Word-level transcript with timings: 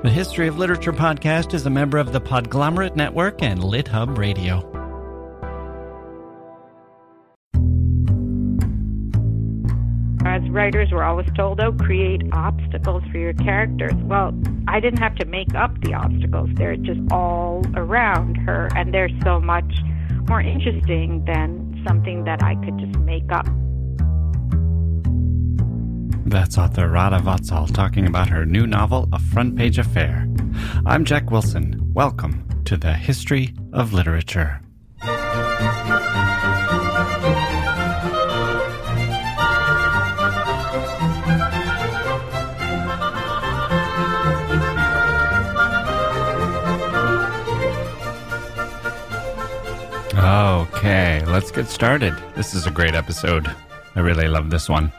The 0.00 0.10
History 0.10 0.46
of 0.46 0.56
Literature 0.56 0.92
podcast 0.92 1.54
is 1.54 1.66
a 1.66 1.70
member 1.70 1.98
of 1.98 2.12
the 2.12 2.20
Podglomerate 2.20 2.94
Network 2.94 3.42
and 3.42 3.58
LitHub 3.58 4.16
Radio. 4.16 4.58
As 10.24 10.48
writers, 10.50 10.90
we're 10.92 11.02
always 11.02 11.26
told, 11.34 11.58
oh, 11.60 11.72
create 11.72 12.22
obstacles 12.32 13.02
for 13.10 13.18
your 13.18 13.32
characters. 13.32 13.94
Well, 14.04 14.40
I 14.68 14.78
didn't 14.78 15.00
have 15.00 15.16
to 15.16 15.24
make 15.24 15.52
up 15.56 15.72
the 15.80 15.94
obstacles. 15.94 16.50
They're 16.54 16.76
just 16.76 17.00
all 17.10 17.64
around 17.74 18.36
her, 18.36 18.68
and 18.76 18.94
they're 18.94 19.10
so 19.24 19.40
much 19.40 19.80
more 20.28 20.40
interesting 20.40 21.24
than 21.24 21.82
something 21.88 22.22
that 22.22 22.40
I 22.44 22.54
could 22.64 22.78
just 22.78 22.96
make 23.00 23.32
up. 23.32 23.48
That's 26.30 26.58
author 26.58 26.88
Radha 26.88 27.20
Vatsal 27.20 27.72
talking 27.72 28.06
about 28.06 28.28
her 28.28 28.44
new 28.44 28.66
novel, 28.66 29.08
A 29.14 29.18
Front 29.18 29.56
Page 29.56 29.78
Affair. 29.78 30.28
I'm 30.84 31.06
Jacke 31.06 31.30
Wilson. 31.30 31.80
Welcome 31.94 32.46
to 32.66 32.76
the 32.76 32.92
History 32.92 33.54
of 33.72 33.94
Literature. 33.94 34.60
Okay, 50.14 51.24
let's 51.24 51.50
get 51.50 51.68
started. 51.68 52.14
This 52.36 52.52
is 52.52 52.66
a 52.66 52.70
great 52.70 52.94
episode. 52.94 53.50
I 53.96 54.00
really 54.00 54.28
love 54.28 54.50
this 54.50 54.68
one. 54.68 54.92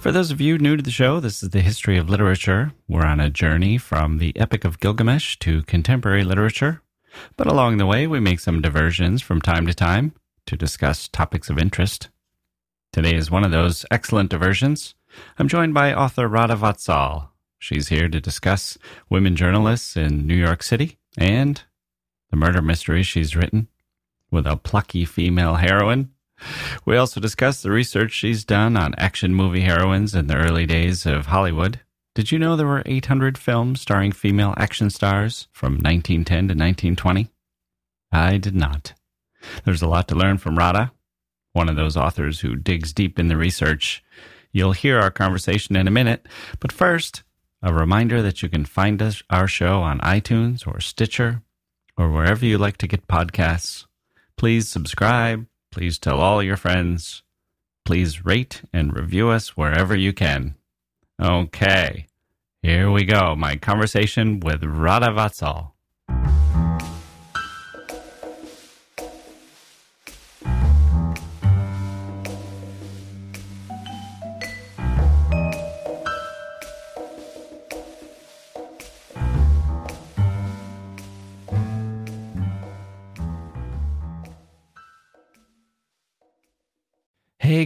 For 0.00 0.12
those 0.12 0.30
of 0.30 0.40
you 0.40 0.56
new 0.56 0.78
to 0.78 0.82
the 0.82 0.90
show, 0.90 1.20
this 1.20 1.42
is 1.42 1.50
the 1.50 1.60
history 1.60 1.98
of 1.98 2.08
literature. 2.08 2.72
We're 2.88 3.04
on 3.04 3.20
a 3.20 3.28
journey 3.28 3.76
from 3.76 4.16
the 4.16 4.34
Epic 4.34 4.64
of 4.64 4.80
Gilgamesh 4.80 5.36
to 5.40 5.62
contemporary 5.64 6.24
literature. 6.24 6.80
But 7.36 7.46
along 7.46 7.76
the 7.76 7.84
way, 7.84 8.06
we 8.06 8.18
make 8.18 8.40
some 8.40 8.62
diversions 8.62 9.20
from 9.20 9.42
time 9.42 9.66
to 9.66 9.74
time 9.74 10.14
to 10.46 10.56
discuss 10.56 11.06
topics 11.06 11.50
of 11.50 11.58
interest. 11.58 12.08
Today 12.94 13.14
is 13.14 13.30
one 13.30 13.44
of 13.44 13.50
those 13.50 13.84
excellent 13.90 14.30
diversions. 14.30 14.94
I'm 15.38 15.48
joined 15.48 15.74
by 15.74 15.92
author 15.92 16.26
Radha 16.26 16.56
Vatsal. 16.56 17.28
She's 17.58 17.88
here 17.88 18.08
to 18.08 18.22
discuss 18.22 18.78
women 19.10 19.36
journalists 19.36 19.98
in 19.98 20.26
New 20.26 20.34
York 20.34 20.62
City 20.62 20.98
and 21.18 21.62
the 22.30 22.38
murder 22.38 22.62
mystery 22.62 23.02
she's 23.02 23.36
written 23.36 23.68
with 24.30 24.46
a 24.46 24.56
plucky 24.56 25.04
female 25.04 25.56
heroine. 25.56 26.12
We 26.84 26.96
also 26.96 27.20
discuss 27.20 27.62
the 27.62 27.70
research 27.70 28.12
she's 28.12 28.44
done 28.44 28.76
on 28.76 28.94
action 28.96 29.34
movie 29.34 29.62
heroines 29.62 30.14
in 30.14 30.26
the 30.26 30.36
early 30.36 30.66
days 30.66 31.06
of 31.06 31.26
Hollywood. 31.26 31.80
Did 32.14 32.32
you 32.32 32.38
know 32.38 32.56
there 32.56 32.66
were 32.66 32.82
800 32.86 33.38
films 33.38 33.80
starring 33.80 34.12
female 34.12 34.54
action 34.56 34.90
stars 34.90 35.48
from 35.52 35.74
1910 35.74 36.24
to 36.24 36.54
1920? 36.54 37.30
I 38.12 38.38
did 38.38 38.54
not. 38.54 38.94
There's 39.64 39.82
a 39.82 39.88
lot 39.88 40.08
to 40.08 40.14
learn 40.14 40.38
from 40.38 40.58
Radha, 40.58 40.92
one 41.52 41.68
of 41.68 41.76
those 41.76 41.96
authors 41.96 42.40
who 42.40 42.56
digs 42.56 42.92
deep 42.92 43.18
in 43.18 43.28
the 43.28 43.36
research. 43.36 44.02
You'll 44.52 44.72
hear 44.72 44.98
our 44.98 45.10
conversation 45.10 45.76
in 45.76 45.86
a 45.86 45.92
minute, 45.92 46.26
but 46.58 46.72
first, 46.72 47.22
a 47.62 47.72
reminder 47.72 48.22
that 48.22 48.42
you 48.42 48.48
can 48.48 48.64
find 48.64 49.00
us, 49.00 49.22
our 49.30 49.46
show 49.46 49.82
on 49.82 50.00
iTunes 50.00 50.66
or 50.66 50.80
Stitcher 50.80 51.42
or 51.96 52.10
wherever 52.10 52.44
you 52.44 52.58
like 52.58 52.78
to 52.78 52.86
get 52.86 53.06
podcasts. 53.06 53.86
Please 54.36 54.68
subscribe, 54.68 55.46
Please 55.70 55.98
tell 55.98 56.20
all 56.20 56.42
your 56.42 56.56
friends. 56.56 57.22
Please 57.84 58.24
rate 58.24 58.62
and 58.72 58.94
review 58.94 59.28
us 59.28 59.56
wherever 59.56 59.96
you 59.96 60.12
can. 60.12 60.56
Okay, 61.20 62.06
here 62.62 62.90
we 62.90 63.04
go. 63.04 63.34
My 63.36 63.56
conversation 63.56 64.40
with 64.40 64.64
Radha 64.64 65.08
Vatsal. 65.08 65.72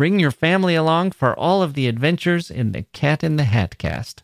Bring 0.00 0.18
your 0.18 0.30
family 0.30 0.74
along 0.74 1.10
for 1.10 1.38
all 1.38 1.62
of 1.62 1.74
the 1.74 1.86
adventures 1.86 2.50
in 2.50 2.72
the 2.72 2.84
Cat 2.94 3.22
in 3.22 3.36
the 3.36 3.44
Hat 3.44 3.76
cast. 3.76 4.22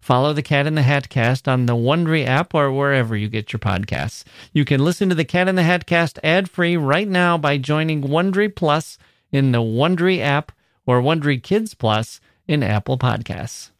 Follow 0.00 0.32
the 0.32 0.40
Cat 0.40 0.66
in 0.66 0.74
the 0.74 0.80
Hat 0.80 1.10
cast 1.10 1.46
on 1.46 1.66
the 1.66 1.76
Wondery 1.76 2.24
app 2.24 2.54
or 2.54 2.72
wherever 2.72 3.14
you 3.14 3.28
get 3.28 3.52
your 3.52 3.60
podcasts. 3.60 4.24
You 4.54 4.64
can 4.64 4.82
listen 4.82 5.10
to 5.10 5.14
the 5.14 5.26
Cat 5.26 5.46
in 5.46 5.54
the 5.54 5.64
Hat 5.64 5.84
cast 5.84 6.18
ad-free 6.24 6.78
right 6.78 7.06
now 7.06 7.36
by 7.36 7.58
joining 7.58 8.04
Wondery 8.04 8.56
Plus 8.56 8.96
in 9.30 9.52
the 9.52 9.58
Wondery 9.58 10.20
app 10.20 10.50
or 10.86 11.02
Wondery 11.02 11.42
Kids 11.42 11.74
Plus 11.74 12.22
in 12.46 12.62
Apple 12.62 12.96
Podcasts. 12.96 13.70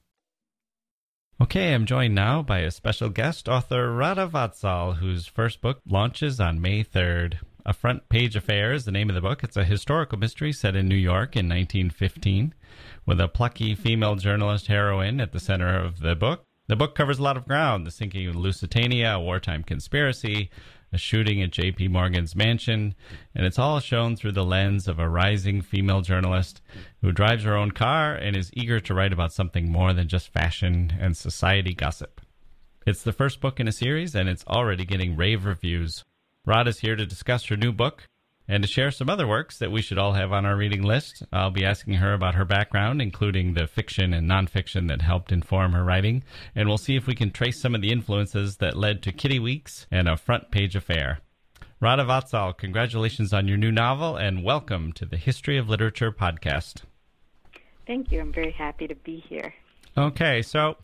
Okay, 1.40 1.72
I'm 1.72 1.86
joined 1.86 2.14
now 2.14 2.42
by 2.42 2.58
a 2.58 2.70
special 2.70 3.08
guest, 3.08 3.48
author 3.48 3.90
Radha 3.90 4.28
Vatsal, 4.28 4.98
whose 4.98 5.26
first 5.26 5.62
book 5.62 5.80
launches 5.88 6.40
on 6.40 6.60
May 6.60 6.84
3rd. 6.84 7.38
A 7.68 7.74
Front 7.74 8.08
Page 8.08 8.34
Affair 8.34 8.72
is 8.72 8.86
the 8.86 8.90
name 8.90 9.10
of 9.10 9.14
the 9.14 9.20
book. 9.20 9.44
It's 9.44 9.58
a 9.58 9.62
historical 9.62 10.16
mystery 10.16 10.54
set 10.54 10.74
in 10.74 10.88
New 10.88 10.94
York 10.94 11.36
in 11.36 11.50
1915 11.50 12.54
with 13.04 13.20
a 13.20 13.28
plucky 13.28 13.74
female 13.74 14.14
journalist 14.14 14.68
heroine 14.68 15.20
at 15.20 15.32
the 15.32 15.38
center 15.38 15.78
of 15.78 16.00
the 16.00 16.16
book. 16.16 16.46
The 16.68 16.76
book 16.76 16.94
covers 16.94 17.18
a 17.18 17.22
lot 17.22 17.36
of 17.36 17.46
ground 17.46 17.86
the 17.86 17.90
sinking 17.90 18.26
of 18.26 18.36
Lusitania, 18.36 19.16
a 19.16 19.20
wartime 19.20 19.64
conspiracy, 19.64 20.48
a 20.94 20.96
shooting 20.96 21.42
at 21.42 21.50
J.P. 21.50 21.88
Morgan's 21.88 22.34
mansion, 22.34 22.94
and 23.34 23.44
it's 23.44 23.58
all 23.58 23.80
shown 23.80 24.16
through 24.16 24.32
the 24.32 24.46
lens 24.46 24.88
of 24.88 24.98
a 24.98 25.06
rising 25.06 25.60
female 25.60 26.00
journalist 26.00 26.62
who 27.02 27.12
drives 27.12 27.44
her 27.44 27.54
own 27.54 27.72
car 27.72 28.14
and 28.14 28.34
is 28.34 28.50
eager 28.54 28.80
to 28.80 28.94
write 28.94 29.12
about 29.12 29.34
something 29.34 29.70
more 29.70 29.92
than 29.92 30.08
just 30.08 30.32
fashion 30.32 30.94
and 30.98 31.18
society 31.18 31.74
gossip. 31.74 32.22
It's 32.86 33.02
the 33.02 33.12
first 33.12 33.42
book 33.42 33.60
in 33.60 33.68
a 33.68 33.72
series, 33.72 34.14
and 34.14 34.26
it's 34.26 34.46
already 34.46 34.86
getting 34.86 35.16
rave 35.16 35.44
reviews. 35.44 36.02
Radha 36.48 36.70
is 36.70 36.78
here 36.78 36.96
to 36.96 37.04
discuss 37.04 37.44
her 37.44 37.58
new 37.58 37.72
book 37.72 38.08
and 38.48 38.62
to 38.62 38.66
share 38.66 38.90
some 38.90 39.10
other 39.10 39.26
works 39.26 39.58
that 39.58 39.70
we 39.70 39.82
should 39.82 39.98
all 39.98 40.14
have 40.14 40.32
on 40.32 40.46
our 40.46 40.56
reading 40.56 40.82
list. 40.82 41.22
I'll 41.30 41.50
be 41.50 41.66
asking 41.66 41.92
her 41.96 42.14
about 42.14 42.36
her 42.36 42.46
background, 42.46 43.02
including 43.02 43.52
the 43.52 43.66
fiction 43.66 44.14
and 44.14 44.26
nonfiction 44.26 44.88
that 44.88 45.02
helped 45.02 45.30
inform 45.30 45.72
her 45.72 45.84
writing, 45.84 46.24
and 46.54 46.66
we'll 46.66 46.78
see 46.78 46.96
if 46.96 47.06
we 47.06 47.14
can 47.14 47.32
trace 47.32 47.60
some 47.60 47.74
of 47.74 47.82
the 47.82 47.92
influences 47.92 48.56
that 48.56 48.78
led 48.78 49.02
to 49.02 49.12
Kitty 49.12 49.38
Weeks 49.38 49.86
and 49.90 50.08
a 50.08 50.16
front 50.16 50.50
page 50.50 50.74
affair. 50.74 51.18
Radha 51.80 52.04
Vatsal, 52.04 52.56
congratulations 52.56 53.34
on 53.34 53.46
your 53.46 53.58
new 53.58 53.70
novel 53.70 54.16
and 54.16 54.42
welcome 54.42 54.94
to 54.94 55.04
the 55.04 55.18
History 55.18 55.58
of 55.58 55.68
Literature 55.68 56.12
podcast. 56.12 56.82
Thank 57.86 58.10
you. 58.10 58.20
I'm 58.20 58.32
very 58.32 58.52
happy 58.52 58.86
to 58.86 58.94
be 58.94 59.22
here. 59.28 59.52
Okay, 59.98 60.40
so 60.40 60.78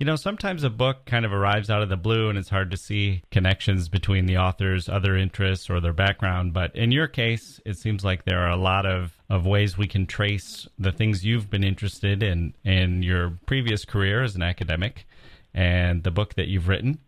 you 0.00 0.06
know, 0.06 0.16
sometimes 0.16 0.64
a 0.64 0.70
book 0.70 1.04
kind 1.04 1.26
of 1.26 1.32
arrives 1.32 1.68
out 1.68 1.82
of 1.82 1.90
the 1.90 1.96
blue 1.96 2.30
and 2.30 2.38
it's 2.38 2.48
hard 2.48 2.70
to 2.70 2.76
see 2.78 3.22
connections 3.30 3.90
between 3.90 4.24
the 4.24 4.38
author's 4.38 4.88
other 4.88 5.14
interests 5.14 5.68
or 5.68 5.78
their 5.78 5.92
background. 5.92 6.54
But 6.54 6.74
in 6.74 6.90
your 6.90 7.06
case, 7.06 7.60
it 7.66 7.76
seems 7.76 8.02
like 8.02 8.24
there 8.24 8.38
are 8.38 8.48
a 8.48 8.56
lot 8.56 8.86
of, 8.86 9.12
of 9.28 9.44
ways 9.44 9.76
we 9.76 9.86
can 9.86 10.06
trace 10.06 10.66
the 10.78 10.90
things 10.90 11.26
you've 11.26 11.50
been 11.50 11.62
interested 11.62 12.22
in 12.22 12.54
in 12.64 13.02
your 13.02 13.38
previous 13.44 13.84
career 13.84 14.22
as 14.22 14.34
an 14.34 14.42
academic 14.42 15.06
and 15.52 16.02
the 16.02 16.10
book 16.10 16.32
that 16.34 16.48
you've 16.48 16.68
written. 16.68 16.98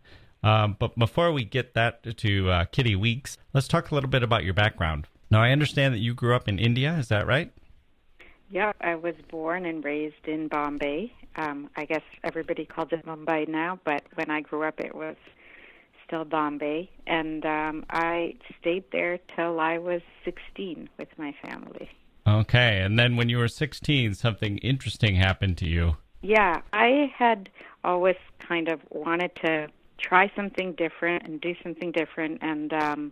Um, 0.43 0.77
but 0.77 0.95
before 0.95 1.31
we 1.31 1.45
get 1.45 1.73
that 1.73 2.15
to 2.17 2.51
uh, 2.51 2.65
Kitty 2.65 2.95
Weeks, 2.95 3.39
let's 3.53 3.67
talk 3.67 3.89
a 3.89 3.95
little 3.95 4.09
bit 4.09 4.21
about 4.21 4.43
your 4.43 4.53
background. 4.53 5.07
Now, 5.31 5.41
I 5.41 5.49
understand 5.49 5.95
that 5.95 5.99
you 5.99 6.13
grew 6.13 6.35
up 6.35 6.47
in 6.47 6.59
India. 6.59 6.95
Is 6.99 7.07
that 7.07 7.25
right? 7.25 7.51
Yeah, 8.51 8.71
I 8.81 8.93
was 8.93 9.15
born 9.31 9.65
and 9.65 9.83
raised 9.83 10.27
in 10.27 10.47
Bombay. 10.47 11.11
Um, 11.35 11.69
I 11.75 11.85
guess 11.85 12.01
everybody 12.23 12.65
calls 12.65 12.89
it 12.91 13.05
Mumbai 13.05 13.47
now, 13.47 13.79
but 13.83 14.03
when 14.15 14.29
I 14.29 14.41
grew 14.41 14.63
up, 14.63 14.79
it 14.79 14.93
was 14.93 15.15
still 16.05 16.25
Bombay. 16.25 16.89
And 17.07 17.45
um, 17.45 17.85
I 17.89 18.35
stayed 18.59 18.83
there 18.91 19.19
till 19.35 19.59
I 19.59 19.77
was 19.77 20.01
16 20.25 20.89
with 20.97 21.09
my 21.17 21.33
family. 21.43 21.89
Okay, 22.25 22.81
and 22.81 22.97
then 22.97 23.15
when 23.15 23.29
you 23.29 23.37
were 23.37 23.47
16, 23.47 24.13
something 24.13 24.57
interesting 24.59 25.15
happened 25.15 25.57
to 25.57 25.67
you. 25.67 25.97
Yeah, 26.21 26.61
I 26.71 27.11
had 27.17 27.49
always 27.83 28.15
kind 28.39 28.69
of 28.69 28.79
wanted 28.89 29.35
to 29.43 29.67
try 29.97 30.31
something 30.35 30.73
different 30.73 31.27
and 31.27 31.41
do 31.41 31.53
something 31.63 31.91
different. 31.91 32.39
And 32.41 32.71
um, 32.73 33.11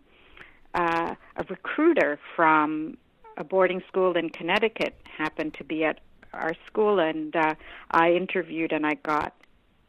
uh, 0.76 1.16
a 1.36 1.44
recruiter 1.50 2.20
from 2.36 2.98
a 3.38 3.44
boarding 3.44 3.82
school 3.88 4.16
in 4.16 4.30
Connecticut 4.30 4.96
happened 5.18 5.56
to 5.56 5.64
be 5.64 5.84
at 5.84 6.00
our 6.33 6.54
school, 6.68 7.00
and 7.00 7.36
uh, 7.36 7.56
I 7.92 8.13
interviewed 8.13 8.72
and 8.72 8.86
I 8.86 8.95
got 8.95 9.33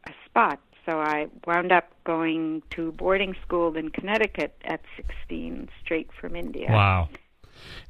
a 0.05 0.11
spot. 0.25 0.59
So 0.85 0.99
I 0.99 1.27
wound 1.47 1.71
up 1.71 1.91
going 2.03 2.61
to 2.71 2.91
boarding 2.93 3.35
school 3.45 3.75
in 3.77 3.89
Connecticut 3.89 4.55
at 4.65 4.81
16, 4.97 5.69
straight 5.81 6.09
from 6.19 6.35
India. 6.35 6.67
Wow. 6.69 7.09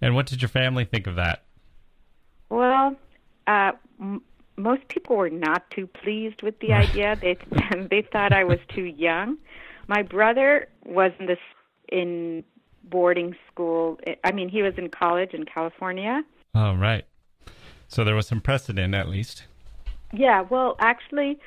And 0.02 0.14
what 0.14 0.28
did 0.28 0.42
your 0.42 0.50
family 0.50 0.86
think 0.86 1.08
of 1.08 1.16
that? 1.16 1.44
Well, 2.50 2.96
uh, 3.48 3.72
m- 4.00 4.22
most 4.58 4.88
people 4.90 5.16
were 5.16 5.30
not 5.30 5.70
too 5.72 5.88
pleased 5.88 6.44
with 6.44 6.60
the 6.60 6.74
idea. 6.74 7.18
They 7.20 7.38
they 7.90 8.08
thought 8.12 8.32
I 8.32 8.44
was 8.44 8.60
too 8.70 8.84
young. 8.84 9.38
My 9.88 10.04
brother 10.04 10.68
was 10.86 11.12
in 11.20 11.26
this 11.26 11.40
in 11.90 12.44
boarding 12.84 13.36
school. 13.52 14.00
I 14.24 14.32
mean, 14.32 14.50
he 14.50 14.62
was 14.62 14.74
in 14.78 14.90
college 14.90 15.34
in 15.34 15.46
California. 15.46 16.24
Oh, 16.54 16.76
right. 16.76 17.06
So 17.94 18.04
there 18.04 18.16
was 18.16 18.26
some 18.26 18.42
precedent, 18.42 18.96
at 18.96 19.08
least. 19.08 19.44
Yeah. 20.12 20.42
Well, 20.42 20.76
actually, 20.80 21.38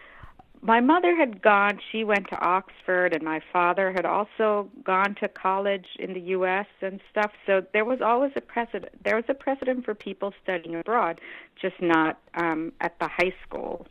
my 0.63 0.81
mother 0.81 1.17
had 1.17 1.43
gone, 1.43 1.81
she 1.91 2.05
went 2.05 2.29
to 2.29 2.39
Oxford, 2.39 3.13
and 3.15 3.23
my 3.25 3.41
father 3.53 3.93
had 3.93 4.07
also 4.07 4.71
gone 4.85 5.17
to 5.17 5.29
college 5.29 5.87
in 5.99 6.13
the 6.13 6.21
U.S. 6.21 6.67
and 6.81 7.01
stuff. 7.11 7.33
So 7.47 7.65
there 7.73 7.85
was 7.85 8.01
always 8.01 8.31
a 8.37 8.41
precedent. 8.41 8.93
There 9.05 9.17
was 9.17 9.25
a 9.29 9.35
precedent 9.35 9.85
for 9.85 9.95
people 9.95 10.33
studying 10.41 10.77
abroad, 10.77 11.21
just 11.61 11.75
not 11.81 12.19
um, 12.35 12.73
at 12.81 12.97
the 13.01 13.09
high 13.09 13.35
school 13.45 13.87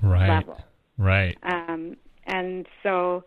right. 0.00 0.28
level. 0.28 0.60
Right. 0.98 1.36
Um, 1.42 1.96
and 2.24 2.68
so 2.84 3.24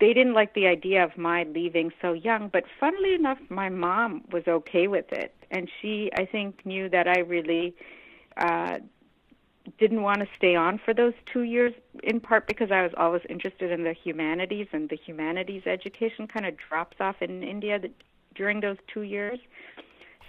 they 0.00 0.12
didn't 0.12 0.34
like 0.34 0.52
the 0.52 0.66
idea 0.66 1.02
of 1.02 1.16
my 1.16 1.44
leaving 1.44 1.92
so 2.02 2.12
young. 2.12 2.50
But 2.52 2.64
funnily 2.78 3.14
enough, 3.14 3.38
my 3.48 3.70
mom 3.70 4.24
was 4.30 4.42
okay 4.46 4.86
with 4.86 5.10
it, 5.12 5.34
and 5.50 5.70
she, 5.80 6.10
I 6.14 6.26
think, 6.26 6.66
knew 6.66 6.90
that 6.90 7.08
I 7.08 7.20
really. 7.20 7.74
Uh, 8.38 8.78
didn't 9.78 10.02
want 10.02 10.20
to 10.20 10.26
stay 10.36 10.54
on 10.54 10.80
for 10.82 10.94
those 10.94 11.12
two 11.30 11.42
years, 11.42 11.74
in 12.02 12.20
part 12.20 12.46
because 12.46 12.70
I 12.70 12.82
was 12.82 12.92
always 12.96 13.22
interested 13.28 13.70
in 13.70 13.84
the 13.84 13.92
humanities, 13.92 14.68
and 14.72 14.88
the 14.88 14.96
humanities 14.96 15.62
education 15.66 16.26
kind 16.26 16.46
of 16.46 16.54
drops 16.56 16.96
off 17.00 17.16
in 17.20 17.42
India 17.42 17.78
that, 17.78 17.90
during 18.34 18.60
those 18.60 18.78
two 18.92 19.02
years. 19.02 19.38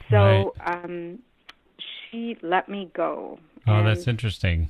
So 0.09 0.53
right. 0.59 0.83
um, 0.83 1.19
she 2.11 2.37
let 2.41 2.67
me 2.67 2.89
go. 2.93 3.39
Oh, 3.67 3.75
and, 3.75 3.87
that's 3.87 4.07
interesting. 4.07 4.69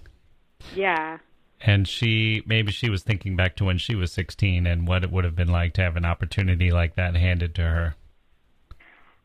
Yeah. 0.75 1.17
And 1.61 1.87
she 1.87 2.43
maybe 2.45 2.71
she 2.71 2.89
was 2.89 3.03
thinking 3.03 3.35
back 3.35 3.55
to 3.57 3.65
when 3.65 3.77
she 3.77 3.95
was 3.95 4.11
16 4.11 4.65
and 4.65 4.87
what 4.87 5.03
it 5.03 5.11
would 5.11 5.25
have 5.25 5.35
been 5.35 5.49
like 5.49 5.73
to 5.73 5.81
have 5.81 5.97
an 5.97 6.05
opportunity 6.05 6.71
like 6.71 6.95
that 6.95 7.15
handed 7.15 7.55
to 7.55 7.63
her. 7.63 7.95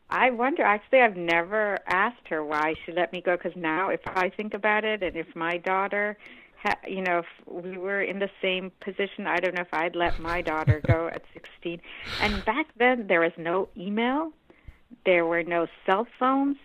I 0.09 0.31
wonder. 0.31 0.63
Actually, 0.63 1.01
I've 1.01 1.17
never 1.17 1.79
asked 1.87 2.27
her 2.29 2.43
why 2.43 2.75
she 2.85 2.91
let 2.91 3.11
me 3.11 3.21
go. 3.21 3.37
Because 3.37 3.55
now, 3.55 3.89
if 3.89 4.01
I 4.05 4.29
think 4.29 4.53
about 4.53 4.83
it, 4.83 5.01
and 5.03 5.15
if 5.15 5.35
my 5.35 5.57
daughter, 5.57 6.17
ha- 6.61 6.79
you 6.87 7.01
know, 7.01 7.19
if 7.19 7.25
we 7.47 7.77
were 7.77 8.01
in 8.01 8.19
the 8.19 8.29
same 8.41 8.71
position, 8.79 9.27
I 9.27 9.37
don't 9.37 9.55
know 9.55 9.61
if 9.61 9.73
I'd 9.73 9.95
let 9.95 10.19
my 10.19 10.41
daughter 10.41 10.81
go 10.85 11.07
at 11.07 11.23
16. 11.33 11.81
And 12.21 12.45
back 12.45 12.67
then, 12.77 13.07
there 13.07 13.21
was 13.21 13.33
no 13.37 13.69
email, 13.75 14.31
there 15.05 15.25
were 15.25 15.43
no 15.43 15.67
cell 15.85 16.07
phones. 16.19 16.57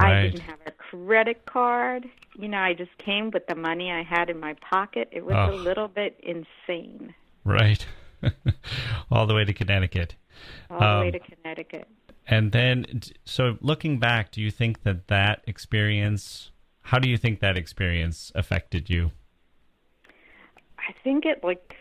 Right. 0.00 0.18
I 0.18 0.22
didn't 0.22 0.40
have 0.40 0.60
a 0.66 0.70
credit 0.70 1.44
card. 1.44 2.08
You 2.38 2.48
know, 2.48 2.58
I 2.58 2.72
just 2.72 2.96
came 2.96 3.30
with 3.30 3.46
the 3.46 3.54
money 3.54 3.90
I 3.90 4.02
had 4.02 4.30
in 4.30 4.40
my 4.40 4.54
pocket. 4.54 5.10
It 5.12 5.26
was 5.26 5.34
oh. 5.36 5.54
a 5.54 5.56
little 5.56 5.88
bit 5.88 6.18
insane. 6.22 7.14
Right. 7.44 7.86
All 9.10 9.26
the 9.26 9.34
way 9.34 9.44
to 9.44 9.52
Connecticut. 9.52 10.14
All 10.70 10.82
um, 10.82 10.98
the 10.98 11.00
way 11.00 11.06
um, 11.08 11.12
to 11.12 11.36
Connecticut. 11.36 11.88
And 12.30 12.52
then, 12.52 12.86
so 13.24 13.58
looking 13.60 13.98
back, 13.98 14.30
do 14.30 14.40
you 14.40 14.52
think 14.52 14.84
that 14.84 15.08
that 15.08 15.42
experience, 15.48 16.52
how 16.82 17.00
do 17.00 17.10
you 17.10 17.16
think 17.16 17.40
that 17.40 17.56
experience 17.56 18.30
affected 18.36 18.88
you? 18.88 19.10
I 20.78 20.94
think 21.02 21.26
it, 21.26 21.42
like, 21.42 21.74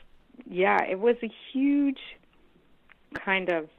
yeah, 0.50 0.84
it 0.84 1.00
was 1.00 1.18
a 1.22 1.32
huge 1.54 2.00
kind 3.14 3.50
of 3.50 3.70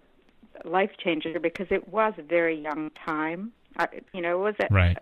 life 0.64 0.92
changer 1.02 1.40
because 1.40 1.66
it 1.70 1.88
was 1.88 2.14
a 2.18 2.22
very 2.22 2.60
young 2.60 2.92
time. 3.04 3.50
I, 3.76 3.88
you 4.14 4.20
know, 4.20 4.40
it 4.40 4.42
was 4.44 4.54
a, 4.60 4.72
right. 4.72 4.96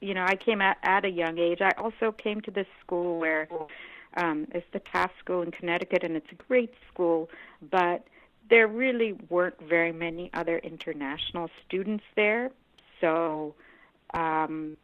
You 0.00 0.14
know, 0.14 0.24
I 0.26 0.36
came 0.36 0.62
at, 0.62 0.78
at 0.82 1.04
a 1.04 1.10
young 1.10 1.38
age. 1.38 1.60
I 1.60 1.72
also 1.76 2.12
came 2.12 2.40
to 2.42 2.50
this 2.50 2.66
school 2.80 3.18
where 3.18 3.46
um, 4.16 4.46
it's 4.52 4.66
the 4.72 4.80
Taft 4.80 5.18
School 5.18 5.42
in 5.42 5.50
Connecticut, 5.50 6.02
and 6.02 6.16
it's 6.16 6.32
a 6.32 6.34
great 6.34 6.72
school, 6.90 7.28
but 7.70 8.06
there 8.50 8.66
really 8.68 9.14
weren't 9.28 9.60
very 9.66 9.92
many 9.92 10.30
other 10.34 10.58
international 10.58 11.48
students 11.66 12.04
there, 12.16 12.50
so 13.00 13.54
um, 14.12 14.76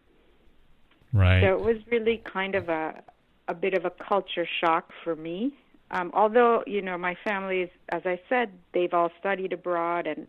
right. 1.12 1.42
So 1.42 1.54
it 1.54 1.60
was 1.60 1.76
really 1.90 2.22
kind 2.32 2.54
of 2.54 2.68
a 2.68 3.02
a 3.48 3.54
bit 3.54 3.74
of 3.74 3.84
a 3.84 3.90
culture 3.90 4.46
shock 4.60 4.90
for 5.04 5.14
me. 5.14 5.52
Um, 5.90 6.10
although 6.14 6.64
you 6.66 6.82
know 6.82 6.96
my 6.96 7.16
family 7.24 7.62
is, 7.62 7.70
as 7.90 8.02
I 8.04 8.20
said, 8.28 8.50
they've 8.72 8.94
all 8.94 9.10
studied 9.20 9.52
abroad 9.52 10.06
and 10.06 10.26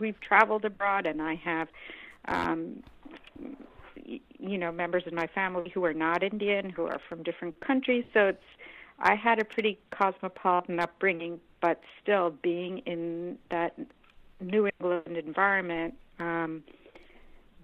we've 0.00 0.20
traveled 0.20 0.64
abroad, 0.64 1.06
and 1.06 1.22
I 1.22 1.34
have, 1.36 1.68
um, 2.26 2.82
you 4.04 4.58
know, 4.58 4.72
members 4.72 5.04
of 5.06 5.12
my 5.12 5.26
family 5.28 5.70
who 5.70 5.84
are 5.84 5.94
not 5.94 6.22
Indian, 6.22 6.70
who 6.70 6.84
are 6.84 7.00
from 7.08 7.22
different 7.22 7.58
countries. 7.60 8.04
So 8.12 8.28
it's 8.28 8.38
I 8.98 9.14
had 9.14 9.38
a 9.38 9.44
pretty 9.44 9.78
cosmopolitan 9.90 10.80
upbringing, 10.80 11.40
but 11.60 11.80
still 12.02 12.30
being 12.42 12.78
in 12.78 13.38
that 13.50 13.78
New 14.40 14.68
England 14.80 15.16
environment 15.16 15.94
um, 16.18 16.62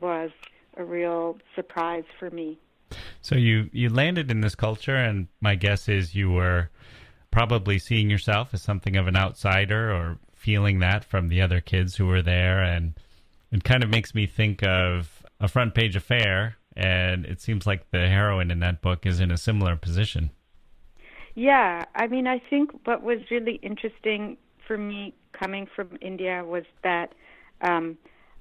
was 0.00 0.30
a 0.76 0.84
real 0.84 1.38
surprise 1.54 2.04
for 2.18 2.30
me. 2.30 2.58
So 3.22 3.36
you 3.36 3.70
you 3.72 3.88
landed 3.88 4.30
in 4.30 4.40
this 4.40 4.54
culture, 4.54 4.96
and 4.96 5.28
my 5.40 5.54
guess 5.54 5.88
is 5.88 6.14
you 6.14 6.30
were 6.30 6.70
probably 7.30 7.78
seeing 7.78 8.10
yourself 8.10 8.52
as 8.52 8.62
something 8.62 8.96
of 8.96 9.06
an 9.06 9.16
outsider, 9.16 9.92
or 9.92 10.18
feeling 10.34 10.80
that 10.80 11.04
from 11.04 11.28
the 11.28 11.40
other 11.40 11.60
kids 11.60 11.96
who 11.96 12.06
were 12.06 12.22
there, 12.22 12.62
and 12.62 12.94
it 13.50 13.64
kind 13.64 13.82
of 13.82 13.90
makes 13.90 14.14
me 14.14 14.26
think 14.26 14.62
of 14.62 15.22
a 15.40 15.48
front 15.48 15.74
page 15.74 15.96
affair, 15.96 16.56
and 16.76 17.24
it 17.24 17.40
seems 17.40 17.66
like 17.66 17.90
the 17.90 18.08
heroine 18.08 18.50
in 18.50 18.60
that 18.60 18.82
book 18.82 19.06
is 19.06 19.20
in 19.20 19.30
a 19.30 19.38
similar 19.38 19.76
position. 19.76 20.30
Yeah, 21.34 21.84
I 21.94 22.06
mean, 22.06 22.26
I 22.26 22.38
think 22.38 22.70
what 22.84 23.02
was 23.02 23.18
really 23.30 23.54
interesting 23.62 24.36
for 24.66 24.76
me 24.76 25.14
coming 25.32 25.66
from 25.74 25.98
India 26.00 26.44
was 26.44 26.64
that 26.82 27.14
um, 27.62 27.96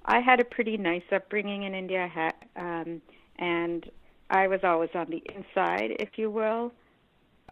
I 0.06 0.20
had 0.20 0.40
a 0.40 0.46
pretty 0.46 0.78
nice 0.78 1.04
upbringing 1.12 1.64
in 1.64 1.74
India, 1.74 2.08
had, 2.14 2.34
um, 2.56 3.02
and 3.38 3.90
I 4.30 4.48
was 4.48 4.62
always 4.64 4.90
on 4.94 5.08
the 5.10 5.24
inside, 5.34 5.96
if 6.00 6.18
you 6.18 6.30
will, 6.30 6.74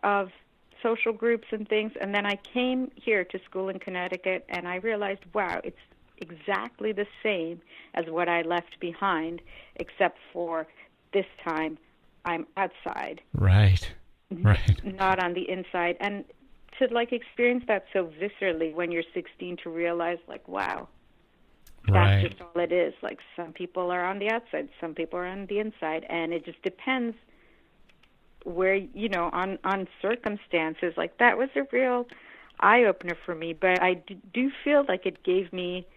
of 0.03 0.29
social 0.81 1.13
groups 1.13 1.48
and 1.51 1.67
things. 1.67 1.91
And 2.00 2.13
then 2.13 2.25
I 2.25 2.38
came 2.53 2.91
here 2.96 3.24
to 3.24 3.39
school 3.46 3.69
in 3.69 3.79
Connecticut, 3.79 4.46
and 4.50 4.67
I 4.67 4.75
realized, 4.75 5.22
wow, 5.34 5.62
it's 5.63 5.77
exactly 6.17 6.91
the 6.91 7.08
same 7.24 7.62
as 7.93 8.05
what 8.08 8.27
I 8.27 8.41
left 8.41 8.79
behind, 8.79 9.41
except 9.77 10.17
for 10.34 10.67
this 11.13 11.25
time 11.43 11.77
I'm 12.25 12.46
outside. 12.58 13.22
Right. 13.34 13.93
Right. 14.31 14.83
not 14.83 15.24
on 15.24 15.33
the 15.33 15.50
inside. 15.50 15.98
And 16.00 16.25
to 16.77 16.88
like 16.93 17.12
experience 17.12 17.63
that 17.67 17.86
so 17.93 18.12
viscerally 18.21 18.74
when 18.74 18.91
you're 18.91 19.03
16 19.13 19.57
to 19.63 19.69
realize 19.69 20.17
like 20.27 20.48
wow 20.48 20.88
that's 21.88 22.24
right. 22.24 22.29
just 22.29 22.41
all 22.41 22.62
it 22.62 22.71
is. 22.71 22.93
Like 23.01 23.19
some 23.36 23.53
people 23.53 23.91
are 23.91 24.05
on 24.05 24.19
the 24.19 24.29
outside 24.29 24.69
some 24.79 24.93
people 24.93 25.19
are 25.19 25.25
on 25.25 25.45
the 25.48 25.59
inside. 25.59 26.05
And 26.09 26.33
it 26.33 26.45
just 26.45 26.62
depends 26.62 27.15
where 28.43 28.75
you 28.75 29.09
know 29.09 29.29
on 29.33 29.57
on 29.63 29.88
circumstances. 30.01 30.93
Like 30.98 31.17
that 31.17 31.38
was 31.38 31.50
a 31.55 31.63
real 31.71 32.07
eye 32.59 32.83
opener 32.83 33.17
for 33.25 33.36
me. 33.36 33.53
But 33.53 33.81
i 33.81 34.01
do 34.33 34.51
feel 34.63 34.86
like 34.88 35.05
it 35.05 35.24
gave 35.24 35.51
me 35.53 35.88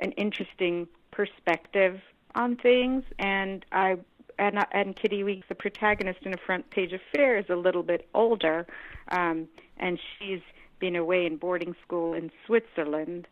an 0.00 0.12
interesting 0.12 0.86
perspective 1.10 2.00
on 2.34 2.56
things. 2.56 3.04
And 3.18 3.64
i 3.72 3.96
and, 4.38 4.58
and 4.72 4.96
Kitty 4.96 5.22
Weeks, 5.22 5.46
the 5.48 5.54
protagonist 5.54 6.20
in 6.22 6.34
a 6.34 6.38
front 6.38 6.70
page 6.70 6.92
affair, 6.92 7.38
is 7.38 7.46
a 7.48 7.56
little 7.56 7.82
bit 7.82 8.08
older, 8.14 8.66
um, 9.08 9.48
and 9.78 9.98
she's 10.18 10.40
been 10.78 10.96
away 10.96 11.26
in 11.26 11.36
boarding 11.36 11.74
school 11.84 12.14
in 12.14 12.30
Switzerland. 12.46 13.26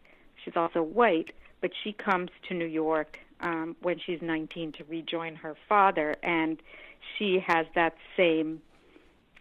She's 0.44 0.56
also 0.56 0.82
white, 0.82 1.32
but 1.60 1.70
she 1.82 1.92
comes 1.92 2.30
to 2.48 2.54
New 2.54 2.66
York 2.66 3.18
um, 3.40 3.76
when 3.82 3.98
she's 3.98 4.20
19 4.22 4.72
to 4.72 4.84
rejoin 4.84 5.36
her 5.36 5.54
father, 5.68 6.16
and 6.22 6.60
she 7.16 7.42
has 7.46 7.66
that 7.74 7.94
same 8.16 8.60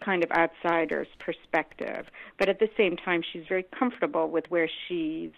kind 0.03 0.23
of 0.23 0.31
outsider's 0.31 1.07
perspective. 1.19 2.07
But 2.37 2.49
at 2.49 2.59
the 2.59 2.69
same 2.75 2.97
time, 2.97 3.23
she's 3.31 3.43
very 3.47 3.63
comfortable 3.63 4.29
with 4.29 4.45
where 4.49 4.69
she's 4.87 5.31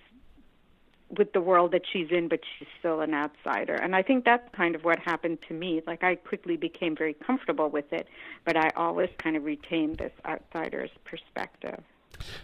with 1.09 1.33
the 1.33 1.41
world 1.41 1.71
that 1.71 1.83
she's 1.91 2.09
in, 2.12 2.27
but 2.27 2.39
she's 2.57 2.67
still 2.79 3.01
an 3.01 3.13
outsider. 3.13 3.75
And 3.75 3.95
I 3.95 4.01
think 4.01 4.25
that's 4.25 4.47
kind 4.55 4.75
of 4.75 4.83
what 4.83 5.00
happened 5.00 5.39
to 5.47 5.53
me. 5.53 5.81
Like 5.85 6.03
I 6.03 6.15
quickly 6.15 6.57
became 6.57 6.95
very 6.95 7.13
comfortable 7.13 7.69
with 7.69 7.91
it, 7.93 8.07
but 8.43 8.57
I 8.57 8.69
always 8.75 9.09
kind 9.17 9.35
of 9.35 9.43
retained 9.43 9.97
this 9.97 10.13
outsider's 10.25 10.91
perspective. 11.03 11.83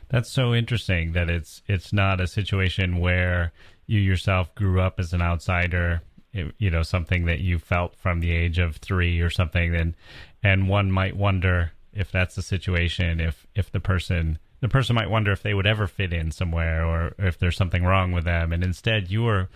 That's 0.09 0.29
so 0.29 0.53
interesting 0.53 1.13
that 1.13 1.29
it's 1.29 1.61
it's 1.67 1.93
not 1.93 2.19
a 2.19 2.27
situation 2.27 2.99
where 2.99 3.53
you 3.87 3.99
yourself 3.99 4.53
grew 4.53 4.81
up 4.81 4.99
as 4.99 5.13
an 5.13 5.21
outsider, 5.21 6.01
you 6.33 6.69
know, 6.69 6.83
something 6.83 7.25
that 7.25 7.39
you 7.39 7.57
felt 7.57 7.95
from 7.95 8.19
the 8.19 8.31
age 8.31 8.59
of 8.59 8.77
3 8.77 9.21
or 9.21 9.29
something 9.29 9.75
and 9.75 9.95
and 10.43 10.67
one 10.67 10.91
might 10.91 11.15
wonder 11.15 11.71
if 11.93 12.11
that's 12.11 12.35
the 12.35 12.41
situation 12.41 13.19
if 13.19 13.45
if 13.55 13.71
the 13.71 13.79
person 13.79 14.39
the 14.61 14.69
person 14.69 14.95
might 14.95 15.09
wonder 15.09 15.31
if 15.31 15.43
they 15.43 15.53
would 15.53 15.67
ever 15.67 15.87
fit 15.87 16.13
in 16.13 16.31
somewhere 16.31 16.85
or 16.85 17.13
if 17.17 17.37
there's 17.37 17.57
something 17.57 17.83
wrong 17.83 18.11
with 18.11 18.23
them. 18.23 18.53
And 18.53 18.63
instead 18.63 19.11
you 19.11 19.23
were 19.23 19.49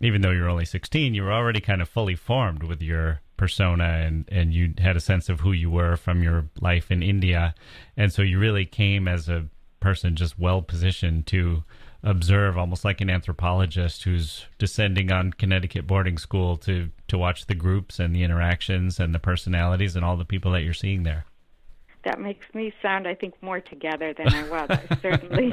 even 0.00 0.20
though 0.22 0.30
you're 0.30 0.48
only 0.48 0.64
16 0.64 1.14
you 1.14 1.22
were 1.22 1.32
already 1.32 1.60
kind 1.60 1.80
of 1.80 1.88
fully 1.88 2.16
formed 2.16 2.64
with 2.64 2.82
your 2.82 3.20
persona 3.36 3.84
and 3.84 4.28
and 4.32 4.52
you 4.52 4.74
had 4.78 4.96
a 4.96 5.00
sense 5.00 5.28
of 5.28 5.40
who 5.40 5.52
you 5.52 5.70
were 5.70 5.96
from 5.96 6.22
your 6.22 6.46
life 6.60 6.90
in 6.90 7.02
India. 7.02 7.54
And 7.96 8.12
so 8.12 8.22
you 8.22 8.38
really 8.38 8.64
came 8.64 9.06
as 9.06 9.28
a 9.28 9.46
person 9.80 10.16
just 10.16 10.38
well 10.38 10.62
positioned 10.62 11.26
to 11.26 11.62
observe 12.04 12.56
almost 12.56 12.84
like 12.84 13.00
an 13.00 13.10
anthropologist 13.10 14.04
who's 14.04 14.46
descending 14.58 15.12
on 15.12 15.32
Connecticut 15.32 15.86
boarding 15.86 16.18
school 16.18 16.56
to 16.56 16.90
to 17.08 17.18
watch 17.18 17.46
the 17.46 17.54
groups 17.54 18.00
and 18.00 18.14
the 18.14 18.22
interactions 18.22 18.98
and 18.98 19.14
the 19.14 19.18
personalities 19.18 19.94
and 19.94 20.04
all 20.04 20.16
the 20.16 20.24
people 20.24 20.52
that 20.52 20.62
you're 20.62 20.72
seeing 20.72 21.02
there 21.02 21.26
that 22.04 22.20
makes 22.20 22.46
me 22.54 22.72
sound 22.82 23.06
I 23.06 23.14
think 23.14 23.34
more 23.42 23.60
together 23.60 24.12
than 24.12 24.28
I 24.28 24.48
was. 24.48 24.68
I 24.70 24.98
certainly 25.02 25.52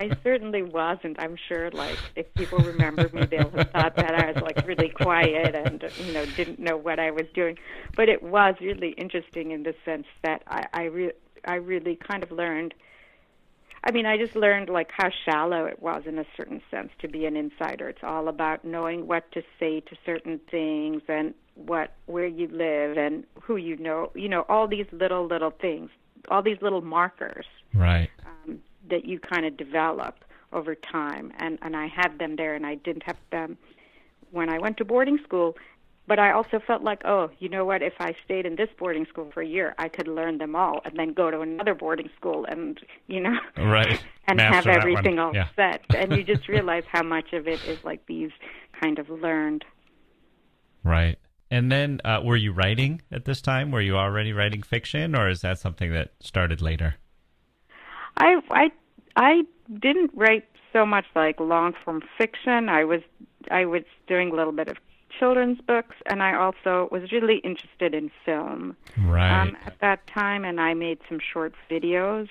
I 0.00 0.16
certainly 0.22 0.62
wasn't. 0.62 1.20
I'm 1.20 1.36
sure 1.48 1.70
like 1.70 1.98
if 2.16 2.32
people 2.34 2.58
remember 2.58 3.08
me 3.12 3.26
they'll 3.26 3.50
have 3.50 3.70
thought 3.70 3.96
that 3.96 4.14
I 4.14 4.32
was 4.32 4.42
like 4.42 4.66
really 4.66 4.88
quiet 4.88 5.54
and 5.54 5.84
you 6.04 6.12
know 6.12 6.24
didn't 6.26 6.58
know 6.58 6.76
what 6.76 6.98
I 6.98 7.10
was 7.10 7.26
doing. 7.34 7.58
But 7.96 8.08
it 8.08 8.22
was 8.22 8.54
really 8.60 8.90
interesting 8.90 9.52
in 9.52 9.62
the 9.62 9.74
sense 9.84 10.06
that 10.22 10.42
I 10.46 10.66
I 10.72 10.82
re- 10.84 11.12
I 11.44 11.56
really 11.56 11.96
kind 11.96 12.22
of 12.22 12.30
learned 12.32 12.74
I 13.86 13.90
mean, 13.90 14.06
I 14.06 14.16
just 14.16 14.34
learned 14.34 14.70
like 14.70 14.90
how 14.90 15.10
shallow 15.26 15.66
it 15.66 15.80
was 15.80 16.04
in 16.06 16.18
a 16.18 16.24
certain 16.36 16.62
sense 16.70 16.90
to 17.00 17.08
be 17.08 17.26
an 17.26 17.36
insider. 17.36 17.90
It's 17.90 18.02
all 18.02 18.28
about 18.28 18.64
knowing 18.64 19.06
what 19.06 19.30
to 19.32 19.42
say 19.60 19.80
to 19.80 19.96
certain 20.06 20.40
things 20.50 21.02
and 21.06 21.34
what 21.54 21.92
where 22.06 22.26
you 22.26 22.48
live 22.48 22.96
and 22.96 23.24
who 23.42 23.56
you 23.56 23.76
know. 23.76 24.10
You 24.14 24.30
know, 24.30 24.46
all 24.48 24.66
these 24.66 24.86
little 24.90 25.26
little 25.26 25.50
things, 25.50 25.90
all 26.30 26.42
these 26.42 26.62
little 26.62 26.80
markers, 26.80 27.44
right? 27.74 28.08
Um, 28.24 28.60
that 28.88 29.04
you 29.04 29.20
kind 29.20 29.44
of 29.44 29.58
develop 29.58 30.24
over 30.50 30.74
time, 30.74 31.30
and 31.36 31.58
and 31.60 31.76
I 31.76 31.86
had 31.86 32.18
them 32.18 32.36
there, 32.36 32.54
and 32.54 32.64
I 32.64 32.76
didn't 32.76 33.02
have 33.02 33.18
them 33.30 33.58
when 34.30 34.48
I 34.48 34.58
went 34.58 34.78
to 34.78 34.84
boarding 34.86 35.18
school 35.18 35.56
but 36.06 36.18
I 36.18 36.32
also 36.32 36.60
felt 36.66 36.82
like, 36.82 37.02
oh, 37.04 37.30
you 37.38 37.48
know 37.48 37.64
what? 37.64 37.82
If 37.82 37.94
I 37.98 38.14
stayed 38.24 38.44
in 38.44 38.56
this 38.56 38.68
boarding 38.78 39.06
school 39.06 39.30
for 39.32 39.42
a 39.42 39.46
year, 39.46 39.74
I 39.78 39.88
could 39.88 40.06
learn 40.06 40.38
them 40.38 40.54
all, 40.54 40.80
and 40.84 40.98
then 40.98 41.14
go 41.14 41.30
to 41.30 41.40
another 41.40 41.74
boarding 41.74 42.10
school, 42.16 42.44
and 42.44 42.78
you 43.06 43.20
know, 43.20 43.38
right, 43.56 44.02
and 44.28 44.36
Master 44.36 44.70
have 44.70 44.78
everything 44.78 45.18
all 45.18 45.34
yeah. 45.34 45.48
set. 45.56 45.82
and 45.96 46.12
you 46.12 46.22
just 46.22 46.48
realize 46.48 46.84
how 46.88 47.02
much 47.02 47.32
of 47.32 47.48
it 47.48 47.64
is 47.64 47.82
like 47.84 48.04
these 48.06 48.30
kind 48.80 48.98
of 48.98 49.08
learned. 49.08 49.64
Right. 50.82 51.18
And 51.50 51.70
then, 51.70 52.00
uh, 52.04 52.20
were 52.22 52.36
you 52.36 52.52
writing 52.52 53.00
at 53.12 53.24
this 53.24 53.40
time? 53.40 53.70
Were 53.70 53.80
you 53.80 53.96
already 53.96 54.32
writing 54.32 54.62
fiction, 54.62 55.14
or 55.14 55.28
is 55.28 55.40
that 55.42 55.58
something 55.58 55.92
that 55.92 56.12
started 56.20 56.60
later? 56.60 56.96
I 58.18 58.40
I 58.50 58.72
I 59.16 59.42
didn't 59.80 60.10
write 60.14 60.44
so 60.72 60.84
much 60.84 61.06
like 61.14 61.40
long 61.40 61.72
form 61.84 62.02
fiction. 62.18 62.68
I 62.68 62.84
was 62.84 63.00
I 63.50 63.64
was 63.64 63.84
doing 64.06 64.30
a 64.30 64.34
little 64.34 64.52
bit 64.52 64.68
of 64.68 64.76
children's 65.18 65.60
books, 65.60 65.96
and 66.06 66.22
I 66.22 66.34
also 66.34 66.88
was 66.90 67.12
really 67.12 67.38
interested 67.38 67.94
in 67.94 68.10
film 68.24 68.76
right. 68.98 69.42
um, 69.42 69.56
at 69.66 69.78
that 69.80 70.06
time, 70.06 70.44
and 70.44 70.60
I 70.60 70.74
made 70.74 70.98
some 71.08 71.18
short 71.20 71.54
videos. 71.70 72.28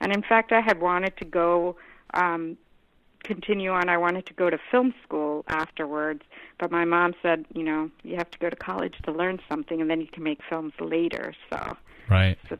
And 0.00 0.12
in 0.12 0.22
fact, 0.22 0.52
I 0.52 0.60
had 0.60 0.80
wanted 0.80 1.16
to 1.18 1.24
go 1.24 1.76
um, 2.14 2.56
continue 3.22 3.70
on. 3.70 3.88
I 3.88 3.96
wanted 3.96 4.26
to 4.26 4.34
go 4.34 4.50
to 4.50 4.58
film 4.70 4.94
school 5.02 5.44
afterwards, 5.48 6.22
but 6.58 6.70
my 6.70 6.84
mom 6.84 7.14
said, 7.22 7.46
you 7.54 7.64
know, 7.64 7.90
you 8.02 8.16
have 8.16 8.30
to 8.30 8.38
go 8.38 8.50
to 8.50 8.56
college 8.56 8.94
to 9.04 9.12
learn 9.12 9.40
something, 9.48 9.80
and 9.80 9.90
then 9.90 10.00
you 10.00 10.06
can 10.06 10.22
make 10.22 10.40
films 10.48 10.72
later. 10.80 11.34
So, 11.50 11.76
right. 12.08 12.38
So, 12.48 12.58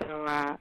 so, 0.00 0.24
uh, 0.24 0.56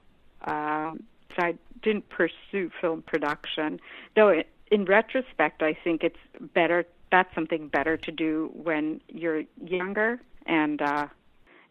uh, 0.46 0.92
so 1.36 1.44
I 1.44 1.56
didn't 1.84 2.10
pursue 2.10 2.72
film 2.80 3.04
production, 3.04 3.80
though. 4.16 4.30
It, 4.30 4.48
in 4.72 4.86
retrospect, 4.86 5.62
I 5.62 5.78
think 5.84 6.02
it's 6.02 6.20
better 6.54 6.86
that's 7.12 7.34
something 7.36 7.68
better 7.68 7.98
to 7.98 8.12
do 8.12 8.50
when 8.54 9.02
you're 9.08 9.44
younger 9.64 10.20
and 10.46 10.82
uh 10.82 11.08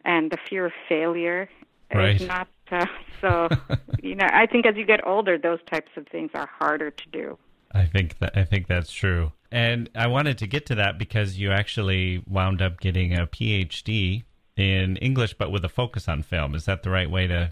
and 0.05 0.31
the 0.31 0.37
fear 0.49 0.65
of 0.65 0.71
failure 0.87 1.49
right. 1.93 2.21
is 2.21 2.27
not 2.27 2.47
uh, 2.71 2.85
so 3.19 3.49
you 4.01 4.15
know 4.15 4.27
i 4.31 4.45
think 4.45 4.65
as 4.65 4.75
you 4.75 4.85
get 4.85 5.05
older 5.05 5.37
those 5.37 5.59
types 5.69 5.91
of 5.97 6.07
things 6.07 6.31
are 6.33 6.49
harder 6.59 6.91
to 6.91 7.09
do. 7.09 7.37
I 7.73 7.85
think 7.85 8.19
that 8.19 8.37
i 8.37 8.43
think 8.43 8.67
that's 8.67 8.91
true. 8.91 9.31
And 9.51 9.89
i 9.95 10.07
wanted 10.07 10.37
to 10.39 10.47
get 10.47 10.65
to 10.67 10.75
that 10.75 10.97
because 10.97 11.37
you 11.37 11.51
actually 11.51 12.23
wound 12.27 12.61
up 12.61 12.79
getting 12.79 13.13
a 13.13 13.27
phd 13.27 14.23
in 14.57 14.97
english 14.97 15.33
but 15.33 15.51
with 15.51 15.65
a 15.65 15.69
focus 15.69 16.07
on 16.07 16.23
film. 16.23 16.55
Is 16.55 16.65
that 16.65 16.83
the 16.83 16.89
right 16.89 17.09
way 17.09 17.27
to 17.27 17.51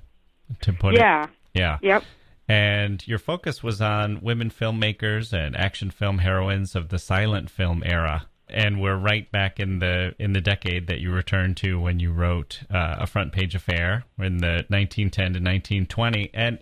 to 0.61 0.73
put 0.73 0.95
yeah. 0.95 1.23
it? 1.23 1.29
Yeah. 1.53 1.77
Yeah. 1.81 1.95
Yep 1.95 2.03
and 2.49 3.07
your 3.07 3.19
focus 3.19 3.61
was 3.61 3.79
on 3.79 4.21
women 4.21 4.49
filmmakers 4.49 5.31
and 5.31 5.55
action 5.55 5.91
film 5.91 6.17
heroines 6.17 6.75
of 6.75 6.89
the 6.89 6.97
silent 6.97 7.47
film 7.47 7.83
era. 7.85 8.25
And 8.49 8.81
we're 8.81 8.97
right 8.97 9.31
back 9.31 9.59
in 9.59 9.77
the 9.77 10.15
in 10.17 10.33
the 10.33 10.41
decade 10.41 10.87
that 10.87 10.99
you 10.99 11.11
returned 11.11 11.57
to 11.57 11.79
when 11.79 11.99
you 11.99 12.11
wrote 12.11 12.63
uh, 12.71 12.95
a 12.97 13.05
front 13.05 13.31
page 13.31 13.53
affair 13.53 14.03
in 14.17 14.39
the 14.39 14.65
1910 14.69 15.11
to 15.11 15.39
1920. 15.39 16.31
And 16.33 16.57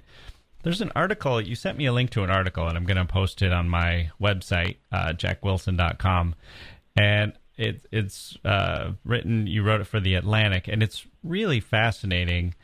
there's 0.63 0.81
an 0.81 0.91
article 0.93 1.39
you 1.39 1.55
sent 1.55 1.77
me 1.77 1.85
a 1.85 1.93
link 1.93 2.09
to 2.09 2.25
an 2.25 2.29
article, 2.29 2.67
and 2.67 2.77
I'm 2.77 2.83
going 2.83 2.97
to 2.97 3.05
post 3.05 3.41
it 3.41 3.53
on 3.53 3.69
my 3.69 4.09
website, 4.21 4.75
uh, 4.91 5.13
jackewilson.com. 5.13 6.35
And 6.97 7.31
it, 7.55 7.87
it's 7.93 8.37
uh, 8.43 8.91
written. 9.05 9.47
You 9.47 9.63
wrote 9.63 9.79
it 9.79 9.87
for 9.87 10.01
the 10.01 10.15
Atlantic, 10.15 10.67
and 10.67 10.83
it's 10.83 11.07
really 11.23 11.61
fascinating 11.61 12.55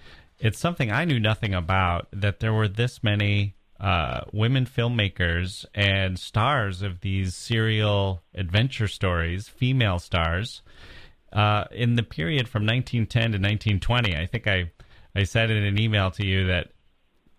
it's 0.44 0.60
something 0.60 0.92
I 0.92 1.06
knew 1.06 1.22
nothing 1.22 1.54
about 1.54 2.10
that 2.12 2.42
there 2.42 2.52
were 2.52 2.68
this 2.68 3.02
many 3.02 3.56
uh, 3.80 4.26
women 4.34 4.66
filmmakers 4.66 5.66
and 5.74 6.20
stars 6.20 6.82
of 6.82 7.00
these 7.00 7.34
serial 7.34 8.22
adventure 8.36 8.90
stories, 8.90 9.48
female 9.48 10.00
stars, 10.00 10.62
uh, 11.32 11.64
in 11.72 11.96
the 11.96 12.04
period 12.04 12.50
from 12.50 12.64
1910 12.64 13.22
to 13.22 13.28
1920. 13.38 14.18
I 14.18 14.26
think 14.26 14.46
I, 14.46 14.70
I 15.16 15.24
said 15.24 15.50
in 15.50 15.64
an 15.64 15.80
email 15.80 16.12
to 16.12 16.26
you 16.26 16.48
that 16.48 16.72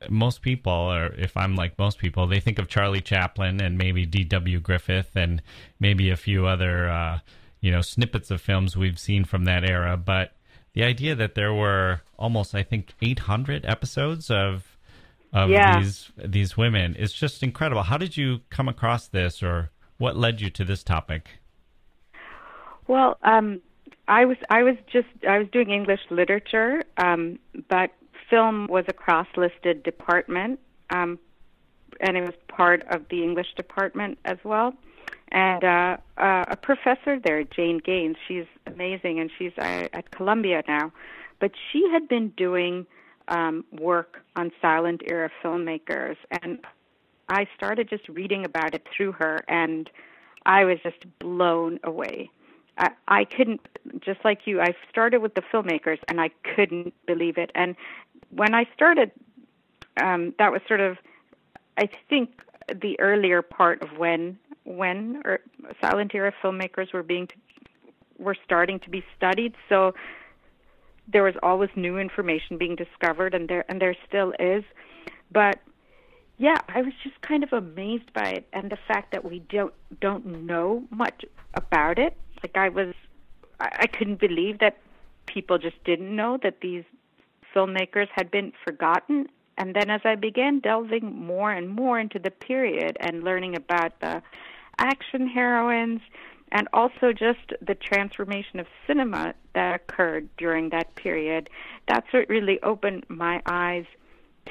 most 0.08 0.40
people, 0.40 0.72
or 0.72 1.08
if 1.08 1.36
I'm 1.36 1.56
like 1.56 1.78
most 1.78 1.98
people, 1.98 2.26
they 2.26 2.40
think 2.40 2.58
of 2.58 2.68
Charlie 2.68 3.02
Chaplin 3.02 3.60
and 3.60 3.76
maybe 3.76 4.06
D.W. 4.06 4.60
Griffith 4.60 5.14
and 5.14 5.42
maybe 5.78 6.08
a 6.08 6.16
few 6.16 6.46
other, 6.46 6.88
uh, 6.88 7.18
you 7.60 7.70
know, 7.70 7.82
snippets 7.82 8.30
of 8.30 8.40
films 8.40 8.78
we've 8.78 8.98
seen 8.98 9.24
from 9.24 9.44
that 9.44 9.68
era. 9.68 9.98
But 9.98 10.32
the 10.74 10.82
idea 10.82 11.14
that 11.14 11.34
there 11.34 11.54
were 11.54 12.02
almost, 12.18 12.54
I 12.54 12.62
think, 12.62 12.94
800 13.00 13.64
episodes 13.64 14.30
of 14.30 14.76
of 15.32 15.50
yeah. 15.50 15.80
these 15.80 16.12
these 16.16 16.56
women 16.56 16.94
is 16.94 17.12
just 17.12 17.42
incredible. 17.42 17.82
How 17.82 17.96
did 17.96 18.16
you 18.16 18.40
come 18.50 18.68
across 18.68 19.08
this, 19.08 19.42
or 19.42 19.70
what 19.98 20.16
led 20.16 20.40
you 20.40 20.50
to 20.50 20.64
this 20.64 20.84
topic? 20.84 21.40
Well, 22.86 23.18
um, 23.22 23.60
I 24.06 24.26
was 24.26 24.36
I 24.50 24.62
was 24.62 24.76
just 24.92 25.08
I 25.28 25.38
was 25.38 25.48
doing 25.52 25.70
English 25.70 26.00
literature, 26.10 26.82
um, 26.98 27.38
but 27.68 27.90
film 28.30 28.68
was 28.68 28.84
a 28.88 28.92
cross-listed 28.92 29.82
department, 29.82 30.60
um, 30.90 31.18
and 32.00 32.16
it 32.16 32.22
was 32.22 32.34
part 32.48 32.84
of 32.90 33.02
the 33.10 33.22
English 33.22 33.54
department 33.56 34.18
as 34.24 34.38
well 34.44 34.74
and 35.34 35.64
uh, 35.64 35.96
uh, 36.16 36.44
a 36.48 36.56
professor 36.56 37.18
there, 37.18 37.42
Jane 37.42 37.78
Gaines. 37.78 38.16
She's 38.26 38.46
amazing, 38.66 39.18
and 39.18 39.30
she's 39.36 39.52
uh, 39.58 39.88
at 39.92 40.12
Columbia 40.12 40.62
now. 40.66 40.92
But 41.40 41.50
she 41.70 41.86
had 41.92 42.08
been 42.08 42.28
doing 42.36 42.86
um, 43.26 43.64
work 43.72 44.22
on 44.36 44.52
silent 44.62 45.02
era 45.06 45.30
filmmakers, 45.42 46.16
and 46.30 46.58
I 47.28 47.48
started 47.56 47.90
just 47.90 48.08
reading 48.08 48.44
about 48.44 48.74
it 48.74 48.86
through 48.96 49.12
her, 49.12 49.44
and 49.48 49.90
I 50.46 50.64
was 50.64 50.78
just 50.84 51.04
blown 51.18 51.80
away. 51.82 52.30
I, 52.78 52.90
I 53.08 53.24
couldn't, 53.24 53.60
just 54.00 54.24
like 54.24 54.46
you, 54.46 54.60
I 54.60 54.76
started 54.88 55.20
with 55.20 55.34
the 55.34 55.42
filmmakers, 55.42 55.98
and 56.06 56.20
I 56.20 56.30
couldn't 56.54 56.94
believe 57.06 57.38
it. 57.38 57.50
And 57.56 57.74
when 58.30 58.54
I 58.54 58.68
started, 58.72 59.10
um, 60.00 60.32
that 60.38 60.52
was 60.52 60.60
sort 60.68 60.80
of 60.80 60.96
I 61.76 61.88
think 62.08 62.30
the 62.68 62.98
earlier 63.00 63.42
part 63.42 63.82
of 63.82 63.98
when 63.98 64.38
when 64.64 65.22
silent 65.80 66.14
era 66.14 66.32
filmmakers 66.42 66.92
were 66.92 67.02
being 67.02 67.28
were 68.18 68.36
starting 68.44 68.78
to 68.80 68.90
be 68.90 69.04
studied. 69.16 69.54
So 69.68 69.94
there 71.06 71.22
was 71.22 71.34
always 71.42 71.70
new 71.76 71.98
information 71.98 72.58
being 72.58 72.76
discovered, 72.76 73.34
and 73.34 73.48
there 73.48 73.64
and 73.68 73.80
there 73.80 73.96
still 74.08 74.32
is. 74.38 74.64
But 75.30 75.60
yeah, 76.38 76.58
I 76.68 76.82
was 76.82 76.92
just 77.02 77.20
kind 77.20 77.44
of 77.44 77.52
amazed 77.52 78.12
by 78.12 78.30
it, 78.30 78.48
and 78.52 78.70
the 78.70 78.78
fact 78.88 79.12
that 79.12 79.24
we 79.24 79.40
don't 79.40 79.74
don't 80.00 80.46
know 80.46 80.84
much 80.90 81.24
about 81.54 81.98
it. 81.98 82.16
Like 82.42 82.56
I 82.56 82.68
was, 82.68 82.94
I, 83.60 83.68
I 83.80 83.86
couldn't 83.86 84.20
believe 84.20 84.58
that 84.58 84.78
people 85.26 85.58
just 85.58 85.82
didn't 85.84 86.14
know 86.14 86.38
that 86.42 86.60
these 86.60 86.84
filmmakers 87.54 88.08
had 88.14 88.30
been 88.30 88.52
forgotten. 88.64 89.28
And 89.56 89.74
then 89.74 89.88
as 89.88 90.00
I 90.04 90.16
began 90.16 90.58
delving 90.58 91.14
more 91.14 91.52
and 91.52 91.70
more 91.70 91.98
into 91.98 92.18
the 92.18 92.30
period 92.30 92.96
and 93.00 93.22
learning 93.22 93.54
about 93.54 94.00
the 94.00 94.20
action 94.78 95.26
heroines 95.26 96.00
and 96.52 96.68
also 96.72 97.12
just 97.12 97.52
the 97.60 97.74
transformation 97.74 98.60
of 98.60 98.66
cinema 98.86 99.34
that 99.54 99.74
occurred 99.74 100.28
during 100.36 100.70
that 100.70 100.94
period. 100.94 101.50
That's 101.88 102.06
what 102.12 102.28
really 102.28 102.62
opened 102.62 103.04
my 103.08 103.42
eyes 103.46 103.86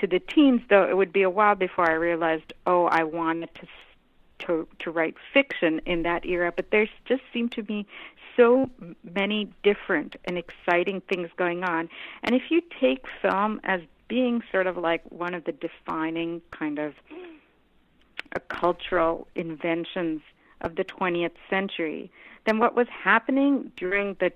to 0.01 0.07
the 0.07 0.19
teens, 0.19 0.61
though 0.69 0.89
it 0.89 0.97
would 0.97 1.13
be 1.13 1.21
a 1.21 1.29
while 1.29 1.55
before 1.55 1.89
I 1.89 1.93
realized, 1.93 2.53
oh, 2.65 2.85
I 2.85 3.03
wanted 3.03 3.53
to 3.55 3.67
to 4.39 4.67
to 4.79 4.91
write 4.91 5.15
fiction 5.33 5.79
in 5.85 6.03
that 6.03 6.25
era. 6.25 6.51
But 6.53 6.71
there 6.71 6.87
just 7.05 7.21
seemed 7.31 7.53
to 7.53 7.63
be 7.63 7.85
so 8.35 8.69
many 9.03 9.53
different 9.63 10.15
and 10.25 10.37
exciting 10.37 11.01
things 11.01 11.29
going 11.37 11.63
on. 11.63 11.89
And 12.23 12.35
if 12.35 12.43
you 12.49 12.61
take 12.81 13.05
film 13.21 13.61
as 13.63 13.81
being 14.07 14.43
sort 14.51 14.67
of 14.67 14.77
like 14.77 15.03
one 15.09 15.33
of 15.33 15.45
the 15.45 15.51
defining 15.53 16.41
kind 16.51 16.79
of 16.79 16.93
cultural 18.49 19.27
inventions 19.35 20.21
of 20.61 20.75
the 20.75 20.83
20th 20.83 21.35
century, 21.49 22.11
then 22.45 22.59
what 22.59 22.75
was 22.75 22.87
happening 22.89 23.71
during 23.77 24.15
the 24.19 24.31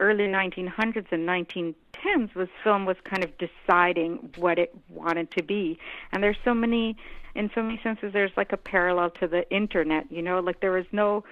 early 0.00 0.26
1900s 0.26 1.06
and 1.10 1.28
1910s 1.28 2.34
was 2.34 2.48
film 2.62 2.86
was 2.86 2.96
kind 3.04 3.24
of 3.24 3.32
deciding 3.38 4.30
what 4.36 4.58
it 4.58 4.74
wanted 4.88 5.30
to 5.32 5.42
be. 5.42 5.78
And 6.12 6.22
there's 6.22 6.36
so 6.44 6.54
many, 6.54 6.96
in 7.34 7.50
so 7.54 7.62
many 7.62 7.80
senses, 7.82 8.12
there's 8.12 8.30
like 8.36 8.52
a 8.52 8.56
parallel 8.56 9.10
to 9.10 9.26
the 9.26 9.48
internet, 9.50 10.10
you 10.10 10.22
know, 10.22 10.38
like 10.40 10.60
there 10.60 10.72
was 10.72 10.86
no 10.92 11.24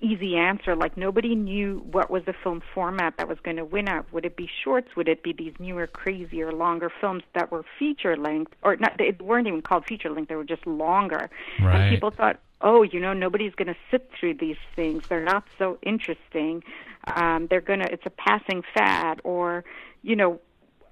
easy 0.00 0.36
answer. 0.36 0.76
Like 0.76 0.96
nobody 0.96 1.34
knew 1.34 1.82
what 1.90 2.10
was 2.10 2.24
the 2.24 2.34
film 2.42 2.62
format 2.74 3.14
that 3.18 3.28
was 3.28 3.38
going 3.42 3.56
to 3.56 3.64
win 3.64 3.88
out. 3.88 4.12
Would 4.12 4.24
it 4.24 4.36
be 4.36 4.48
shorts? 4.64 4.88
Would 4.96 5.08
it 5.08 5.22
be 5.22 5.32
these 5.32 5.54
newer, 5.58 5.86
crazier, 5.86 6.52
longer 6.52 6.90
films 7.00 7.22
that 7.34 7.50
were 7.50 7.64
feature 7.78 8.16
length, 8.16 8.52
or 8.62 8.76
not? 8.76 8.98
They 8.98 9.16
weren't 9.20 9.46
even 9.46 9.62
called 9.62 9.86
feature 9.86 10.10
length. 10.10 10.28
They 10.28 10.36
were 10.36 10.44
just 10.44 10.66
longer. 10.66 11.30
Right. 11.60 11.80
And 11.80 11.94
people 11.94 12.10
thought, 12.10 12.38
oh, 12.60 12.82
you 12.82 13.00
know, 13.00 13.12
nobody's 13.12 13.54
going 13.54 13.68
to 13.68 13.76
sit 13.90 14.10
through 14.18 14.34
these 14.34 14.56
things. 14.74 15.08
They're 15.08 15.24
not 15.24 15.44
so 15.58 15.78
interesting. 15.82 16.62
Um, 17.06 17.46
they're 17.48 17.60
going 17.60 17.80
to. 17.80 17.92
It's 17.92 18.06
a 18.06 18.10
passing 18.10 18.62
fad, 18.74 19.20
or 19.24 19.64
you 20.02 20.16
know, 20.16 20.40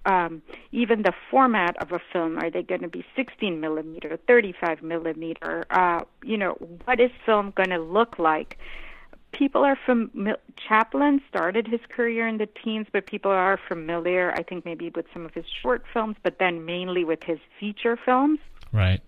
um, 0.06 0.42
even 0.72 1.02
the 1.02 1.12
format 1.30 1.76
of 1.82 1.92
a 1.92 2.00
film. 2.12 2.38
Are 2.38 2.50
they 2.50 2.62
going 2.62 2.82
to 2.82 2.88
be 2.88 3.04
16 3.14 3.60
millimeter, 3.60 4.18
35 4.26 4.82
millimeter? 4.82 5.66
Uh, 5.70 6.02
you 6.24 6.38
know, 6.38 6.52
what 6.84 7.00
is 7.00 7.10
film 7.24 7.52
going 7.56 7.70
to 7.70 7.78
look 7.78 8.18
like? 8.18 8.58
People 9.32 9.64
are 9.64 9.78
from 9.84 10.10
Chaplin 10.56 11.20
started 11.28 11.66
his 11.66 11.80
career 11.88 12.26
in 12.26 12.38
the 12.38 12.46
teens, 12.46 12.86
but 12.92 13.06
people 13.06 13.30
are 13.30 13.58
familiar, 13.68 14.32
I 14.34 14.42
think, 14.42 14.64
maybe 14.64 14.90
with 14.94 15.06
some 15.12 15.24
of 15.24 15.34
his 15.34 15.44
short 15.62 15.84
films, 15.92 16.16
but 16.22 16.38
then 16.38 16.64
mainly 16.64 17.04
with 17.04 17.22
his 17.22 17.38
feature 17.58 17.98
films. 18.02 18.38
Right. 18.72 19.02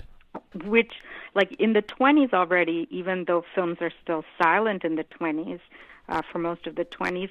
Which, 0.64 0.92
like 1.34 1.52
in 1.58 1.72
the 1.72 1.82
20s 1.82 2.32
already, 2.32 2.86
even 2.90 3.24
though 3.26 3.44
films 3.54 3.78
are 3.80 3.92
still 4.02 4.24
silent 4.40 4.84
in 4.84 4.96
the 4.96 5.04
20s, 5.04 5.60
uh, 6.08 6.22
for 6.30 6.38
most 6.38 6.66
of 6.66 6.74
the 6.74 6.84
20s, 6.84 7.30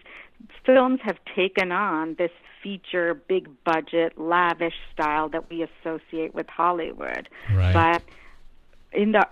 films 0.66 1.00
have 1.04 1.18
taken 1.36 1.72
on 1.72 2.16
this 2.16 2.32
feature, 2.62 3.14
big 3.14 3.50
budget, 3.64 4.18
lavish 4.18 4.76
style 4.94 5.30
that 5.30 5.50
we 5.50 5.64
associate 5.64 6.34
with 6.34 6.48
Hollywood. 6.48 7.30
Right. 7.54 7.74
But 7.74 8.04
in 8.92 9.12
the 9.14 9.28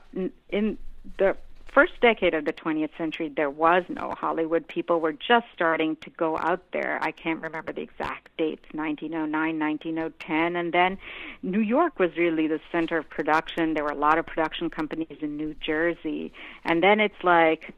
in 0.50 0.78
the 1.18 1.36
first 1.76 2.00
decade 2.00 2.34
of 2.34 2.46
the 2.46 2.54
20th 2.54 2.90
century, 2.98 3.30
there 3.36 3.50
was 3.50 3.84
no 3.90 4.16
Hollywood. 4.18 4.66
People 4.66 5.02
were 5.02 5.12
just 5.12 5.46
starting 5.54 5.98
to 5.98 6.10
go 6.12 6.38
out 6.38 6.64
there. 6.72 6.98
I 7.02 7.12
can't 7.12 7.42
remember 7.42 7.74
the 7.74 7.82
exact 7.82 8.30
dates 8.38 8.64
1909, 8.72 9.60
1910. 9.60 10.56
And 10.56 10.74
then 10.74 10.98
New 11.44 11.60
York 11.60 12.00
was 12.00 12.16
really 12.18 12.48
the 12.48 12.62
center 12.72 12.98
of 12.98 13.10
production. 13.10 13.74
There 13.74 13.84
were 13.84 13.90
a 13.90 13.98
lot 13.98 14.18
of 14.18 14.26
production 14.26 14.70
companies 14.70 15.18
in 15.20 15.36
New 15.36 15.54
Jersey. 15.56 16.32
And 16.64 16.82
then 16.82 17.02
it's 17.02 17.22
like, 17.24 17.74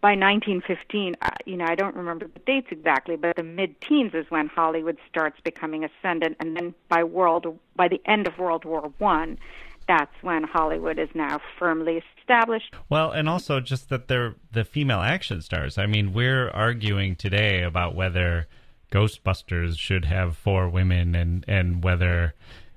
by 0.00 0.16
1915, 0.16 1.16
uh, 1.20 1.30
you 1.46 1.56
know, 1.56 1.64
I 1.64 1.74
don't 1.76 1.94
remember 1.94 2.26
the 2.26 2.40
dates 2.40 2.68
exactly, 2.70 3.14
but 3.14 3.36
the 3.36 3.44
mid-teens 3.44 4.14
is 4.14 4.26
when 4.30 4.48
Hollywood 4.48 4.98
starts 5.08 5.38
becoming 5.44 5.84
ascendant, 5.84 6.36
and 6.40 6.56
then 6.56 6.74
by 6.88 7.04
world, 7.04 7.56
by 7.76 7.86
the 7.86 8.00
end 8.04 8.26
of 8.26 8.36
World 8.36 8.64
War 8.64 8.92
One, 8.98 9.38
that's 9.86 10.12
when 10.22 10.44
Hollywood 10.44 10.98
is 10.98 11.08
now 11.14 11.40
firmly 11.58 12.02
established. 12.20 12.74
Well, 12.88 13.10
and 13.10 13.28
also 13.28 13.60
just 13.60 13.88
that 13.88 14.08
they're 14.08 14.34
the 14.52 14.64
female 14.64 15.00
action 15.00 15.42
stars. 15.42 15.78
I 15.78 15.86
mean, 15.86 16.12
we're 16.12 16.50
arguing 16.50 17.16
today 17.16 17.62
about 17.62 17.94
whether 17.94 18.46
Ghostbusters 18.92 19.78
should 19.78 20.04
have 20.04 20.36
four 20.36 20.68
women 20.68 21.14
and 21.14 21.44
and 21.48 21.82
whether 21.82 22.34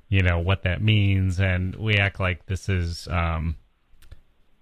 you 0.08 0.22
know 0.22 0.40
what 0.40 0.64
that 0.64 0.82
means, 0.82 1.40
and 1.40 1.76
we 1.76 1.98
act 1.98 2.20
like 2.20 2.46
this 2.46 2.70
is. 2.70 3.08
Um, 3.08 3.58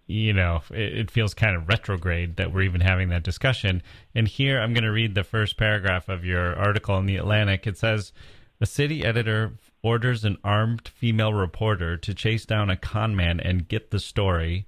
you 0.06 0.34
know, 0.34 0.62
it, 0.70 0.98
it 0.98 1.12
feels 1.12 1.34
kind 1.34 1.56
of 1.56 1.70
retrograde 1.70 2.36
that 2.36 2.54
we're 2.54 2.64
even 2.64 2.82
having 2.82 3.08
that 3.10 3.24
discussion. 3.24 3.82
And 4.14 4.28
here 4.28 4.60
I'm 4.60 4.74
going 4.74 4.84
to 4.84 4.92
read 4.92 5.16
the 5.16 5.24
first 5.24 5.56
paragraph 5.58 6.10
of 6.10 6.26
your 6.26 6.54
article 6.56 6.98
in 6.98 7.06
The 7.06 7.16
Atlantic. 7.16 7.66
It 7.66 7.78
says, 7.78 8.12
a 8.60 8.66
city 8.66 9.06
editor 9.06 9.54
orders 9.84 10.24
an 10.24 10.38
armed 10.44 10.88
female 10.88 11.34
reporter 11.34 11.98
to 11.98 12.14
chase 12.14 12.46
down 12.46 12.70
a 12.70 12.78
conman 12.78 13.40
and 13.40 13.68
get 13.68 13.92
the 13.92 14.00
story. 14.00 14.66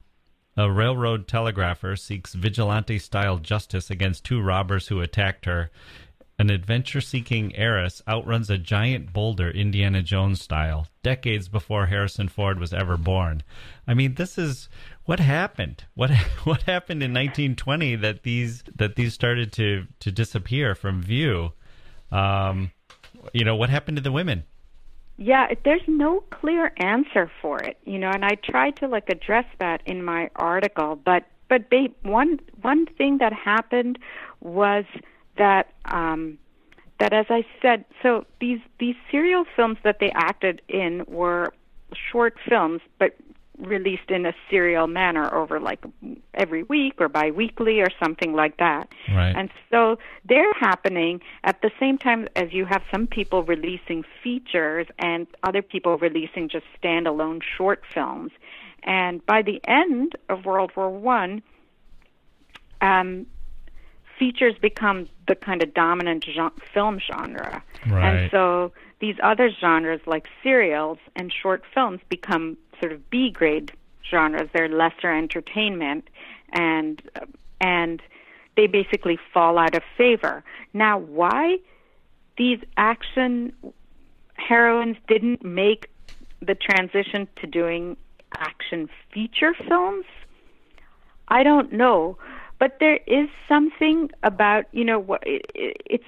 A 0.58 0.70
railroad 0.70 1.28
telegrapher 1.28 1.96
seeks 1.96 2.34
vigilante 2.34 3.00
style 3.00 3.38
justice 3.38 3.90
against 3.90 4.26
two 4.26 4.42
robbers 4.42 4.90
who 4.90 5.02
attacked 5.02 5.46
her. 5.46 5.72
An 6.38 6.50
adventure 6.50 7.00
seeking 7.00 7.56
heiress 7.56 8.02
outruns 8.10 8.50
a 8.50 8.58
giant 8.58 9.14
boulder 9.14 9.50
Indiana 9.50 10.02
Jones 10.02 10.42
style, 10.42 10.88
decades 11.02 11.48
before 11.48 11.86
Harrison 11.86 12.28
Ford 12.28 12.60
was 12.60 12.74
ever 12.74 12.98
born. 12.98 13.42
I 13.88 13.94
mean, 13.94 14.16
this 14.16 14.38
is 14.38 14.68
what 15.06 15.22
happened. 15.22 15.86
What 15.94 16.12
what 16.44 16.64
happened 16.64 17.02
in 17.04 17.14
1920 17.14 17.96
that 17.98 18.24
these 18.24 18.64
that 18.76 18.98
these 18.98 19.14
started 19.14 19.54
to 19.54 19.88
to 20.02 20.12
disappear 20.12 20.76
from 20.76 21.02
view? 21.02 21.54
Um, 22.12 22.72
you 23.34 23.46
know, 23.46 23.56
what 23.56 23.70
happened 23.70 23.96
to 23.96 24.04
the 24.04 24.12
women? 24.12 24.44
Yeah, 25.18 25.48
there's 25.64 25.82
no 25.88 26.22
clear 26.32 26.74
answer 26.78 27.32
for 27.42 27.62
it, 27.64 27.78
you 27.86 27.98
know, 28.00 28.10
and 28.10 28.26
I 28.26 28.36
tried 28.36 28.76
to 28.78 28.88
like 28.88 29.10
address 29.10 29.46
that 29.60 29.82
in 29.86 30.04
my 30.04 30.30
article, 30.36 30.98
but 30.98 31.24
but 31.48 31.70
babe, 31.70 31.94
one 32.04 32.40
one 32.62 32.86
thing 32.86 33.20
that 33.20 33.32
happened 33.32 33.98
was 34.42 34.84
that 35.38 35.72
um 35.86 36.38
that 37.00 37.14
as 37.14 37.28
I 37.30 37.46
said, 37.62 37.86
so 38.04 38.26
these 38.42 38.60
these 38.80 38.96
serial 39.10 39.46
films 39.56 39.78
that 39.84 40.00
they 40.00 40.12
acted 40.12 40.62
in 40.68 41.06
were 41.08 41.54
short 42.12 42.36
films, 42.48 42.82
but 43.00 43.16
released 43.58 44.10
in 44.10 44.26
a 44.26 44.34
serial 44.50 44.88
manner 44.88 45.34
over 45.34 45.60
like 45.60 45.84
every 46.34 46.64
week 46.64 46.96
or 47.00 47.08
biweekly 47.08 47.82
or 47.82 47.88
something 48.04 48.34
like 48.34 48.58
that. 48.58 48.90
Right. 49.10 49.34
And 49.36 49.50
so 49.72 49.98
they're 50.28 50.54
happening 50.54 51.22
at 51.44 51.62
the 51.62 51.72
same 51.80 51.98
time 51.98 52.28
as 52.36 52.52
you 52.52 52.66
have 52.66 52.84
some 52.92 53.08
people 53.08 53.44
releasing 53.44 54.04
features 54.24 54.88
and 55.00 55.28
other 55.44 55.62
people 55.62 55.98
releasing 55.98 56.50
just 56.50 56.66
standalone 56.82 57.42
short 57.58 57.84
films. 57.94 58.32
And 58.84 59.26
by 59.26 59.42
the 59.42 59.62
end 59.68 60.14
of 60.30 60.46
World 60.46 60.72
War 60.76 60.90
One, 60.90 61.42
um, 62.82 63.26
features 64.18 64.56
become 64.62 65.10
the 65.28 65.36
kind 65.36 65.64
of 65.64 65.74
dominant 65.74 66.26
film 66.74 67.00
genre. 67.00 67.64
Right. 67.88 68.04
And 68.04 68.32
so 68.32 68.72
these 69.00 69.16
other 69.24 69.50
genres 69.50 70.02
like 70.06 70.28
serials 70.44 71.00
and 71.16 71.34
short 71.34 71.64
films 71.74 72.00
become 72.10 72.58
sort 72.80 72.92
of 72.92 73.10
B 73.10 73.30
grade 73.30 73.72
genres. 74.10 74.50
They're 74.54 74.70
lesser 74.70 75.12
entertainment, 75.12 76.10
and 76.54 77.02
and 77.62 78.02
they 78.56 78.68
basically 78.68 79.20
fall 79.34 79.58
out 79.58 79.76
of 79.76 79.84
favor. 79.98 80.44
Now, 80.74 80.98
why 80.98 81.58
these 82.38 82.60
action 82.78 83.54
heroines 84.36 84.98
didn't 85.08 85.44
make 85.44 85.90
the 86.42 86.56
transition 86.56 87.28
to 87.38 87.48
doing 87.48 87.98
action 88.38 88.90
feature 89.14 89.54
films, 89.68 90.06
I 91.28 91.44
don't 91.44 91.72
know. 91.72 92.18
But 92.60 92.78
there 92.80 93.00
is 93.06 93.30
something 93.50 94.12
about 94.24 94.66
you 94.72 94.86
know 94.86 95.00
what 95.00 95.24
it, 95.26 95.46
it, 95.54 95.82
it's 95.86 96.06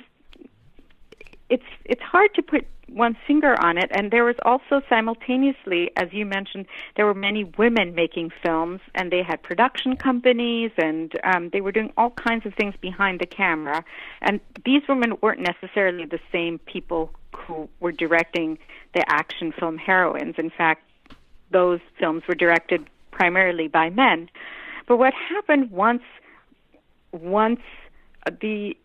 it's 1.50 1.64
it's 1.86 2.02
hard 2.02 2.34
to 2.36 2.42
put 2.42 2.66
one 2.90 3.18
finger 3.28 3.56
on 3.62 3.78
it. 3.78 3.90
And 3.92 4.12
there 4.12 4.24
was 4.24 4.36
also 4.44 4.82
simultaneously 4.90 5.92
as 5.96 6.08
you 6.12 6.26
mentioned 6.26 6.66
there 6.96 7.06
were 7.06 7.14
many 7.14 7.44
women 7.58 7.96
making 7.96 8.32
films 8.44 8.80
and 8.96 9.12
they 9.12 9.24
had 9.24 9.44
production 9.44 9.96
companies 9.98 10.72
and 10.78 11.12
um 11.24 11.50
they 11.52 11.62
were 11.62 11.72
doing 11.72 11.92
all 11.98 12.12
kinds 12.12 12.46
of 12.46 12.54
things 12.56 12.76
behind 12.82 13.20
the 13.20 13.26
camera. 13.26 13.84
And 14.22 14.40
these 14.66 14.82
women 14.88 15.18
weren't 15.22 15.42
necessarily 15.42 16.06
the 16.06 16.20
same 16.32 16.60
people 16.60 17.12
who 17.36 17.70
were 17.80 17.92
directing 17.92 18.58
the 18.94 19.04
action 19.10 19.52
film 19.52 19.78
heroines. 19.78 20.36
In 20.38 20.50
fact 20.50 20.84
those 21.52 21.80
films 22.00 22.24
were 22.28 22.36
directed 22.36 22.88
primarily 23.12 23.68
by 23.68 23.90
men. 23.90 24.30
But 24.88 24.98
what 24.98 25.14
happened 25.14 25.72
once 25.72 26.04
once 27.12 27.62
the 28.42 28.76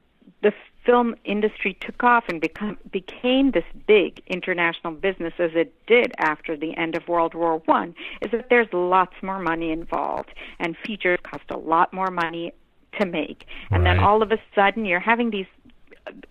the 0.43 0.53
film 0.85 1.15
industry 1.25 1.77
took 1.81 2.03
off 2.03 2.25
and 2.29 2.41
become, 2.41 2.77
became 2.91 3.53
this 3.53 3.65
big 3.87 4.21
international 4.27 4.93
business 4.93 5.33
as 5.39 5.51
it 5.55 5.75
did 5.87 6.13
after 6.19 6.57
the 6.57 6.77
end 6.77 6.97
of 6.97 7.07
World 7.09 7.35
War 7.35 7.59
One 7.67 7.95
is 8.21 8.31
that 8.33 8.49
there's 8.51 8.69
lots 8.73 9.15
more 9.23 9.39
money 9.39 9.71
involved 9.71 10.31
and 10.59 10.77
features 10.77 11.19
cost 11.23 11.45
a 11.51 11.57
lot 11.57 11.93
more 11.93 12.11
money 12.11 12.53
to 12.99 13.07
make. 13.07 13.47
And 13.71 13.85
right. 13.85 13.95
then 13.95 14.05
all 14.05 14.23
of 14.23 14.33
a 14.33 14.39
sudden 14.55 14.85
you're 14.85 15.01
having 15.01 15.31
these 15.31 15.47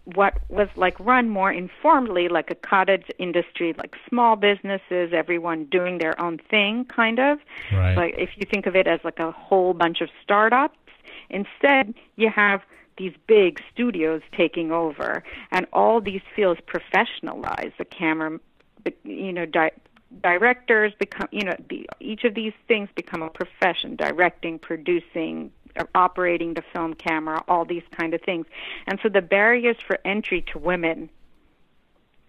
what 0.04 0.38
was 0.50 0.68
like 0.76 1.00
run 1.00 1.30
more 1.30 1.52
informally 1.52 2.28
like 2.28 2.52
a 2.52 2.56
cottage 2.56 3.06
industry 3.20 3.74
like 3.78 3.96
small 4.10 4.36
businesses 4.36 5.12
everyone 5.14 5.64
doing 5.66 5.98
their 5.98 6.20
own 6.22 6.38
thing 6.50 6.84
kind 6.86 7.20
of 7.20 7.40
right. 7.72 7.96
like 7.96 8.14
if 8.18 8.32
you 8.36 8.46
think 8.52 8.66
of 8.66 8.76
it 8.76 8.86
as 8.86 9.00
like 9.06 9.18
a 9.20 9.32
whole 9.32 9.74
bunch 9.74 10.02
of 10.02 10.10
startups 10.22 10.78
instead 11.30 11.94
you 12.18 12.30
have 12.30 12.62
these 12.98 13.14
big 13.28 13.62
studios 13.74 14.22
taking 14.32 14.72
over, 14.72 15.24
and 15.52 15.66
all 15.74 16.02
these 16.02 16.22
fields 16.36 16.60
professionalize. 16.68 17.76
The 17.78 17.86
camera, 17.86 18.40
you 19.04 19.34
know, 19.34 19.46
di- 19.46 19.72
directors 20.22 20.94
become, 21.00 21.28
you 21.32 21.44
know, 21.44 21.56
the, 21.70 21.90
each 22.00 22.24
of 22.24 22.34
these 22.34 22.54
things 22.68 22.90
become 22.96 23.22
a 23.22 23.30
profession: 23.30 23.96
directing, 23.96 24.60
producing, 24.60 25.52
uh, 25.78 25.86
operating 25.96 26.54
the 26.54 26.64
film 26.74 26.94
camera, 26.94 27.44
all 27.48 27.66
these 27.66 27.84
kind 27.92 28.14
of 28.14 28.22
things. 28.22 28.46
And 28.88 29.00
so 29.02 29.10
the 29.10 29.22
barriers 29.22 29.78
for 29.86 30.00
entry 30.06 30.42
to 30.54 30.60
women 30.60 31.10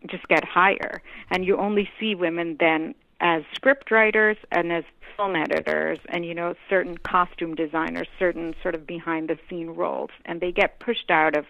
just 0.07 0.27
get 0.29 0.45
higher, 0.45 1.03
and 1.31 1.45
you 1.45 1.57
only 1.57 1.89
see 1.99 2.15
women 2.15 2.57
then 2.59 2.95
as 3.23 3.45
script 3.55 3.91
writers 3.91 4.37
and 4.51 4.73
as 4.73 4.85
film 5.17 5.37
editors 5.37 5.99
and 6.09 6.27
you 6.27 6.35
know 6.35 6.55
certain 6.69 6.99
costume 6.99 7.55
designers 7.55 8.09
certain 8.19 8.55
sort 8.61 8.75
of 8.75 8.87
behind 8.87 9.29
the 9.29 9.39
scene 9.49 9.71
roles 9.71 10.11
and 10.25 10.41
they 10.41 10.51
get 10.51 10.79
pushed 10.81 11.11
out 11.11 11.37
of 11.37 11.47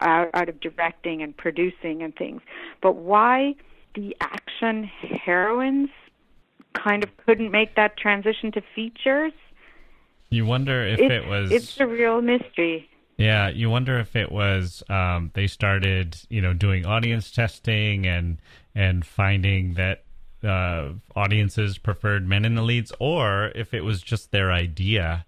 uh, 0.00 0.24
out 0.34 0.48
of 0.48 0.58
directing 0.60 1.22
and 1.22 1.36
producing 1.36 2.02
and 2.02 2.16
things. 2.16 2.40
But 2.80 2.96
why 2.96 3.54
the 3.94 4.16
action 4.20 4.84
heroines 4.84 5.90
kind 6.72 7.04
of 7.04 7.10
couldn't 7.18 7.50
make 7.50 7.76
that 7.76 7.96
transition 7.98 8.50
to 8.52 8.62
features? 8.74 9.32
You 10.30 10.46
wonder 10.46 10.86
if 10.86 10.98
it's, 10.98 11.12
it 11.12 11.26
was 11.26 11.52
it's 11.52 11.78
a 11.78 11.86
real 11.86 12.22
mystery. 12.22 12.88
Yeah, 13.18 13.50
you 13.50 13.68
wonder 13.68 13.98
if 13.98 14.16
it 14.16 14.32
was 14.32 14.82
um, 14.88 15.30
they 15.34 15.46
started, 15.46 16.16
you 16.30 16.40
know, 16.40 16.54
doing 16.54 16.86
audience 16.86 17.30
testing 17.30 18.06
and 18.06 18.38
and 18.74 19.04
finding 19.04 19.74
that 19.74 20.04
uh, 20.44 20.90
audiences 21.14 21.78
preferred 21.78 22.28
men 22.28 22.44
in 22.44 22.54
the 22.54 22.62
leads, 22.62 22.92
or 22.98 23.52
if 23.54 23.74
it 23.74 23.82
was 23.82 24.02
just 24.02 24.30
their 24.30 24.52
idea. 24.52 25.24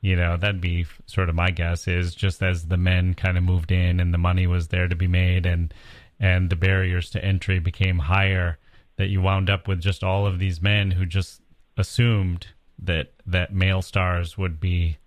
You 0.00 0.16
know, 0.16 0.36
that'd 0.36 0.60
be 0.60 0.86
sort 1.06 1.30
of 1.30 1.34
my 1.34 1.50
guess. 1.50 1.88
Is 1.88 2.14
just 2.14 2.42
as 2.42 2.66
the 2.66 2.76
men 2.76 3.14
kind 3.14 3.38
of 3.38 3.44
moved 3.44 3.72
in 3.72 4.00
and 4.00 4.12
the 4.12 4.18
money 4.18 4.46
was 4.46 4.68
there 4.68 4.88
to 4.88 4.96
be 4.96 5.08
made, 5.08 5.46
and 5.46 5.72
and 6.20 6.50
the 6.50 6.56
barriers 6.56 7.10
to 7.10 7.24
entry 7.24 7.58
became 7.58 7.98
higher, 7.98 8.58
that 8.96 9.08
you 9.08 9.20
wound 9.20 9.48
up 9.48 9.66
with 9.66 9.80
just 9.80 10.04
all 10.04 10.26
of 10.26 10.38
these 10.38 10.60
men 10.60 10.90
who 10.90 11.06
just 11.06 11.40
assumed 11.76 12.48
that 12.78 13.12
that 13.26 13.52
male 13.54 13.82
stars 13.82 14.36
would 14.36 14.60
be 14.60 14.98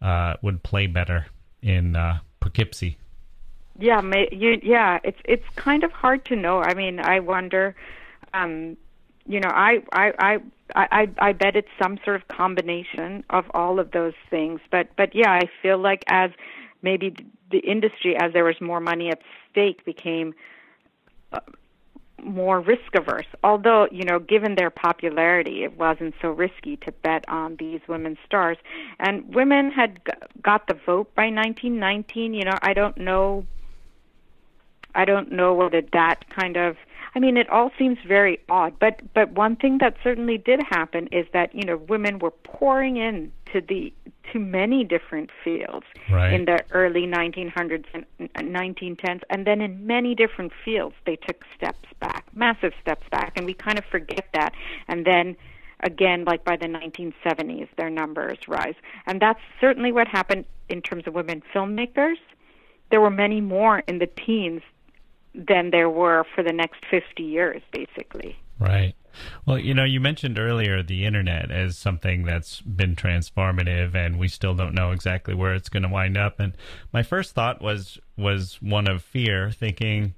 uh, 0.00 0.34
would 0.42 0.62
play 0.62 0.86
better 0.86 1.26
in 1.62 1.96
uh, 1.96 2.20
Poughkeepsie. 2.40 2.96
Yeah, 3.78 4.00
you, 4.32 4.58
yeah, 4.62 4.98
it's 5.04 5.20
it's 5.24 5.46
kind 5.56 5.84
of 5.84 5.92
hard 5.92 6.24
to 6.26 6.36
know. 6.36 6.60
I 6.60 6.74
mean, 6.74 6.98
I 7.00 7.20
wonder 7.20 7.76
um, 8.34 8.76
you 9.28 9.40
know, 9.40 9.50
I, 9.50 9.78
I, 9.92 10.12
I, 10.18 10.38
I, 10.74 11.08
I 11.18 11.32
bet 11.32 11.54
it's 11.54 11.68
some 11.80 11.98
sort 12.04 12.16
of 12.16 12.26
combination 12.28 13.22
of 13.30 13.44
all 13.52 13.78
of 13.78 13.90
those 13.92 14.14
things. 14.30 14.60
But, 14.70 14.88
but 14.96 15.14
yeah, 15.14 15.30
I 15.30 15.48
feel 15.62 15.78
like 15.78 16.02
as 16.08 16.30
maybe 16.82 17.14
the 17.50 17.58
industry, 17.58 18.16
as 18.16 18.32
there 18.32 18.44
was 18.44 18.60
more 18.60 18.80
money 18.80 19.10
at 19.10 19.20
stake, 19.50 19.84
became 19.84 20.34
uh, 21.32 21.40
more 22.24 22.60
risk 22.60 22.94
averse. 22.94 23.26
Although, 23.44 23.86
you 23.92 24.04
know, 24.04 24.18
given 24.18 24.54
their 24.54 24.70
popularity, 24.70 25.62
it 25.62 25.76
wasn't 25.76 26.14
so 26.22 26.30
risky 26.30 26.76
to 26.78 26.92
bet 26.92 27.28
on 27.28 27.56
these 27.58 27.80
women 27.86 28.16
stars. 28.24 28.56
And 28.98 29.34
women 29.34 29.70
had 29.70 30.00
got 30.42 30.66
the 30.66 30.74
vote 30.74 31.14
by 31.14 31.24
1919. 31.24 32.34
You 32.34 32.44
know, 32.44 32.58
I 32.62 32.72
don't 32.72 32.96
know. 32.96 33.44
I 34.94 35.04
don't 35.04 35.30
know 35.30 35.54
whether 35.54 35.82
that 35.92 36.24
kind 36.30 36.56
of 36.56 36.76
I 37.18 37.20
mean, 37.20 37.36
it 37.36 37.50
all 37.50 37.72
seems 37.76 37.98
very 38.06 38.38
odd. 38.48 38.78
But 38.78 39.00
but 39.12 39.32
one 39.32 39.56
thing 39.56 39.78
that 39.78 39.96
certainly 40.04 40.38
did 40.38 40.60
happen 40.62 41.08
is 41.08 41.26
that 41.32 41.52
you 41.52 41.64
know 41.64 41.76
women 41.76 42.20
were 42.20 42.30
pouring 42.30 42.96
in 42.96 43.32
to 43.52 43.60
the 43.60 43.92
to 44.32 44.38
many 44.38 44.84
different 44.84 45.30
fields 45.42 45.84
right. 46.12 46.32
in 46.32 46.44
the 46.44 46.62
early 46.70 47.08
1900s 47.08 47.86
and 47.92 48.28
1910s, 48.36 49.22
and 49.30 49.48
then 49.48 49.60
in 49.60 49.84
many 49.84 50.14
different 50.14 50.52
fields 50.64 50.94
they 51.06 51.16
took 51.16 51.42
steps 51.56 51.88
back, 51.98 52.24
massive 52.34 52.72
steps 52.80 53.08
back, 53.10 53.32
and 53.34 53.46
we 53.46 53.52
kind 53.52 53.78
of 53.78 53.84
forget 53.86 54.28
that. 54.32 54.54
And 54.86 55.04
then 55.04 55.34
again, 55.80 56.24
like 56.24 56.44
by 56.44 56.54
the 56.54 56.66
1970s, 56.66 57.66
their 57.76 57.90
numbers 57.90 58.38
rise, 58.46 58.76
and 59.06 59.20
that's 59.20 59.40
certainly 59.60 59.90
what 59.90 60.06
happened 60.06 60.44
in 60.68 60.82
terms 60.82 61.08
of 61.08 61.14
women 61.14 61.42
filmmakers. 61.52 62.18
There 62.92 63.00
were 63.00 63.10
many 63.10 63.40
more 63.40 63.80
in 63.88 63.98
the 63.98 64.06
teens 64.06 64.62
than 65.34 65.70
there 65.70 65.90
were 65.90 66.24
for 66.34 66.42
the 66.42 66.52
next 66.52 66.84
50 66.90 67.22
years, 67.22 67.62
basically. 67.72 68.36
Right. 68.58 68.94
Well, 69.46 69.58
you 69.58 69.74
know, 69.74 69.84
you 69.84 70.00
mentioned 70.00 70.38
earlier 70.38 70.82
the 70.82 71.04
internet 71.04 71.50
as 71.50 71.76
something 71.76 72.24
that's 72.24 72.60
been 72.60 72.94
transformative, 72.94 73.94
and 73.94 74.18
we 74.18 74.28
still 74.28 74.54
don't 74.54 74.74
know 74.74 74.92
exactly 74.92 75.34
where 75.34 75.54
it's 75.54 75.68
going 75.68 75.82
to 75.82 75.88
wind 75.88 76.16
up. 76.16 76.38
And 76.38 76.54
my 76.92 77.02
first 77.02 77.34
thought 77.34 77.60
was 77.60 77.98
was 78.16 78.58
one 78.60 78.88
of 78.88 79.02
fear, 79.02 79.50
thinking 79.50 80.14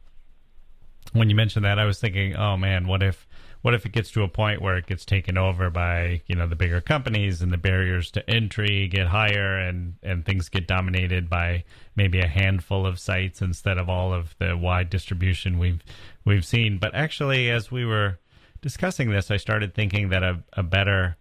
when 1.13 1.29
you 1.29 1.37
mentioned 1.37 1.65
that, 1.65 1.79
I 1.79 1.85
was 1.85 1.99
thinking, 1.99 2.37
oh 2.37 2.57
man, 2.57 2.87
what 2.87 3.03
if 3.03 3.27
what 3.63 3.75
if 3.75 3.85
it 3.85 3.93
gets 3.93 4.11
to 4.11 4.23
a 4.23 4.29
point 4.29 4.63
where 4.63 4.77
it 4.77 4.87
gets 4.87 5.05
taken 5.05 5.37
over 5.37 5.71
by 5.71 6.23
you 6.27 6.35
know 6.35 6.47
the 6.47 6.57
bigger 6.57 6.81
companies 6.81 7.43
and 7.43 7.53
the 7.53 7.59
barriers 7.59 8.11
to 8.11 8.31
entry 8.31 8.89
get 8.89 9.07
higher 9.07 9.57
and 9.57 9.95
and 10.03 10.25
things 10.25 10.49
get 10.49 10.67
dominated 10.67 11.29
by 11.29 11.65
maybe 11.97 12.21
a 12.21 12.27
handful 12.27 12.87
of 12.87 12.99
sites 12.99 13.43
instead 13.43 13.79
of 13.79 13.89
all 13.89 14.13
of 14.13 14.35
the 14.39 14.57
wide 14.57 14.91
distribution 14.91 15.59
we've 15.59 15.83
we've 16.25 16.45
seen? 16.45 16.79
But 16.79 16.95
actually 16.95 17.51
as 17.51 17.71
we 17.71 17.85
were 17.85 18.19
discussing 18.63 19.11
this 19.11 19.31
i 19.31 19.37
started 19.37 19.75
thinking 19.75 20.11
that 20.11 20.23
a, 20.23 20.43
a 20.53 20.63
better 20.63 21.17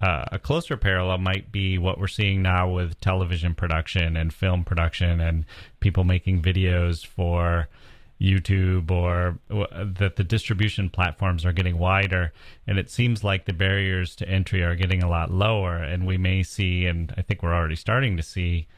uh, 0.00 0.24
a 0.32 0.38
closer 0.38 0.76
parallel 0.76 1.18
might 1.18 1.52
be 1.52 1.78
what 1.78 1.96
we're 1.96 2.08
seeing 2.08 2.42
now 2.42 2.68
with 2.68 3.00
television 3.00 3.54
production 3.54 4.16
and 4.16 4.34
film 4.34 4.64
production 4.64 5.20
and 5.20 5.44
people 5.78 6.02
making 6.02 6.42
videos 6.42 7.06
for 7.06 7.68
YouTube 8.22 8.90
or 8.90 9.38
that 9.50 10.16
the 10.16 10.24
distribution 10.24 10.88
platforms 10.88 11.44
are 11.44 11.52
getting 11.52 11.78
wider 11.78 12.32
and 12.66 12.78
it 12.78 12.88
seems 12.88 13.24
like 13.24 13.44
the 13.44 13.52
barriers 13.52 14.14
to 14.16 14.28
entry 14.28 14.62
are 14.62 14.76
getting 14.76 15.02
a 15.02 15.08
lot 15.08 15.30
lower 15.30 15.76
and 15.76 16.06
we 16.06 16.16
may 16.16 16.42
see 16.42 16.86
and 16.86 17.12
I 17.16 17.22
think 17.22 17.42
we're 17.42 17.54
already 17.54 17.76
starting 17.76 18.16
to 18.16 18.22
see 18.22 18.68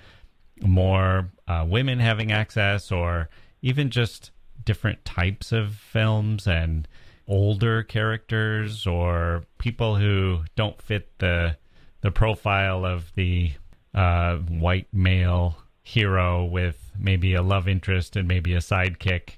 more 0.63 1.31
uh, 1.47 1.65
women 1.69 1.99
having 1.99 2.33
access 2.33 2.91
or 2.91 3.29
even 3.61 3.91
just 3.91 4.31
different 4.65 5.05
types 5.05 5.53
of 5.53 5.75
films 5.75 6.47
and 6.47 6.89
older 7.29 7.83
characters 7.83 8.87
or 8.87 9.45
people 9.59 9.97
who 9.97 10.41
don't 10.57 10.81
fit 10.81 11.19
the 11.19 11.57
the 12.01 12.11
profile 12.11 12.85
of 12.85 13.13
the 13.15 13.51
uh, 13.95 14.37
white 14.37 14.89
male 14.93 15.57
hero 15.85 16.45
with 16.45 16.91
maybe 16.99 17.35
a 17.35 17.43
love 17.43 17.69
interest 17.69 18.17
and 18.17 18.27
maybe 18.27 18.55
a 18.55 18.59
sidekick. 18.59 19.37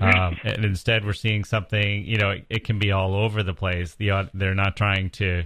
Um, 0.00 0.36
and 0.44 0.64
instead, 0.64 1.04
we're 1.04 1.14
seeing 1.14 1.42
something. 1.42 2.04
You 2.04 2.18
know, 2.18 2.30
it, 2.30 2.44
it, 2.48 2.64
can 2.64 2.78
be 2.78 2.92
all 2.92 3.14
over 3.14 3.42
the 3.42 3.54
place. 3.54 3.94
The 3.94 4.30
they're 4.32 4.54
not 4.54 4.76
trying 4.76 5.10
to 5.10 5.44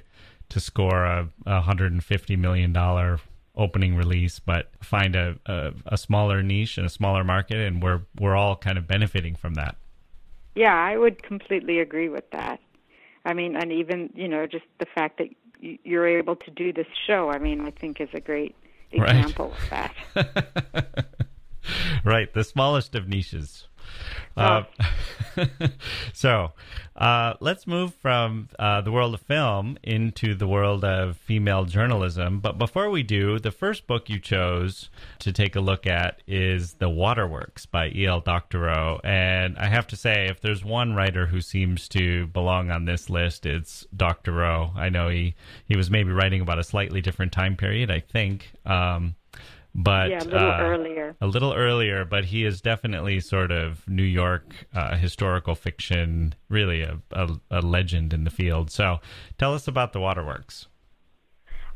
to 0.50 0.60
score 0.60 1.04
a, 1.04 1.28
a 1.46 1.60
hundred 1.62 1.92
and 1.92 2.04
fifty 2.04 2.36
million 2.36 2.72
dollar 2.72 3.20
opening 3.56 3.96
release, 3.96 4.38
but 4.38 4.70
find 4.82 5.16
a, 5.16 5.36
a, 5.46 5.72
a 5.86 5.98
smaller 5.98 6.42
niche 6.42 6.78
and 6.78 6.86
a 6.86 6.90
smaller 6.90 7.24
market, 7.24 7.58
and 7.58 7.82
we're 7.82 8.02
we're 8.18 8.36
all 8.36 8.56
kind 8.56 8.76
of 8.76 8.86
benefiting 8.86 9.36
from 9.36 9.54
that. 9.54 9.76
Yeah, 10.56 10.74
I 10.74 10.96
would 10.96 11.22
completely 11.22 11.78
agree 11.78 12.08
with 12.08 12.28
that. 12.32 12.60
I 13.24 13.34
mean, 13.34 13.54
and 13.56 13.72
even 13.72 14.10
you 14.14 14.28
know, 14.28 14.46
just 14.46 14.64
the 14.78 14.86
fact 14.86 15.18
that 15.18 15.28
you're 15.60 16.06
able 16.06 16.36
to 16.36 16.50
do 16.50 16.72
this 16.72 16.86
show, 17.06 17.30
I 17.30 17.38
mean, 17.38 17.60
I 17.60 17.70
think 17.70 18.00
is 18.00 18.08
a 18.14 18.20
great 18.20 18.56
example 18.92 19.54
right. 19.72 19.90
of 20.16 20.26
that. 20.74 21.06
right, 22.04 22.32
the 22.32 22.44
smallest 22.44 22.94
of 22.94 23.08
niches. 23.08 23.66
Uh, 24.36 24.62
so 26.12 26.52
uh, 26.96 27.34
let's 27.40 27.66
move 27.66 27.94
from 27.94 28.48
uh, 28.58 28.80
the 28.80 28.92
world 28.92 29.14
of 29.14 29.20
film 29.22 29.78
into 29.82 30.34
the 30.34 30.46
world 30.46 30.84
of 30.84 31.16
female 31.16 31.64
journalism. 31.64 32.40
But 32.40 32.58
before 32.58 32.90
we 32.90 33.02
do, 33.02 33.38
the 33.38 33.50
first 33.50 33.86
book 33.86 34.08
you 34.08 34.18
chose 34.18 34.90
to 35.20 35.32
take 35.32 35.56
a 35.56 35.60
look 35.60 35.86
at 35.86 36.22
is 36.26 36.74
The 36.74 36.88
Waterworks 36.88 37.66
by 37.66 37.88
E.L. 37.88 38.20
Doctorow. 38.20 39.00
And 39.02 39.56
I 39.58 39.66
have 39.66 39.86
to 39.88 39.96
say, 39.96 40.26
if 40.28 40.40
there's 40.40 40.64
one 40.64 40.94
writer 40.94 41.26
who 41.26 41.40
seems 41.40 41.88
to 41.88 42.26
belong 42.28 42.70
on 42.70 42.84
this 42.84 43.10
list, 43.10 43.46
it's 43.46 43.86
Doctorow. 43.96 44.72
I 44.76 44.88
know 44.88 45.08
he, 45.08 45.34
he 45.64 45.76
was 45.76 45.90
maybe 45.90 46.12
writing 46.12 46.40
about 46.40 46.58
a 46.58 46.64
slightly 46.64 47.00
different 47.00 47.32
time 47.32 47.56
period, 47.56 47.90
I 47.90 48.00
think. 48.00 48.52
Um, 48.66 49.16
but 49.74 50.10
yeah, 50.10 50.22
a 50.22 50.24
little 50.24 50.50
uh, 50.50 50.58
earlier. 50.60 51.16
A 51.20 51.26
little 51.26 51.54
earlier, 51.54 52.04
but 52.04 52.26
he 52.26 52.44
is 52.44 52.60
definitely 52.60 53.20
sort 53.20 53.50
of 53.52 53.86
New 53.88 54.02
York 54.02 54.66
uh, 54.74 54.96
historical 54.96 55.54
fiction, 55.54 56.34
really 56.48 56.82
a, 56.82 56.98
a, 57.12 57.28
a, 57.50 57.60
legend 57.60 58.12
in 58.12 58.24
the 58.24 58.30
field. 58.30 58.70
So 58.70 59.00
tell 59.38 59.54
us 59.54 59.68
about 59.68 59.92
The 59.92 60.00
Waterworks. 60.00 60.66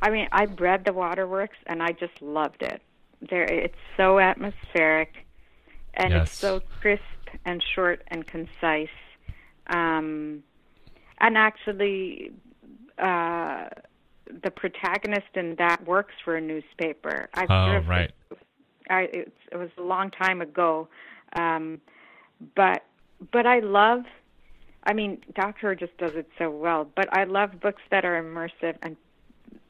I 0.02 0.10
mean, 0.10 0.28
I 0.32 0.44
read 0.44 0.84
The 0.84 0.92
Waterworks 0.92 1.56
and 1.66 1.82
I 1.82 1.92
just 1.92 2.20
loved 2.20 2.62
it. 2.62 2.82
There, 3.30 3.44
it's 3.44 3.78
so 3.96 4.18
atmospheric, 4.18 5.26
and 5.94 6.12
Yes. 6.12 6.28
it's 6.28 6.36
so 6.36 6.60
crisp 6.80 7.02
and 7.44 7.62
short 7.74 8.02
and 8.08 8.26
concise. 8.26 8.88
Um, 9.68 10.42
and 11.18 11.38
actually, 11.38 12.32
uh, 12.98 13.68
the 14.42 14.50
protagonist 14.50 15.26
in 15.34 15.54
that 15.56 15.84
works 15.86 16.14
for 16.24 16.36
a 16.36 16.40
newspaper. 16.40 17.28
I've 17.34 17.50
Oh, 17.50 17.66
sort 17.66 17.76
of- 17.78 17.88
right. 17.88 18.12
I, 18.90 19.00
it, 19.12 19.32
it 19.52 19.56
was 19.56 19.70
a 19.78 19.82
long 19.82 20.10
time 20.10 20.42
ago, 20.42 20.88
um, 21.36 21.80
but 22.54 22.84
but 23.32 23.46
I 23.46 23.60
love. 23.60 24.00
I 24.86 24.92
mean, 24.92 25.22
Doctorow 25.34 25.74
just 25.74 25.96
does 25.96 26.12
it 26.14 26.28
so 26.38 26.50
well. 26.50 26.86
But 26.94 27.08
I 27.16 27.24
love 27.24 27.58
books 27.60 27.80
that 27.90 28.04
are 28.04 28.22
immersive 28.22 28.76
and 28.82 28.96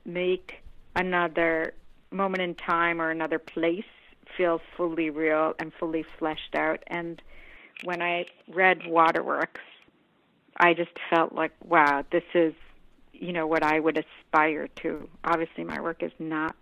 make 0.04 0.54
another 0.96 1.74
moment 2.10 2.42
in 2.42 2.56
time 2.56 3.00
or 3.00 3.10
another 3.10 3.38
place 3.38 3.84
feel 4.36 4.60
fully 4.76 5.10
real 5.10 5.54
and 5.60 5.72
fully 5.78 6.04
fleshed 6.18 6.56
out. 6.56 6.82
And 6.88 7.22
when 7.84 8.02
I 8.02 8.24
read 8.52 8.78
Waterworks, 8.88 9.60
I 10.58 10.74
just 10.74 10.90
felt 11.10 11.32
like, 11.32 11.52
wow, 11.64 12.04
this 12.10 12.24
is, 12.34 12.54
you 13.24 13.32
know, 13.32 13.46
what 13.46 13.62
I 13.62 13.80
would 13.80 13.96
aspire 13.96 14.68
to. 14.82 15.08
Obviously, 15.24 15.64
my 15.64 15.80
work 15.80 16.02
is 16.02 16.12
not 16.18 16.54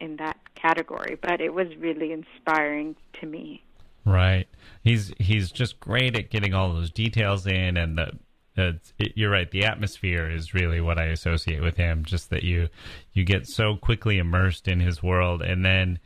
in 0.00 0.16
that 0.16 0.36
category, 0.56 1.16
but 1.22 1.40
it 1.40 1.54
was 1.54 1.68
really 1.78 2.10
inspiring 2.12 2.96
to 3.20 3.26
me. 3.26 3.62
Right. 4.04 4.48
He's 4.82 5.12
he's 5.18 5.52
just 5.52 5.78
great 5.78 6.18
at 6.18 6.28
getting 6.28 6.54
all 6.54 6.72
those 6.72 6.90
details 6.90 7.46
in, 7.46 7.76
and 7.76 7.96
the 7.96 8.18
it's, 8.56 8.92
it, 8.98 9.12
you're 9.14 9.30
right. 9.30 9.48
The 9.48 9.64
atmosphere 9.64 10.28
is 10.28 10.52
really 10.52 10.80
what 10.80 10.98
I 10.98 11.04
associate 11.04 11.62
with 11.62 11.76
him. 11.76 12.04
Just 12.04 12.30
that 12.30 12.42
you 12.42 12.68
you 13.12 13.22
get 13.22 13.46
so 13.46 13.76
quickly 13.76 14.18
immersed 14.18 14.66
in 14.66 14.80
his 14.80 15.04
world, 15.04 15.40
and 15.40 15.64
then 15.64 16.00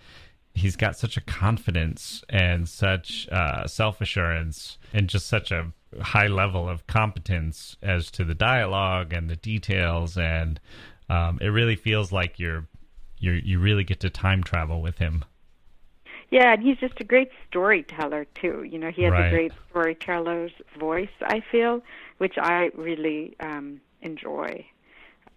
he's 0.57 0.75
got 0.77 0.97
such 0.97 1.17
a 1.17 1.21
confidence 1.21 2.25
and 2.29 2.69
such 2.69 3.29
uh, 3.31 3.67
self 3.67 4.01
assurance, 4.01 4.79
and 4.93 5.09
just 5.09 5.27
such 5.27 5.53
a 5.53 5.73
high 6.01 6.27
level 6.27 6.69
of 6.69 6.87
competence 6.87 7.77
as 7.83 8.11
to 8.13 8.25
the 8.25 8.35
dialogue 8.35 9.13
and 9.13 9.29
the 9.31 9.37
details, 9.37 10.17
and 10.17 10.59
um, 11.09 11.39
it 11.41 11.49
really 11.49 11.77
feels 11.77 12.11
like 12.11 12.39
you're 12.39 12.67
you 13.19 13.33
you 13.33 13.59
really 13.59 13.85
get 13.85 14.01
to 14.01 14.11
time 14.11 14.43
travel 14.43 14.81
with 14.83 14.99
him. 14.99 15.25
Yeah, 16.31 16.55
and 16.55 16.63
he's 16.63 16.79
just 16.79 17.01
a 17.01 17.05
great 17.05 17.31
storyteller 17.49 18.27
too. 18.35 18.65
You 18.65 18.79
know, 18.79 18.91
he 18.91 19.05
has 19.05 19.13
Right. 19.13 19.27
a 19.27 19.31
great 19.31 19.53
storyteller's 19.71 20.53
voice. 20.79 21.09
I 21.23 21.41
feel, 21.53 21.83
which 22.19 22.35
I 22.37 22.71
really 22.75 23.37
um, 23.41 23.81
enjoy. 24.03 24.67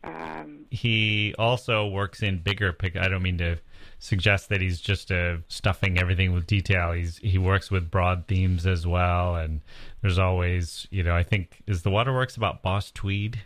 Um, 0.03 0.65
he 0.71 1.35
also 1.37 1.87
works 1.87 2.23
in 2.23 2.39
bigger 2.39 2.71
pic. 2.71 2.95
I 2.95 3.07
don't 3.07 3.21
mean 3.21 3.37
to 3.39 3.57
suggest 3.99 4.49
that 4.49 4.61
he's 4.61 4.79
just 4.79 5.11
uh, 5.11 5.37
stuffing 5.47 5.99
everything 5.99 6.33
with 6.33 6.47
detail. 6.47 6.93
He's 6.93 7.17
he 7.17 7.37
works 7.37 7.69
with 7.69 7.91
broad 7.91 8.27
themes 8.27 8.65
as 8.65 8.87
well, 8.87 9.35
and 9.35 9.61
there's 10.01 10.17
always 10.17 10.87
you 10.89 11.03
know 11.03 11.15
I 11.15 11.23
think 11.23 11.61
is 11.67 11.83
the 11.83 11.89
Waterworks 11.89 12.37
about 12.37 12.63
Boss 12.63 12.91
Tweed. 12.91 13.41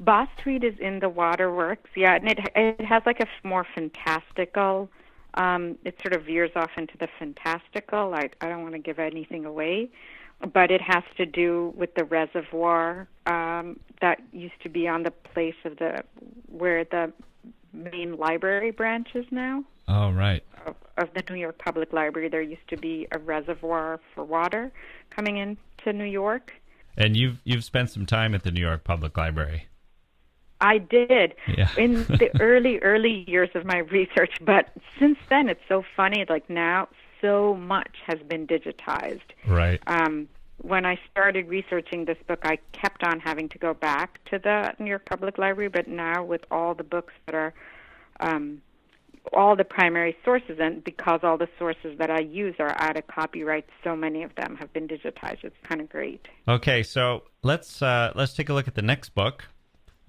Boss 0.00 0.28
Tweed 0.42 0.62
is 0.62 0.74
in 0.78 1.00
the 1.00 1.08
Waterworks, 1.08 1.90
yeah, 1.96 2.14
and 2.14 2.28
it 2.28 2.38
it 2.54 2.84
has 2.84 3.02
like 3.04 3.20
a 3.20 3.26
more 3.46 3.66
fantastical. 3.74 4.88
Um, 5.34 5.76
it 5.84 6.00
sort 6.02 6.14
of 6.14 6.24
veers 6.24 6.50
off 6.56 6.70
into 6.76 6.96
the 6.98 7.08
fantastical. 7.18 8.14
I 8.14 8.30
I 8.40 8.48
don't 8.48 8.62
want 8.62 8.74
to 8.74 8.80
give 8.80 8.98
anything 9.00 9.44
away, 9.44 9.90
but 10.54 10.70
it 10.70 10.80
has 10.80 11.02
to 11.16 11.26
do 11.26 11.72
with 11.76 11.94
the 11.94 12.04
reservoir 12.04 13.08
um, 13.26 13.78
that 14.00 14.20
used 14.32 14.60
to 14.62 14.68
be 14.68 14.86
on 14.88 15.02
the 15.02 15.10
place 15.10 15.54
of 15.64 15.76
the 15.78 16.02
where 16.48 16.84
the 16.84 17.12
main 17.72 18.16
library 18.16 18.70
branch 18.70 19.08
is 19.14 19.26
now 19.30 19.62
Oh 19.88 20.10
right, 20.10 20.42
of, 20.66 20.74
of 20.98 21.08
the 21.14 21.22
New 21.32 21.40
York 21.40 21.58
Public 21.58 21.92
Library. 21.94 22.28
There 22.28 22.42
used 22.42 22.68
to 22.68 22.76
be 22.76 23.06
a 23.12 23.18
reservoir 23.18 24.00
for 24.14 24.22
water 24.24 24.70
coming 25.10 25.38
into 25.38 25.92
New 25.92 26.04
York. 26.04 26.52
and 26.96 27.16
you've 27.16 27.40
you've 27.44 27.64
spent 27.64 27.90
some 27.90 28.04
time 28.06 28.34
at 28.34 28.42
the 28.42 28.50
New 28.50 28.60
York 28.60 28.84
Public 28.84 29.16
Library. 29.16 29.66
I 30.60 30.78
did 30.78 31.34
Yeah. 31.46 31.70
in 31.78 32.04
the 32.04 32.30
early, 32.40 32.78
early 32.80 33.24
years 33.28 33.48
of 33.54 33.64
my 33.64 33.78
research, 33.78 34.32
but 34.42 34.68
since 34.98 35.16
then 35.30 35.48
it's 35.48 35.60
so 35.68 35.84
funny. 35.96 36.24
Like 36.28 36.50
now, 36.50 36.88
so 37.20 37.54
much 37.54 37.96
has 38.06 38.18
been 38.28 38.46
digitized. 38.46 39.20
Right. 39.46 39.80
Um, 39.86 40.28
when 40.62 40.84
I 40.84 40.98
started 41.10 41.48
researching 41.48 42.04
this 42.04 42.18
book, 42.26 42.40
I 42.42 42.58
kept 42.72 43.04
on 43.04 43.20
having 43.20 43.48
to 43.50 43.58
go 43.58 43.74
back 43.74 44.22
to 44.30 44.38
the 44.38 44.74
New 44.78 44.90
York 44.90 45.06
Public 45.06 45.38
Library, 45.38 45.68
but 45.68 45.86
now 45.86 46.24
with 46.24 46.44
all 46.50 46.74
the 46.74 46.82
books 46.82 47.14
that 47.26 47.34
are, 47.34 47.54
um, 48.18 48.60
all 49.32 49.54
the 49.54 49.64
primary 49.64 50.16
sources, 50.24 50.58
and 50.60 50.82
because 50.82 51.20
all 51.22 51.38
the 51.38 51.48
sources 51.58 51.96
that 51.98 52.10
I 52.10 52.20
use 52.20 52.56
are 52.58 52.74
out 52.78 52.96
of 52.96 53.06
copyright, 53.06 53.66
so 53.84 53.94
many 53.94 54.22
of 54.22 54.34
them 54.34 54.56
have 54.56 54.72
been 54.72 54.88
digitized. 54.88 55.44
It's 55.44 55.56
kind 55.62 55.80
of 55.80 55.88
great. 55.88 56.26
Okay, 56.48 56.82
so 56.82 57.22
let's 57.42 57.80
uh, 57.82 58.12
let's 58.16 58.32
take 58.32 58.48
a 58.48 58.54
look 58.54 58.66
at 58.66 58.74
the 58.74 58.82
next 58.82 59.10
book. 59.10 59.44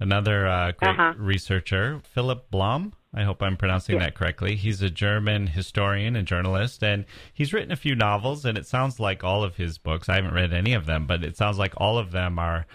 Another 0.00 0.46
uh, 0.46 0.72
great 0.72 0.98
Uh-huh. 0.98 1.12
researcher, 1.16 2.00
Philipp 2.04 2.50
Blom. 2.50 2.94
I 3.12 3.24
hope 3.24 3.42
I'm 3.42 3.56
pronouncing 3.56 3.98
that 3.98 4.14
correctly. 4.14 4.54
He's 4.56 4.80
a 4.82 4.88
German 4.88 5.48
historian 5.48 6.14
and 6.16 6.26
journalist, 6.28 6.82
and 6.82 7.04
he's 7.34 7.52
written 7.52 7.72
a 7.72 7.76
few 7.76 7.94
novels. 7.94 8.44
And 8.44 8.56
it 8.56 8.66
sounds 8.66 8.98
like 9.00 9.22
all 9.24 9.42
of 9.44 9.56
his 9.56 9.78
books. 9.78 10.08
I 10.08 10.14
haven't 10.14 10.32
read 10.32 10.52
any 10.52 10.72
of 10.72 10.86
them, 10.86 11.06
but 11.06 11.22
it 11.24 11.36
sounds 11.36 11.58
like 11.58 11.74
all 11.76 11.98
of 11.98 12.12
them 12.12 12.38
are 12.38 12.66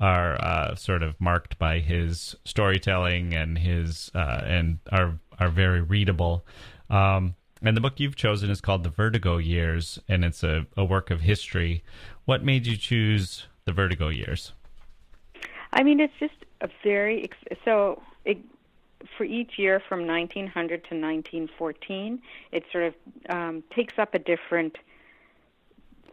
are 0.00 0.34
uh, 0.44 0.74
sort 0.74 1.04
of 1.04 1.18
marked 1.20 1.56
by 1.58 1.78
his 1.78 2.34
storytelling 2.44 3.32
and 3.32 3.56
his 3.58 4.10
uh, 4.14 4.42
and 4.44 4.78
are 4.90 5.18
are 5.38 5.48
very 5.48 5.80
readable. 5.80 6.44
Um, 6.90 7.36
and 7.62 7.76
the 7.76 7.80
book 7.80 7.98
you've 8.00 8.16
chosen 8.16 8.50
is 8.50 8.60
called 8.60 8.82
The 8.82 8.90
Vertigo 8.90 9.38
Years, 9.38 9.98
and 10.08 10.24
it's 10.24 10.42
a, 10.42 10.66
a 10.76 10.84
work 10.84 11.10
of 11.10 11.20
history. 11.22 11.82
What 12.24 12.44
made 12.44 12.66
you 12.66 12.76
choose 12.76 13.46
The 13.64 13.72
Vertigo 13.72 14.08
Years? 14.08 14.52
I 15.72 15.82
mean, 15.82 15.98
it's 16.00 16.12
just 16.20 16.34
a 16.64 16.68
very 16.82 17.24
ex- 17.24 17.58
so 17.64 18.00
it, 18.24 18.38
for 19.16 19.24
each 19.24 19.52
year 19.58 19.80
from 19.88 20.06
1900 20.06 20.68
to 20.88 20.94
1914, 20.94 22.20
it 22.52 22.64
sort 22.72 22.84
of 22.84 22.94
um, 23.28 23.62
takes 23.74 23.94
up 23.98 24.14
a 24.14 24.18
different 24.18 24.76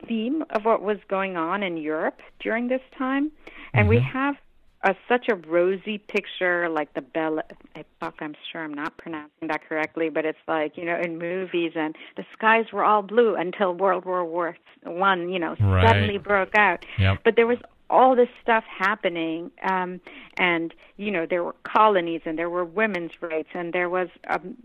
theme 0.07 0.43
of 0.49 0.65
what 0.65 0.81
was 0.81 0.97
going 1.07 1.37
on 1.37 1.63
in 1.63 1.77
Europe 1.77 2.19
during 2.39 2.67
this 2.67 2.81
time, 2.97 3.31
and 3.73 3.87
we 3.87 3.99
have 3.99 4.35
a, 4.83 4.95
such 5.07 5.27
a 5.29 5.35
rosy 5.35 5.99
picture, 5.99 6.67
like 6.69 6.93
the 6.95 7.01
Belle 7.01 7.39
Epoque. 7.75 8.15
I'm 8.19 8.35
sure 8.51 8.63
I'm 8.63 8.73
not 8.73 8.97
pronouncing 8.97 9.47
that 9.47 9.61
correctly, 9.69 10.09
but 10.09 10.25
it's 10.25 10.39
like 10.47 10.75
you 10.75 10.85
know 10.85 10.99
in 10.99 11.17
movies, 11.19 11.73
and 11.75 11.95
the 12.17 12.25
skies 12.33 12.65
were 12.73 12.83
all 12.83 13.03
blue 13.03 13.35
until 13.35 13.73
World 13.73 14.05
War 14.05 14.25
War 14.25 14.57
One, 14.83 15.29
you 15.29 15.39
know, 15.39 15.55
Right. 15.59 15.87
suddenly 15.87 16.17
broke 16.17 16.55
out. 16.55 16.83
Yep. 16.97 17.19
But 17.23 17.35
there 17.35 17.47
was 17.47 17.59
all 17.91 18.15
this 18.15 18.29
stuff 18.41 18.63
happening, 18.65 19.51
um, 19.63 19.99
and 20.37 20.73
you 20.97 21.11
know 21.11 21.25
there 21.29 21.43
were 21.43 21.55
colonies, 21.63 22.21
and 22.25 22.39
there 22.39 22.49
were 22.49 22.65
women's 22.65 23.11
rights, 23.21 23.49
and 23.53 23.73
there 23.73 23.89
was 23.89 24.07
um, 24.29 24.57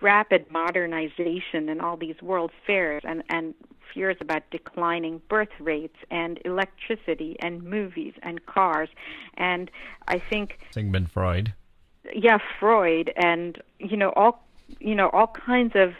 rapid 0.00 0.50
modernization 0.50 1.68
and 1.68 1.82
all 1.82 1.96
these 1.96 2.22
world 2.22 2.52
fairs, 2.66 3.02
and 3.04 3.22
and 3.28 3.54
fears 3.92 4.16
about 4.20 4.48
declining 4.50 5.20
birth 5.28 5.48
rates, 5.58 5.96
and 6.10 6.40
electricity, 6.44 7.36
and 7.40 7.62
movies, 7.62 8.14
and 8.22 8.46
cars, 8.46 8.88
and 9.34 9.70
I 10.06 10.18
think 10.18 10.58
Sigmund 10.70 11.10
Freud. 11.10 11.52
yeah, 12.14 12.38
Freud, 12.58 13.12
and 13.16 13.60
you 13.78 13.96
know 13.96 14.12
all 14.14 14.44
you 14.78 14.94
know 14.94 15.10
all 15.10 15.26
kinds 15.26 15.74
of 15.74 15.94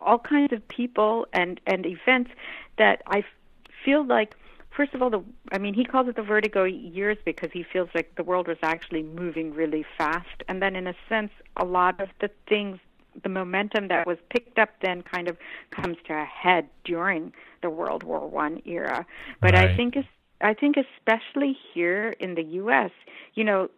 all 0.00 0.18
kinds 0.18 0.52
of 0.52 0.66
people 0.68 1.26
and 1.32 1.60
and 1.66 1.86
events 1.86 2.30
that 2.78 3.02
I 3.06 3.24
feel 3.84 4.04
like. 4.04 4.34
First 4.80 4.94
of 4.94 5.02
all, 5.02 5.10
the 5.10 5.22
I 5.52 5.58
mean, 5.58 5.74
he 5.74 5.84
calls 5.84 6.08
it 6.08 6.16
the 6.16 6.22
vertigo 6.22 6.64
years 6.64 7.18
because 7.26 7.50
he 7.52 7.62
feels 7.70 7.90
like 7.94 8.14
the 8.16 8.22
world 8.22 8.48
was 8.48 8.56
actually 8.62 9.02
moving 9.02 9.52
really 9.52 9.84
fast, 9.98 10.42
and 10.48 10.62
then 10.62 10.74
in 10.74 10.86
a 10.86 10.94
sense, 11.06 11.32
a 11.58 11.66
lot 11.66 12.00
of 12.00 12.08
the 12.22 12.30
things 12.48 12.78
the 13.22 13.28
momentum 13.28 13.88
that 13.88 14.06
was 14.06 14.16
picked 14.30 14.58
up 14.58 14.70
then 14.80 15.02
kind 15.02 15.28
of 15.28 15.36
comes 15.70 15.98
to 16.06 16.14
a 16.14 16.24
head 16.24 16.66
during 16.84 17.34
the 17.60 17.68
World 17.68 18.04
War 18.04 18.26
One 18.26 18.62
era. 18.64 19.04
But 19.42 19.52
right. 19.52 19.68
I 19.68 19.76
think 19.76 19.96
it's 19.96 20.08
I 20.40 20.54
think 20.54 20.76
especially 20.78 21.58
here 21.74 22.14
in 22.18 22.34
the 22.34 22.44
U.S., 22.62 22.90
you 23.34 23.44
know, 23.44 23.68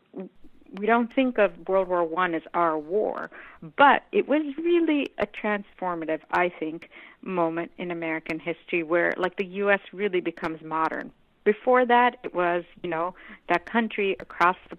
we 0.78 0.86
don't 0.86 1.12
think 1.14 1.38
of 1.38 1.52
World 1.68 1.88
War 1.88 2.04
One 2.04 2.34
as 2.34 2.42
our 2.54 2.78
war, 2.78 3.30
but 3.76 4.04
it 4.12 4.28
was 4.28 4.42
really 4.58 5.10
a 5.18 5.26
transformative, 5.26 6.20
I 6.30 6.48
think, 6.48 6.88
moment 7.22 7.72
in 7.78 7.90
American 7.90 8.38
history 8.38 8.82
where, 8.82 9.12
like, 9.16 9.36
the 9.36 9.46
U.S. 9.46 9.80
really 9.92 10.20
becomes 10.20 10.62
modern. 10.62 11.12
Before 11.44 11.84
that, 11.86 12.16
it 12.22 12.34
was, 12.34 12.64
you 12.82 12.90
know, 12.90 13.14
that 13.48 13.66
country 13.66 14.16
across 14.20 14.56
the 14.70 14.78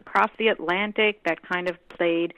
across 0.00 0.30
the 0.38 0.48
Atlantic 0.48 1.22
that 1.24 1.42
kind 1.42 1.68
of 1.68 1.76
played 1.88 2.34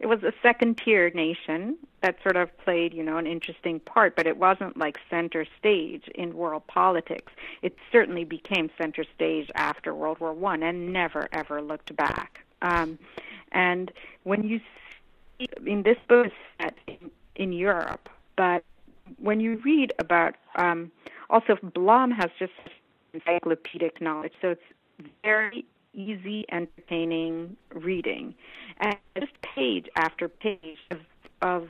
it 0.00 0.06
was 0.06 0.22
a 0.22 0.32
second 0.42 0.78
tier 0.84 1.10
nation 1.10 1.76
that 2.02 2.16
sort 2.22 2.36
of 2.36 2.56
played, 2.58 2.92
you 2.92 3.02
know, 3.02 3.16
an 3.16 3.26
interesting 3.26 3.80
part, 3.80 4.16
but 4.16 4.26
it 4.26 4.36
wasn't 4.36 4.76
like 4.76 4.98
center 5.08 5.46
stage 5.58 6.04
in 6.14 6.36
world 6.36 6.66
politics. 6.66 7.32
It 7.62 7.76
certainly 7.90 8.24
became 8.24 8.70
center 8.76 9.04
stage 9.14 9.50
after 9.54 9.94
World 9.94 10.18
War 10.20 10.32
One 10.32 10.62
and 10.62 10.92
never 10.92 11.28
ever 11.32 11.62
looked 11.62 11.94
back. 11.96 12.40
Um, 12.60 12.98
and 13.52 13.92
when 14.24 14.42
you 14.42 14.60
see, 15.38 15.48
I 15.56 15.60
mean, 15.60 15.82
this 15.82 15.98
book 16.08 16.26
is 16.26 16.32
set 16.60 16.74
in, 16.86 17.10
in 17.36 17.52
Europe, 17.52 18.08
but 18.36 18.64
when 19.18 19.40
you 19.40 19.60
read 19.64 19.92
about, 19.98 20.34
um, 20.56 20.90
also 21.30 21.56
Blom 21.62 22.10
has 22.10 22.30
just 22.38 22.52
encyclopedic 23.12 24.00
knowledge, 24.00 24.32
so 24.40 24.50
it's 24.50 25.08
very 25.22 25.64
easy, 25.92 26.44
entertaining 26.50 27.56
reading, 27.72 28.34
and 28.78 28.96
just 29.18 29.32
page 29.42 29.86
after 29.96 30.28
page 30.28 30.78
of 30.90 30.98
of 31.42 31.68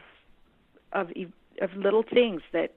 of 0.92 1.10
of 1.60 1.76
little 1.76 2.02
things 2.02 2.42
that 2.52 2.72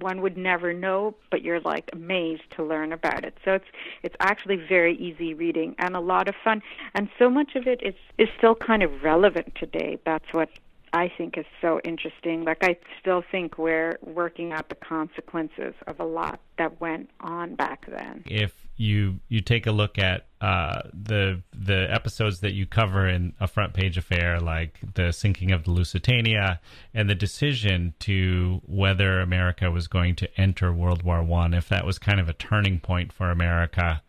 one 0.00 0.20
would 0.20 0.36
never 0.36 0.72
know, 0.72 1.14
but 1.30 1.42
you're 1.42 1.60
like 1.60 1.88
amazed 1.92 2.42
to 2.56 2.62
learn 2.62 2.92
about 2.92 3.24
it. 3.24 3.36
So 3.44 3.52
it's 3.52 3.66
it's 4.02 4.16
actually 4.20 4.56
very 4.56 4.96
easy 4.96 5.34
reading 5.34 5.74
and 5.78 5.96
a 5.96 6.00
lot 6.00 6.28
of 6.28 6.34
fun, 6.42 6.62
and 6.94 7.08
so 7.18 7.30
much 7.30 7.54
of 7.54 7.66
it 7.66 7.80
is 7.82 7.94
is 8.18 8.28
still 8.36 8.54
kind 8.54 8.82
of 8.82 9.02
relevant 9.02 9.54
today. 9.54 9.98
That's 10.04 10.26
what 10.32 10.50
I 10.92 11.10
think 11.16 11.36
is 11.36 11.46
so 11.60 11.80
interesting. 11.84 12.44
Like 12.44 12.62
I 12.62 12.76
still 13.00 13.22
think 13.30 13.58
we're 13.58 13.98
working 14.02 14.52
out 14.52 14.68
the 14.68 14.76
consequences 14.76 15.74
of 15.86 16.00
a 16.00 16.04
lot 16.04 16.40
that 16.58 16.80
went 16.80 17.10
on 17.20 17.54
back 17.54 17.86
then. 17.86 18.22
If 18.26 18.65
you 18.76 19.20
you 19.28 19.40
take 19.40 19.66
a 19.66 19.72
look 19.72 19.98
at 19.98 20.26
uh, 20.40 20.82
the 20.92 21.42
the 21.52 21.86
episodes 21.90 22.40
that 22.40 22.52
you 22.52 22.66
cover 22.66 23.08
in 23.08 23.32
a 23.40 23.46
front 23.46 23.72
page 23.72 23.96
affair, 23.96 24.38
like 24.38 24.78
the 24.94 25.12
sinking 25.12 25.50
of 25.52 25.64
the 25.64 25.70
Lusitania 25.70 26.60
and 26.92 27.08
the 27.08 27.14
decision 27.14 27.94
to 28.00 28.60
whether 28.66 29.20
America 29.20 29.70
was 29.70 29.88
going 29.88 30.14
to 30.16 30.40
enter 30.40 30.72
World 30.72 31.02
War 31.02 31.22
One, 31.22 31.54
if 31.54 31.68
that 31.68 31.86
was 31.86 31.98
kind 31.98 32.20
of 32.20 32.28
a 32.28 32.34
turning 32.34 32.80
point 32.80 33.12
for 33.12 33.30
America. 33.30 34.02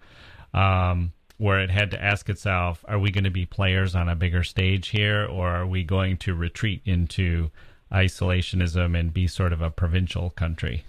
Um, 0.53 1.13
where 1.37 1.59
it 1.59 1.69
had 1.69 1.91
to 1.91 2.03
ask 2.03 2.29
itself, 2.29 2.83
are 2.87 2.97
we 2.97 3.11
going 3.11 3.23
to 3.23 3.29
be 3.29 3.45
players 3.45 3.93
on 3.93 4.09
a 4.09 4.15
bigger 4.15 4.43
stage 4.43 4.87
here, 4.87 5.23
or 5.23 5.49
are 5.49 5.67
we 5.67 5.83
going 5.83 6.17
to 6.17 6.33
retreat 6.33 6.81
into 6.83 7.51
isolationism 7.91 8.99
and 8.99 9.13
be 9.13 9.27
sort 9.27 9.53
of 9.53 9.61
a 9.61 9.69
provincial 9.69 10.31
country? 10.31 10.83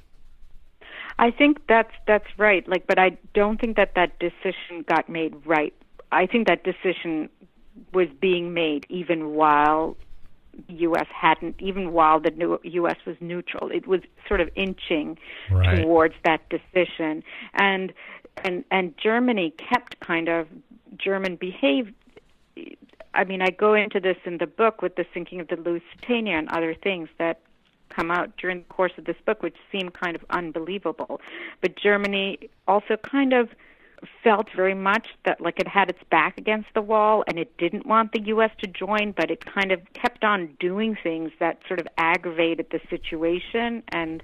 I 1.18 1.30
think 1.30 1.66
that's 1.68 1.92
that's 2.06 2.26
right. 2.36 2.66
Like, 2.68 2.86
but 2.86 2.98
I 2.98 3.18
don't 3.34 3.60
think 3.60 3.76
that 3.76 3.94
that 3.96 4.18
decision 4.18 4.84
got 4.88 5.08
made 5.08 5.34
right. 5.44 5.74
I 6.12 6.26
think 6.26 6.46
that 6.46 6.64
decision 6.64 7.28
was 7.92 8.08
being 8.20 8.54
made 8.54 8.86
even 8.88 9.34
while 9.34 9.96
the 10.68 10.74
U.S. 10.74 11.06
hadn't, 11.14 11.56
even 11.60 11.92
while 11.92 12.20
the 12.20 12.30
new 12.30 12.58
U.S. 12.62 12.96
was 13.06 13.16
neutral. 13.20 13.70
It 13.70 13.86
was 13.86 14.00
sort 14.26 14.40
of 14.40 14.50
inching 14.54 15.18
right. 15.50 15.82
towards 15.82 16.14
that 16.24 16.48
decision, 16.48 17.22
and 17.54 17.92
and 18.44 18.64
and 18.70 18.94
Germany 18.96 19.54
kept 19.58 20.00
kind 20.00 20.28
of 20.28 20.46
German 20.96 21.36
behaved. 21.36 21.94
I 23.14 23.24
mean, 23.24 23.42
I 23.42 23.50
go 23.50 23.74
into 23.74 24.00
this 24.00 24.16
in 24.24 24.38
the 24.38 24.46
book 24.46 24.82
with 24.82 24.96
the 24.96 25.04
sinking 25.12 25.40
of 25.40 25.48
the 25.48 25.56
Lusitania 25.56 26.38
and 26.38 26.48
other 26.50 26.74
things 26.74 27.08
that 27.18 27.40
come 27.88 28.10
out 28.10 28.36
during 28.36 28.58
the 28.58 28.64
course 28.64 28.92
of 28.98 29.04
this 29.04 29.16
book, 29.24 29.42
which 29.42 29.56
seem 29.72 29.90
kind 29.90 30.14
of 30.16 30.24
unbelievable. 30.30 31.20
But 31.60 31.76
Germany 31.76 32.50
also 32.66 32.96
kind 32.96 33.32
of 33.32 33.48
felt 34.22 34.48
very 34.54 34.74
much 34.74 35.08
that 35.24 35.40
like 35.40 35.58
it 35.58 35.68
had 35.68 35.90
its 35.90 36.02
back 36.10 36.38
against 36.38 36.68
the 36.74 36.82
wall 36.82 37.24
and 37.26 37.38
it 37.38 37.56
didn't 37.56 37.86
want 37.86 38.12
the 38.12 38.22
US 38.26 38.50
to 38.58 38.66
join 38.66 39.12
but 39.12 39.30
it 39.30 39.44
kind 39.44 39.72
of 39.72 39.80
kept 39.92 40.24
on 40.24 40.56
doing 40.60 40.96
things 41.02 41.32
that 41.40 41.58
sort 41.66 41.80
of 41.80 41.88
aggravated 41.96 42.66
the 42.70 42.80
situation 42.88 43.82
and 43.88 44.22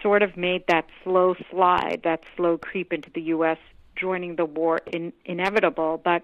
sort 0.00 0.22
of 0.22 0.36
made 0.36 0.66
that 0.68 0.86
slow 1.04 1.34
slide 1.50 2.00
that 2.04 2.22
slow 2.36 2.56
creep 2.58 2.92
into 2.92 3.10
the 3.10 3.22
US 3.22 3.58
joining 3.96 4.36
the 4.36 4.44
war 4.44 4.80
in, 4.92 5.12
inevitable 5.24 6.00
but 6.02 6.22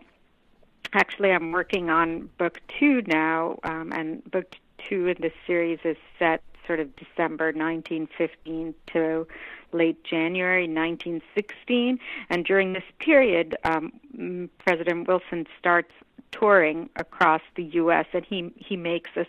actually 0.92 1.30
I'm 1.30 1.52
working 1.52 1.90
on 1.90 2.30
book 2.38 2.60
2 2.80 3.02
now 3.06 3.58
um, 3.62 3.92
and 3.92 4.24
book 4.30 4.54
two 4.88 5.06
in 5.06 5.16
this 5.20 5.32
series 5.46 5.78
is 5.84 5.96
set 6.18 6.42
sort 6.66 6.80
of 6.80 6.94
December 6.96 7.46
1915 7.46 8.74
to 8.92 9.26
late 9.72 10.04
January 10.04 10.68
1916. 10.68 11.98
And 12.30 12.44
during 12.44 12.74
this 12.74 12.84
period, 13.00 13.56
um, 13.64 14.48
President 14.58 15.08
Wilson 15.08 15.46
starts 15.58 15.90
touring 16.30 16.90
across 16.96 17.40
the 17.56 17.64
U.S. 17.64 18.06
and 18.12 18.24
he 18.24 18.52
he 18.56 18.76
makes 18.76 19.10
a, 19.16 19.26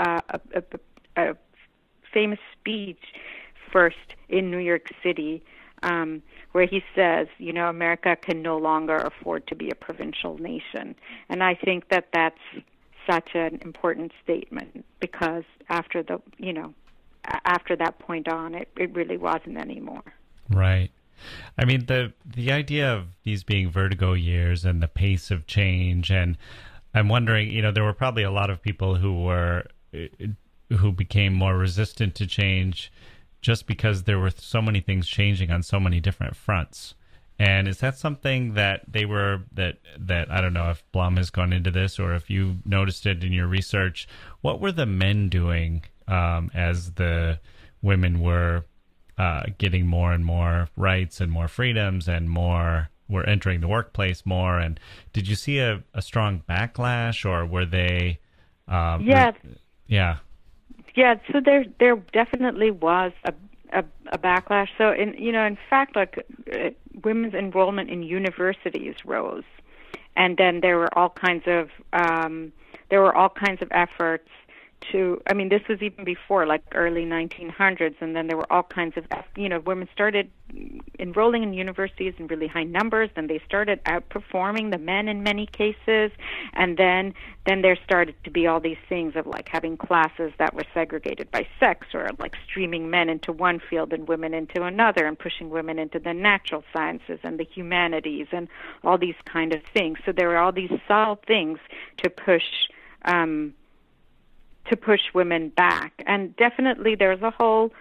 uh, 0.00 0.20
a, 0.28 0.40
a, 1.16 1.30
a 1.30 1.36
famous 2.12 2.38
speech 2.60 3.02
first 3.72 4.14
in 4.28 4.50
New 4.50 4.58
York 4.58 4.88
City. 5.02 5.42
Um, 5.82 6.22
where 6.52 6.64
he 6.66 6.82
says, 6.94 7.26
you 7.36 7.52
know, 7.52 7.68
America 7.68 8.16
can 8.16 8.40
no 8.40 8.56
longer 8.56 8.96
afford 8.96 9.46
to 9.48 9.54
be 9.54 9.68
a 9.68 9.74
provincial 9.74 10.38
nation. 10.38 10.94
And 11.28 11.42
I 11.42 11.54
think 11.54 11.90
that 11.90 12.08
that's 12.10 12.38
such 13.08 13.30
an 13.34 13.58
important 13.62 14.12
statement 14.22 14.84
because 15.00 15.44
after 15.68 16.02
the 16.02 16.20
you 16.38 16.52
know 16.52 16.74
after 17.44 17.76
that 17.76 17.98
point 17.98 18.28
on 18.28 18.54
it 18.54 18.68
it 18.76 18.94
really 18.94 19.16
wasn't 19.16 19.56
anymore. 19.56 20.02
Right. 20.50 20.90
I 21.56 21.64
mean 21.64 21.86
the 21.86 22.12
the 22.24 22.52
idea 22.52 22.92
of 22.92 23.06
these 23.22 23.44
being 23.44 23.70
vertigo 23.70 24.12
years 24.12 24.64
and 24.64 24.82
the 24.82 24.88
pace 24.88 25.30
of 25.30 25.46
change 25.46 26.10
and 26.10 26.36
i'm 26.92 27.08
wondering 27.08 27.50
you 27.50 27.62
know 27.62 27.72
there 27.72 27.84
were 27.84 27.94
probably 27.94 28.22
a 28.22 28.30
lot 28.30 28.50
of 28.50 28.60
people 28.60 28.96
who 28.96 29.22
were 29.22 29.64
eh, 29.92 30.08
who 30.70 30.92
became 30.92 31.32
more 31.32 31.56
resistant 31.56 32.14
to 32.16 32.26
change 32.26 32.92
just 33.40 33.66
because 33.66 34.02
there 34.02 34.18
were 34.18 34.30
so 34.30 34.60
many 34.60 34.80
things 34.80 35.06
changing 35.06 35.50
on 35.50 35.62
so 35.62 35.78
many 35.78 36.00
different 36.00 36.34
fronts 36.36 36.94
and 37.38 37.66
is 37.66 37.78
that 37.78 37.98
something 37.98 38.54
that 38.54 38.82
they 38.86 39.04
were 39.04 39.42
that 39.52 39.78
that 39.98 40.30
I 40.30 40.40
don't 40.40 40.52
know 40.52 40.70
if 40.70 40.84
Blom 40.92 41.16
has 41.16 41.30
gone 41.30 41.52
into 41.52 41.70
this 41.70 41.98
or 41.98 42.14
if 42.14 42.30
you 42.30 42.56
noticed 42.64 43.06
it 43.06 43.24
in 43.24 43.32
your 43.32 43.48
research? 43.48 44.06
What 44.40 44.60
were 44.60 44.72
the 44.72 44.86
men 44.86 45.28
doing 45.28 45.84
um, 46.06 46.50
as 46.54 46.92
the 46.92 47.40
women 47.82 48.20
were 48.20 48.64
uh, 49.18 49.44
getting 49.58 49.86
more 49.86 50.12
and 50.12 50.24
more 50.24 50.68
rights 50.76 51.20
and 51.20 51.30
more 51.30 51.48
freedoms 51.48 52.06
and 52.08 52.30
more 52.30 52.90
were 53.08 53.28
entering 53.28 53.60
the 53.60 53.68
workplace 53.68 54.24
more? 54.24 54.60
And 54.60 54.78
did 55.12 55.26
you 55.26 55.34
see 55.34 55.58
a, 55.58 55.82
a 55.92 56.02
strong 56.02 56.42
backlash 56.48 57.28
or 57.28 57.44
were 57.44 57.66
they? 57.66 58.20
Um, 58.68 59.02
yeah. 59.02 59.32
yeah. 59.88 60.18
Yeah. 60.94 61.16
So 61.32 61.40
there 61.44 61.64
there 61.80 61.96
definitely 62.12 62.70
was 62.70 63.10
a 63.24 63.34
a, 63.74 63.84
a 64.12 64.18
backlash. 64.18 64.68
So, 64.78 64.92
in 64.92 65.14
you 65.14 65.32
know, 65.32 65.44
in 65.44 65.58
fact, 65.68 65.96
like 65.96 66.24
uh, 66.52 66.70
women's 67.02 67.34
enrollment 67.34 67.90
in 67.90 68.02
universities 68.02 68.94
rose, 69.04 69.44
and 70.16 70.36
then 70.36 70.60
there 70.60 70.78
were 70.78 70.96
all 70.96 71.10
kinds 71.10 71.44
of 71.46 71.70
um, 71.92 72.52
there 72.90 73.00
were 73.00 73.14
all 73.14 73.30
kinds 73.30 73.62
of 73.62 73.68
efforts 73.72 74.28
to 74.92 75.20
i 75.28 75.34
mean 75.34 75.48
this 75.48 75.62
was 75.68 75.80
even 75.82 76.04
before 76.04 76.46
like 76.46 76.62
early 76.74 77.04
1900s 77.04 77.94
and 78.00 78.14
then 78.14 78.26
there 78.26 78.36
were 78.36 78.52
all 78.52 78.62
kinds 78.62 78.96
of 78.96 79.04
you 79.36 79.48
know 79.48 79.60
women 79.60 79.88
started 79.92 80.30
enrolling 80.98 81.42
in 81.42 81.52
universities 81.52 82.14
in 82.18 82.26
really 82.26 82.46
high 82.46 82.64
numbers 82.64 83.10
and 83.16 83.28
they 83.28 83.40
started 83.46 83.82
outperforming 83.84 84.70
the 84.70 84.78
men 84.78 85.08
in 85.08 85.22
many 85.22 85.46
cases 85.46 86.10
and 86.52 86.76
then 86.76 87.14
then 87.46 87.62
there 87.62 87.76
started 87.84 88.14
to 88.24 88.30
be 88.30 88.46
all 88.46 88.60
these 88.60 88.78
things 88.88 89.14
of 89.16 89.26
like 89.26 89.48
having 89.48 89.76
classes 89.76 90.32
that 90.38 90.54
were 90.54 90.64
segregated 90.72 91.30
by 91.30 91.46
sex 91.60 91.88
or 91.92 92.08
like 92.18 92.34
streaming 92.48 92.90
men 92.90 93.08
into 93.08 93.32
one 93.32 93.60
field 93.70 93.92
and 93.92 94.08
women 94.08 94.32
into 94.32 94.62
another 94.62 95.06
and 95.06 95.18
pushing 95.18 95.50
women 95.50 95.78
into 95.78 95.98
the 95.98 96.14
natural 96.14 96.64
sciences 96.72 97.18
and 97.22 97.38
the 97.38 97.44
humanities 97.44 98.26
and 98.32 98.48
all 98.82 98.96
these 98.96 99.14
kind 99.26 99.52
of 99.52 99.62
things. 99.74 99.98
So 100.06 100.12
there 100.12 100.28
were 100.28 100.38
all 100.38 100.52
these 100.52 100.72
subtle 100.88 101.20
things 101.26 101.58
to 102.02 102.10
push 102.10 102.44
um 103.04 103.52
to 104.66 104.76
push 104.76 105.00
women 105.12 105.50
back. 105.50 105.92
And 106.06 106.34
definitely 106.36 106.94
there's 106.94 107.22
a 107.22 107.30
whole 107.30 107.72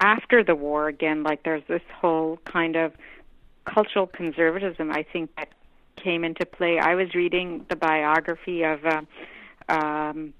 after 0.00 0.44
the 0.44 0.54
war 0.54 0.88
again, 0.88 1.22
like 1.22 1.42
there's 1.42 1.64
this 1.68 1.82
whole 2.00 2.38
kind 2.44 2.76
of 2.76 2.92
cultural 3.64 4.06
conservatism 4.06 4.90
I 4.90 5.02
think 5.02 5.34
that 5.36 5.48
came 5.96 6.24
into 6.24 6.46
play. 6.46 6.78
I 6.78 6.94
was 6.94 7.14
reading 7.14 7.66
the 7.68 7.76
biography 7.76 8.62
of 8.62 8.84
uh, 8.84 9.02
um 9.68 10.32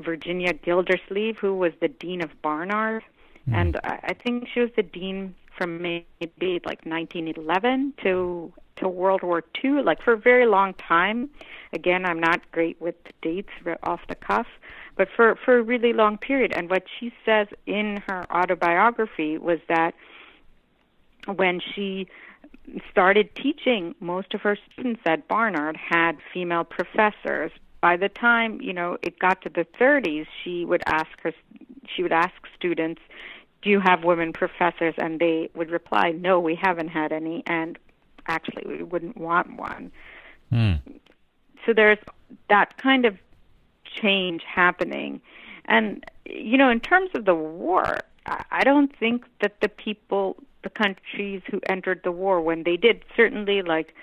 Virginia 0.00 0.52
Gildersleeve, 0.52 1.38
who 1.38 1.56
was 1.56 1.72
the 1.80 1.88
dean 1.88 2.22
of 2.22 2.30
Barnard, 2.42 3.02
mm. 3.48 3.54
and 3.54 3.78
I, 3.82 4.00
I 4.02 4.12
think 4.14 4.48
she 4.52 4.60
was 4.60 4.70
the 4.76 4.82
dean 4.82 5.34
from 5.56 5.80
maybe 5.80 6.60
like 6.64 6.84
1911 6.84 7.94
to 8.02 8.52
to 8.76 8.88
World 8.88 9.22
War 9.22 9.42
II, 9.64 9.82
like 9.82 10.02
for 10.02 10.12
a 10.12 10.18
very 10.18 10.44
long 10.44 10.74
time. 10.74 11.30
Again, 11.72 12.04
I'm 12.04 12.20
not 12.20 12.40
great 12.52 12.78
with 12.78 12.96
dates 13.22 13.48
off 13.82 14.00
the 14.08 14.14
cuff, 14.14 14.46
but 14.96 15.08
for 15.14 15.36
for 15.36 15.58
a 15.58 15.62
really 15.62 15.92
long 15.92 16.18
period. 16.18 16.52
And 16.56 16.68
what 16.70 16.84
she 16.98 17.12
says 17.24 17.48
in 17.66 18.02
her 18.08 18.24
autobiography 18.30 19.38
was 19.38 19.58
that 19.68 19.94
when 21.26 21.60
she 21.60 22.08
started 22.90 23.34
teaching, 23.34 23.94
most 24.00 24.34
of 24.34 24.40
her 24.40 24.56
students 24.72 25.02
at 25.06 25.28
Barnard 25.28 25.76
had 25.76 26.18
female 26.32 26.64
professors. 26.64 27.52
By 27.80 27.96
the 27.96 28.08
time 28.08 28.60
you 28.60 28.72
know 28.72 28.96
it 29.02 29.18
got 29.18 29.42
to 29.42 29.48
the 29.48 29.66
30s, 29.78 30.26
she 30.42 30.64
would 30.64 30.82
ask 30.86 31.10
her, 31.22 31.32
she 31.94 32.02
would 32.02 32.12
ask 32.12 32.34
students, 32.56 33.00
"Do 33.62 33.70
you 33.70 33.80
have 33.80 34.02
women 34.02 34.32
professors?" 34.32 34.94
And 34.98 35.20
they 35.20 35.50
would 35.54 35.70
reply, 35.70 36.12
"No, 36.12 36.40
we 36.40 36.54
haven't 36.54 36.88
had 36.88 37.12
any." 37.12 37.42
And 37.46 37.78
actually, 38.26 38.64
we 38.66 38.82
wouldn't 38.82 39.16
want 39.16 39.56
one. 39.56 39.92
Mm. 40.52 40.80
So 41.64 41.72
there's 41.72 41.98
that 42.48 42.76
kind 42.78 43.04
of 43.04 43.18
change 44.00 44.42
happening, 44.42 45.20
and 45.64 46.04
you 46.24 46.56
know, 46.58 46.70
in 46.70 46.80
terms 46.80 47.10
of 47.14 47.24
the 47.24 47.34
war, 47.34 47.98
I 48.26 48.62
don't 48.64 48.94
think 48.96 49.24
that 49.40 49.60
the 49.60 49.68
people 49.68 50.36
the 50.66 50.70
countries 50.70 51.42
who 51.48 51.60
entered 51.68 52.00
the 52.02 52.10
war 52.10 52.40
when 52.40 52.64
they 52.64 52.76
did. 52.76 53.04
Certainly, 53.16 53.62
like 53.62 53.94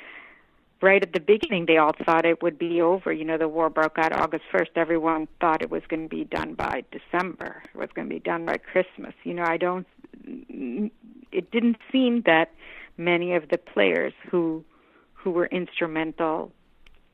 right 0.82 1.04
at 1.04 1.12
the 1.12 1.20
beginning, 1.20 1.66
they 1.66 1.78
all 1.78 1.91
thought 2.06 2.26
it 2.26 2.41
would 2.41 2.58
be 2.58 2.82
over. 2.82 3.12
You 3.12 3.26
know, 3.26 3.38
the 3.38 3.50
war 3.50 3.70
broke 3.70 3.98
out 3.98 4.14
August 4.14 4.46
1st. 4.54 4.70
Everyone 4.78 5.28
thought 5.41 5.62
it 5.62 5.70
was 5.70 5.84
going 5.89 6.04
to 6.04 6.16
be 6.16 6.24
done 6.24 6.54
by 6.54 6.84
December. 6.91 7.64
It 7.74 7.78
was 7.78 7.89
going 7.94 8.08
to 8.08 8.14
be 8.14 8.20
done 8.20 8.46
by 8.46 8.58
Christmas. 8.58 9.14
You 9.24 9.34
know, 9.34 9.44
I 9.44 9.58
don't. 9.58 9.86
Mm, 10.26 10.89
it 11.34 11.52
didn't 11.52 11.78
seem 11.91 12.22
that 12.26 12.54
many 12.98 13.34
of 13.34 13.50
the 13.50 13.58
players 13.58 14.14
who 14.30 14.64
who 15.14 15.32
were 15.32 15.48
instrumental 15.48 16.52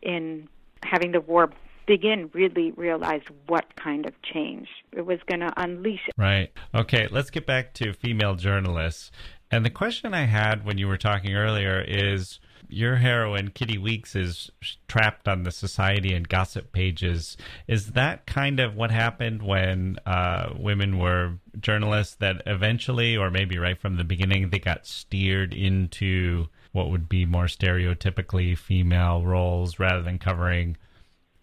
in 0.03 0.47
having 0.84 1.11
the 1.11 1.21
war 1.21 1.51
begin 1.89 2.29
really 2.33 2.69
realized 2.73 3.25
what 3.47 3.75
kind 3.75 4.05
of 4.05 4.13
change 4.21 4.67
it 4.91 5.03
was 5.07 5.17
going 5.25 5.39
to 5.39 5.51
unleash. 5.57 6.07
Right. 6.15 6.51
Okay, 6.75 7.07
let's 7.09 7.31
get 7.31 7.47
back 7.47 7.73
to 7.73 7.93
female 7.93 8.35
journalists. 8.35 9.09
And 9.49 9.65
the 9.65 9.71
question 9.71 10.13
I 10.13 10.25
had 10.25 10.63
when 10.63 10.77
you 10.77 10.87
were 10.87 10.99
talking 10.99 11.33
earlier 11.33 11.81
is 11.81 12.39
your 12.67 12.97
heroine, 12.97 13.49
Kitty 13.49 13.79
Weeks, 13.79 14.15
is 14.15 14.51
trapped 14.87 15.27
on 15.27 15.41
the 15.41 15.51
society 15.51 16.13
and 16.13 16.29
gossip 16.29 16.71
pages. 16.71 17.35
Is 17.67 17.93
that 17.93 18.27
kind 18.27 18.59
of 18.59 18.75
what 18.75 18.91
happened 18.91 19.41
when 19.41 19.97
uh, 20.05 20.53
women 20.55 20.99
were 20.99 21.39
journalists 21.59 22.13
that 22.17 22.43
eventually, 22.45 23.17
or 23.17 23.31
maybe 23.31 23.57
right 23.57 23.81
from 23.81 23.97
the 23.97 24.03
beginning, 24.03 24.51
they 24.51 24.59
got 24.59 24.85
steered 24.85 25.55
into 25.55 26.49
what 26.71 26.91
would 26.91 27.09
be 27.09 27.25
more 27.25 27.45
stereotypically 27.45 28.55
female 28.55 29.23
roles 29.23 29.79
rather 29.79 30.03
than 30.03 30.19
covering 30.19 30.77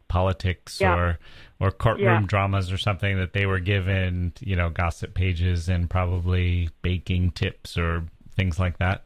politics 0.09 0.80
yeah. 0.80 0.94
or 0.94 1.18
or 1.59 1.70
courtroom 1.70 2.22
yeah. 2.22 2.26
dramas 2.26 2.70
or 2.70 2.78
something 2.78 3.16
that 3.18 3.32
they 3.32 3.46
were 3.46 3.61
given, 3.61 4.32
you 4.40 4.57
know, 4.57 4.68
gossip 4.68 5.14
pages 5.14 5.68
and 5.68 5.88
probably 5.88 6.68
baking 6.82 7.30
tips 7.30 7.78
or 7.78 8.04
things 8.34 8.59
like 8.59 8.78
that. 8.78 9.04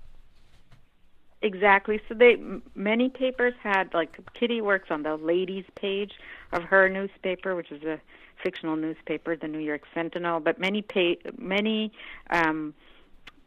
Exactly. 1.42 2.00
So 2.08 2.14
they 2.14 2.36
many 2.74 3.08
papers 3.08 3.54
had 3.62 3.94
like 3.94 4.18
Kitty 4.34 4.60
works 4.60 4.90
on 4.90 5.02
the 5.02 5.16
ladies 5.16 5.64
page 5.74 6.12
of 6.52 6.64
her 6.64 6.88
newspaper, 6.88 7.56
which 7.56 7.70
is 7.70 7.82
a 7.82 8.00
fictional 8.42 8.76
newspaper, 8.76 9.36
the 9.36 9.48
New 9.48 9.58
York 9.58 9.82
Sentinel. 9.94 10.40
But 10.40 10.58
many 10.58 10.82
pay 10.82 11.18
many 11.38 11.92
um, 12.30 12.74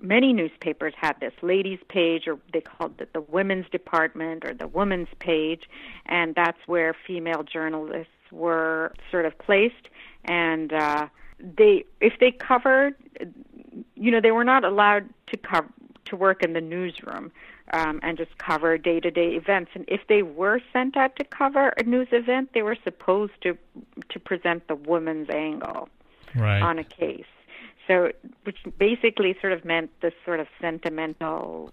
many 0.04 0.34
newspapers 0.34 0.94
had 0.96 1.20
this 1.20 1.34
ladies 1.42 1.80
page 1.88 2.28
or 2.28 2.38
they 2.52 2.62
called 2.62 2.94
it 3.00 3.12
the 3.14 3.22
women's 3.22 3.68
department 3.70 4.44
or 4.46 4.54
the 4.54 4.68
women's 4.68 5.08
page 5.20 5.64
and 6.06 6.36
that's 6.36 6.60
where 6.68 6.96
female 7.08 7.42
journalists 7.42 8.12
were 8.32 8.94
sort 9.10 9.26
of 9.26 9.36
placed 9.40 9.90
and 10.26 10.74
uh 10.74 11.08
they 11.58 11.84
if 12.02 12.14
they 12.20 12.32
covered 12.32 12.94
you 13.96 14.12
know 14.12 14.22
they 14.22 14.32
were 14.32 14.44
not 14.44 14.64
allowed 14.64 15.08
to 15.28 15.38
cover 15.38 15.70
to 16.06 16.16
work 16.16 16.44
in 16.44 16.54
the 16.54 16.62
newsroom 16.62 17.32
um, 17.72 18.00
and 18.04 18.18
just 18.18 18.38
cover 18.38 18.78
day 18.78 19.00
to 19.00 19.10
day 19.10 19.30
events. 19.30 19.72
And 19.74 19.86
if 19.88 20.02
they 20.08 20.22
were 20.22 20.62
sent 20.72 20.98
out 20.98 21.16
to 21.18 21.24
cover 21.24 21.70
a 21.78 21.84
news 21.84 22.10
event, 22.12 22.50
they 22.54 22.62
were 22.62 22.78
supposed 22.84 23.34
to 23.42 23.58
to 24.10 24.20
present 24.20 24.68
the 24.68 24.76
woman's 24.76 25.30
angle 25.30 25.90
right. 26.36 26.62
on 26.62 26.78
a 26.78 26.84
case. 26.84 27.26
So, 27.88 28.12
which 28.44 28.58
basically 28.78 29.36
sort 29.42 29.54
of 29.54 29.66
meant 29.66 29.92
this 30.02 30.14
sort 30.26 30.40
of 30.40 30.48
sentimental. 30.62 31.72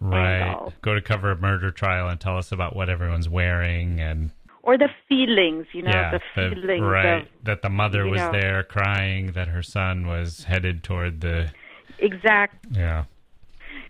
Right. 0.00 0.42
Angle. 0.42 0.74
Go 0.82 0.94
to 0.94 1.00
cover 1.00 1.30
a 1.30 1.36
murder 1.36 1.70
trial 1.70 2.08
and 2.08 2.20
tell 2.20 2.36
us 2.36 2.52
about 2.52 2.76
what 2.76 2.90
everyone's 2.90 3.28
wearing 3.28 4.00
and. 4.00 4.30
Or 4.62 4.76
the 4.76 4.88
feelings, 5.08 5.66
you 5.72 5.82
know, 5.82 5.92
yeah, 5.92 6.10
the 6.10 6.20
feelings. 6.34 6.80
The, 6.80 6.84
right. 6.84 7.22
Of, 7.22 7.28
that 7.44 7.62
the 7.62 7.70
mother 7.70 8.04
was 8.06 8.18
know, 8.18 8.32
there 8.32 8.64
crying, 8.64 9.32
that 9.32 9.48
her 9.48 9.62
son 9.62 10.06
was 10.06 10.44
headed 10.44 10.82
toward 10.82 11.20
the. 11.20 11.52
Exact. 11.98 12.66
Yeah. 12.72 13.04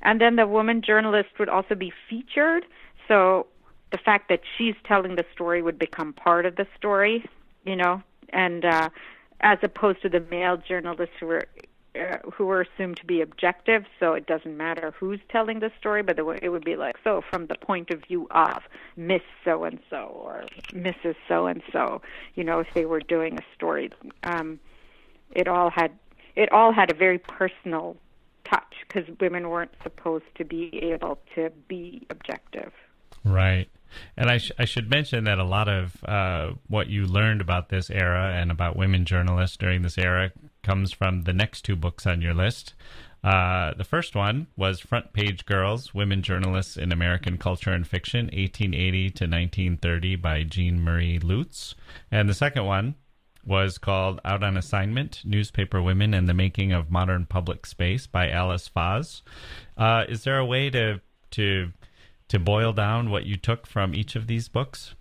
And 0.03 0.21
then 0.21 0.37
the 0.37 0.47
woman 0.47 0.83
journalist 0.83 1.31
would 1.39 1.49
also 1.49 1.75
be 1.75 1.93
featured. 2.09 2.65
So 3.09 3.47
the 3.91 3.99
fact 3.99 4.29
that 4.29 4.41
she's 4.57 4.75
telling 4.85 5.17
the 5.17 5.25
story 5.33 5.63
would 5.63 5.79
become 5.79 6.13
part 6.13 6.45
of 6.47 6.57
the 6.57 6.67
story, 6.77 7.25
you 7.65 7.75
know, 7.75 8.03
and 8.31 8.65
uh, 8.65 8.91
as 9.41 9.59
opposed 9.63 10.03
to 10.03 10.09
the 10.09 10.21
male 10.21 10.57
journalists 10.57 11.15
who 11.21 11.27
were 11.27 11.47
uh, 11.97 12.19
who 12.31 12.45
were 12.45 12.61
assumed 12.61 12.99
to 12.99 13.07
be 13.07 13.23
objective, 13.23 13.85
so 13.99 14.13
it 14.13 14.27
doesn't 14.27 14.57
matter 14.57 14.93
who's 14.99 15.21
telling 15.31 15.61
the 15.61 15.71
story, 15.79 16.03
but 16.03 16.19
it 16.19 16.49
would 16.51 16.65
be 16.65 16.77
like, 16.77 16.97
so 17.03 17.23
from 17.31 17.47
the 17.47 17.55
point 17.55 17.91
of 17.91 18.03
view 18.07 18.27
of 18.33 18.63
Miss 18.97 19.23
So 19.45 19.65
and 19.65 19.79
So 19.89 20.21
or 20.23 20.45
Mrs. 20.73 21.15
So 21.27 21.47
and 21.47 21.63
So, 21.73 22.03
you 22.35 22.45
know, 22.45 22.61
if 22.61 22.67
they 22.75 22.85
were 22.85 23.01
doing 23.01 23.39
a 23.39 23.43
story, 23.55 23.91
um, 24.25 24.61
it 25.31 25.49
all 25.49 25.71
had 25.71 25.93
it 26.35 26.53
all 26.53 26.73
had 26.73 26.91
a 26.91 26.95
very 26.95 27.19
personal 27.19 27.97
touch 28.45 28.75
because 28.87 29.05
women 29.19 29.49
weren't 29.49 29.73
supposed 29.83 30.27
to 30.37 30.45
be 30.45 30.79
able 30.83 31.19
to 31.35 31.51
be 31.67 32.07
objective. 32.11 32.73
Right. 33.25 33.69
And 34.17 34.31
I, 34.31 34.39
sh- 34.39 34.53
I 34.59 34.65
should 34.65 34.91
mention 34.91 35.25
that 35.25 35.39
a 35.39 35.45
lot 35.45 35.69
of 35.69 36.05
uh, 36.05 36.53
what 36.69 36.89
you 36.89 37.07
learned 37.07 37.41
about 37.41 37.69
this 37.69 37.91
era 37.91 38.33
and 38.35 38.51
about 38.51 38.77
women 38.77 39.05
journalists 39.05 39.57
during 39.57 39.83
this 39.83 39.99
era 39.99 40.33
comes 40.63 40.93
from 40.93 41.23
the 41.23 41.33
next 41.33 41.63
two 41.63 41.77
books 41.77 42.07
on 42.07 42.21
your 42.21 42.35
list. 42.35 42.75
Uh, 43.25 43.75
the 43.75 43.85
first 43.85 44.15
one 44.15 44.47
was 44.57 44.79
Front 44.79 45.13
Page 45.13 45.47
Girls 45.47 45.93
Women 45.93 46.23
Journalists 46.23 46.77
in 46.77 46.93
American 46.93 47.39
Culture 47.39 47.73
and 47.73 47.87
Fiction, 47.87 48.27
1880 48.27 49.11
to 49.11 49.25
1930, 49.25 50.17
by 50.17 50.43
Jean 50.45 50.81
Marie 50.81 51.19
Lutes. 51.19 51.75
And 52.11 52.29
the 52.29 52.35
second 52.35 52.67
one 52.67 52.95
was 53.45 53.79
called 53.79 54.21
Out 54.25 54.43
on 54.43 54.57
Assignment 54.57 55.23
Newspaper 55.25 55.81
Women 55.83 56.15
and 56.15 56.29
the 56.29 56.35
Making 56.35 56.73
of 56.73 56.91
Modern 56.91 57.27
Public 57.27 57.67
Space 57.67 58.07
by 58.07 58.31
Alice 58.31 58.69
Fahs. 58.75 59.23
Uh, 59.77 60.05
is 60.09 60.25
there 60.25 60.39
a 60.39 60.47
way 60.47 60.71
to, 60.71 61.01
to 61.33 61.73
to 62.29 62.39
boil 62.39 62.73
down 62.73 63.11
what 63.11 63.27
you 63.27 63.37
took 63.37 63.67
from 63.67 63.95
each 63.95 64.17
of 64.17 64.27
these 64.27 64.49
books? 64.49 64.95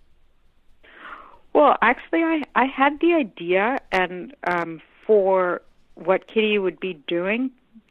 Well, 1.52 1.76
actually, 1.82 2.22
I 2.22 2.42
I 2.54 2.66
had 2.66 3.00
the 3.00 3.14
idea 3.14 3.78
and 3.90 4.34
um, 4.46 4.82
for 5.06 5.62
what 5.94 6.26
Kitty 6.28 6.58
would 6.58 6.78
be 6.80 6.94
doing 7.06 7.50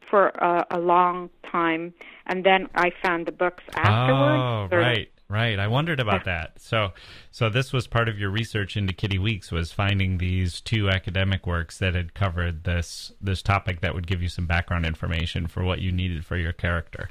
for 0.09 0.27
a, 0.27 0.65
a 0.71 0.79
long 0.79 1.29
time, 1.51 1.93
and 2.27 2.43
then 2.43 2.69
I 2.75 2.91
found 3.03 3.25
the 3.25 3.31
books 3.31 3.63
afterwards. 3.75 4.71
Oh, 4.73 4.77
right. 4.77 5.09
Right, 5.27 5.57
I 5.57 5.67
wondered 5.67 5.99
about 5.99 6.25
that. 6.25 6.61
So, 6.61 6.91
so 7.31 7.49
this 7.49 7.73
was 7.73 7.87
part 7.87 8.07
of 8.07 8.19
your 8.19 8.29
research 8.29 8.77
into 8.77 8.93
Kitty 8.93 9.17
Weeks 9.17 9.51
was 9.51 9.71
finding 9.71 10.19
these 10.19 10.61
two 10.61 10.87
academic 10.87 11.47
works 11.47 11.79
that 11.79 11.95
had 11.95 12.13
covered 12.13 12.63
this 12.63 13.11
this 13.19 13.41
topic 13.41 13.81
that 13.81 13.95
would 13.95 14.05
give 14.05 14.21
you 14.21 14.29
some 14.29 14.45
background 14.45 14.85
information 14.85 15.47
for 15.47 15.63
what 15.63 15.79
you 15.79 15.91
needed 15.91 16.25
for 16.25 16.37
your 16.37 16.53
character. 16.53 17.09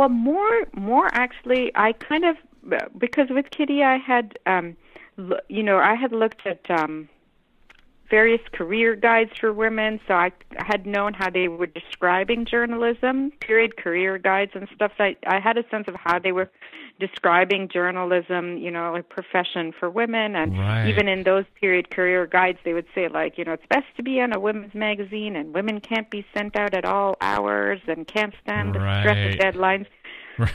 Well, 0.00 0.08
more, 0.08 0.64
more 0.72 1.10
actually. 1.12 1.72
I 1.74 1.92
kind 1.92 2.24
of 2.24 2.36
because 2.96 3.28
with 3.28 3.50
Kitty, 3.50 3.82
I 3.84 3.98
had, 3.98 4.38
um, 4.46 4.74
you 5.50 5.62
know, 5.62 5.76
I 5.76 5.94
had 5.94 6.10
looked 6.12 6.46
at 6.46 6.62
um, 6.70 7.06
various 8.10 8.40
career 8.52 8.96
guides 8.96 9.30
for 9.38 9.52
women, 9.52 10.00
so 10.06 10.14
I 10.14 10.32
had 10.56 10.84
known 10.86 11.14
how 11.14 11.30
they 11.30 11.48
were 11.48 11.66
describing 11.66 12.44
journalism, 12.44 13.32
period 13.40 13.76
career 13.76 14.18
guides 14.18 14.52
and 14.54 14.68
stuff. 14.74 14.92
So 14.98 15.04
I, 15.04 15.16
I 15.26 15.40
had 15.40 15.56
a 15.56 15.64
sense 15.70 15.86
of 15.88 15.94
how 15.94 16.18
they 16.18 16.32
were 16.32 16.50
describing 16.98 17.68
journalism, 17.68 18.58
you 18.58 18.70
know, 18.70 18.94
a 18.94 19.02
profession 19.02 19.72
for 19.78 19.88
women. 19.88 20.36
And 20.36 20.58
right. 20.58 20.88
even 20.88 21.08
in 21.08 21.22
those 21.22 21.44
period 21.58 21.90
career 21.90 22.26
guides, 22.26 22.58
they 22.64 22.74
would 22.74 22.86
say, 22.94 23.08
like, 23.08 23.38
you 23.38 23.44
know, 23.44 23.52
it's 23.52 23.66
best 23.70 23.86
to 23.96 24.02
be 24.02 24.20
on 24.20 24.32
a 24.32 24.38
women's 24.38 24.74
magazine 24.74 25.36
and 25.36 25.54
women 25.54 25.80
can't 25.80 26.10
be 26.10 26.24
sent 26.36 26.56
out 26.56 26.74
at 26.74 26.84
all 26.84 27.16
hours 27.20 27.80
and 27.88 28.06
can't 28.06 28.34
stand 28.42 28.76
right. 28.76 28.82
the 28.82 29.00
stress 29.00 29.34
of 29.34 29.40
deadlines. 29.40 29.86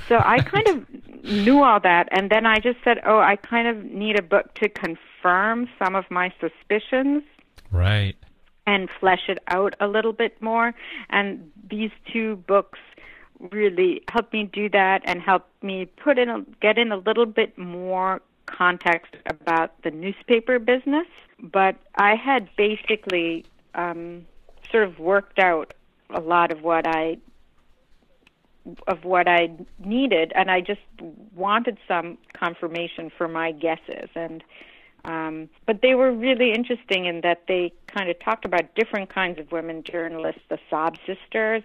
so 0.08 0.16
I 0.24 0.40
kind 0.40 0.68
of 0.68 1.24
knew 1.24 1.64
all 1.64 1.80
that, 1.82 2.08
and 2.12 2.30
then 2.30 2.46
I 2.46 2.60
just 2.60 2.78
said, 2.84 3.00
"Oh, 3.06 3.20
I 3.20 3.36
kind 3.36 3.68
of 3.68 3.84
need 3.84 4.18
a 4.18 4.24
book 4.24 4.54
to 4.56 4.70
confirm 4.70 5.70
some 5.78 5.96
of 5.96 6.06
my 6.10 6.34
suspicions." 6.40 7.24
Right. 7.76 8.16
And 8.68 8.90
flesh 9.00 9.22
it 9.28 9.40
out 9.48 9.76
a 9.80 9.88
little 9.88 10.14
bit 10.14 10.42
more. 10.42 10.74
And 11.10 11.52
these 11.70 11.92
two 12.12 12.38
books 12.48 12.80
really 13.52 14.02
helped 14.10 14.34
me 14.34 14.50
do 14.52 14.70
that 14.70 15.02
and 15.06 15.22
helped 15.22 15.64
me 15.64 15.86
put 15.86 16.18
in 16.18 16.30
a, 16.30 16.42
get 16.62 16.78
in 16.78 16.92
a 16.92 16.98
little 16.98 17.26
bit 17.26 17.58
more 17.58 18.22
context 18.46 19.16
about 19.28 19.82
the 19.84 19.92
newspaper 19.92 20.58
business. 20.60 21.08
But 21.40 21.76
I 21.96 22.16
had 22.16 22.50
basically 22.56 23.46
um, 23.76 24.26
sort 24.72 24.84
of 24.84 25.00
worked 25.00 25.40
out 25.40 25.74
a 26.10 26.20
lot 26.22 26.52
of 26.52 26.62
what 26.62 26.88
I 26.88 27.18
of 28.88 29.04
what 29.04 29.28
I 29.28 29.52
needed, 29.78 30.32
and 30.36 30.50
I 30.50 30.60
just 30.60 30.82
wanted 31.36 31.78
some 31.88 32.18
confirmation 32.34 33.12
for 33.16 33.28
my 33.28 33.52
guesses. 33.52 34.10
And 34.16 34.44
um, 35.06 35.50
but 35.66 35.82
they 35.82 35.94
were 35.94 36.12
really 36.12 36.52
interesting 36.52 37.06
in 37.06 37.22
that 37.22 37.44
they 37.48 37.72
kind 37.88 38.10
of 38.10 38.20
talked 38.20 38.44
about 38.44 38.74
different 38.76 39.14
kinds 39.14 39.40
of 39.40 39.52
women 39.52 39.84
journalists, 39.84 40.42
the 40.50 40.58
Sob 40.70 40.98
sisters, 41.06 41.64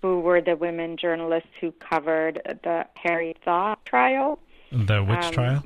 who 0.00 0.20
were 0.20 0.40
the 0.40 0.56
women 0.56 0.96
journalists 0.96 1.50
who 1.60 1.72
covered 1.72 2.40
the 2.64 2.86
Harry 2.96 3.36
Thaw 3.44 3.76
trial. 3.84 4.38
The 4.72 5.04
which 5.04 5.24
um, 5.24 5.32
trial? 5.32 5.64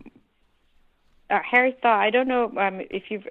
Uh, 1.31 1.39
Harry 1.49 1.77
Thaw. 1.81 1.97
I 1.97 2.11
don't 2.11 2.27
know 2.27 2.53
um, 2.57 2.81
if 2.91 3.11
you've 3.11 3.27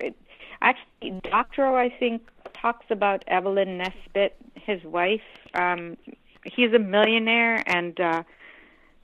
actually 0.61 1.19
Doctorow. 1.23 1.75
I 1.75 1.89
think 1.89 2.21
talks 2.53 2.86
about 2.89 3.23
Evelyn 3.27 3.77
Nesbit, 3.77 4.38
his 4.55 4.81
wife. 4.86 5.21
Um, 5.55 5.97
he's 6.45 6.71
a 6.73 6.79
millionaire, 6.79 7.61
and 7.67 7.99
uh, 7.99 8.23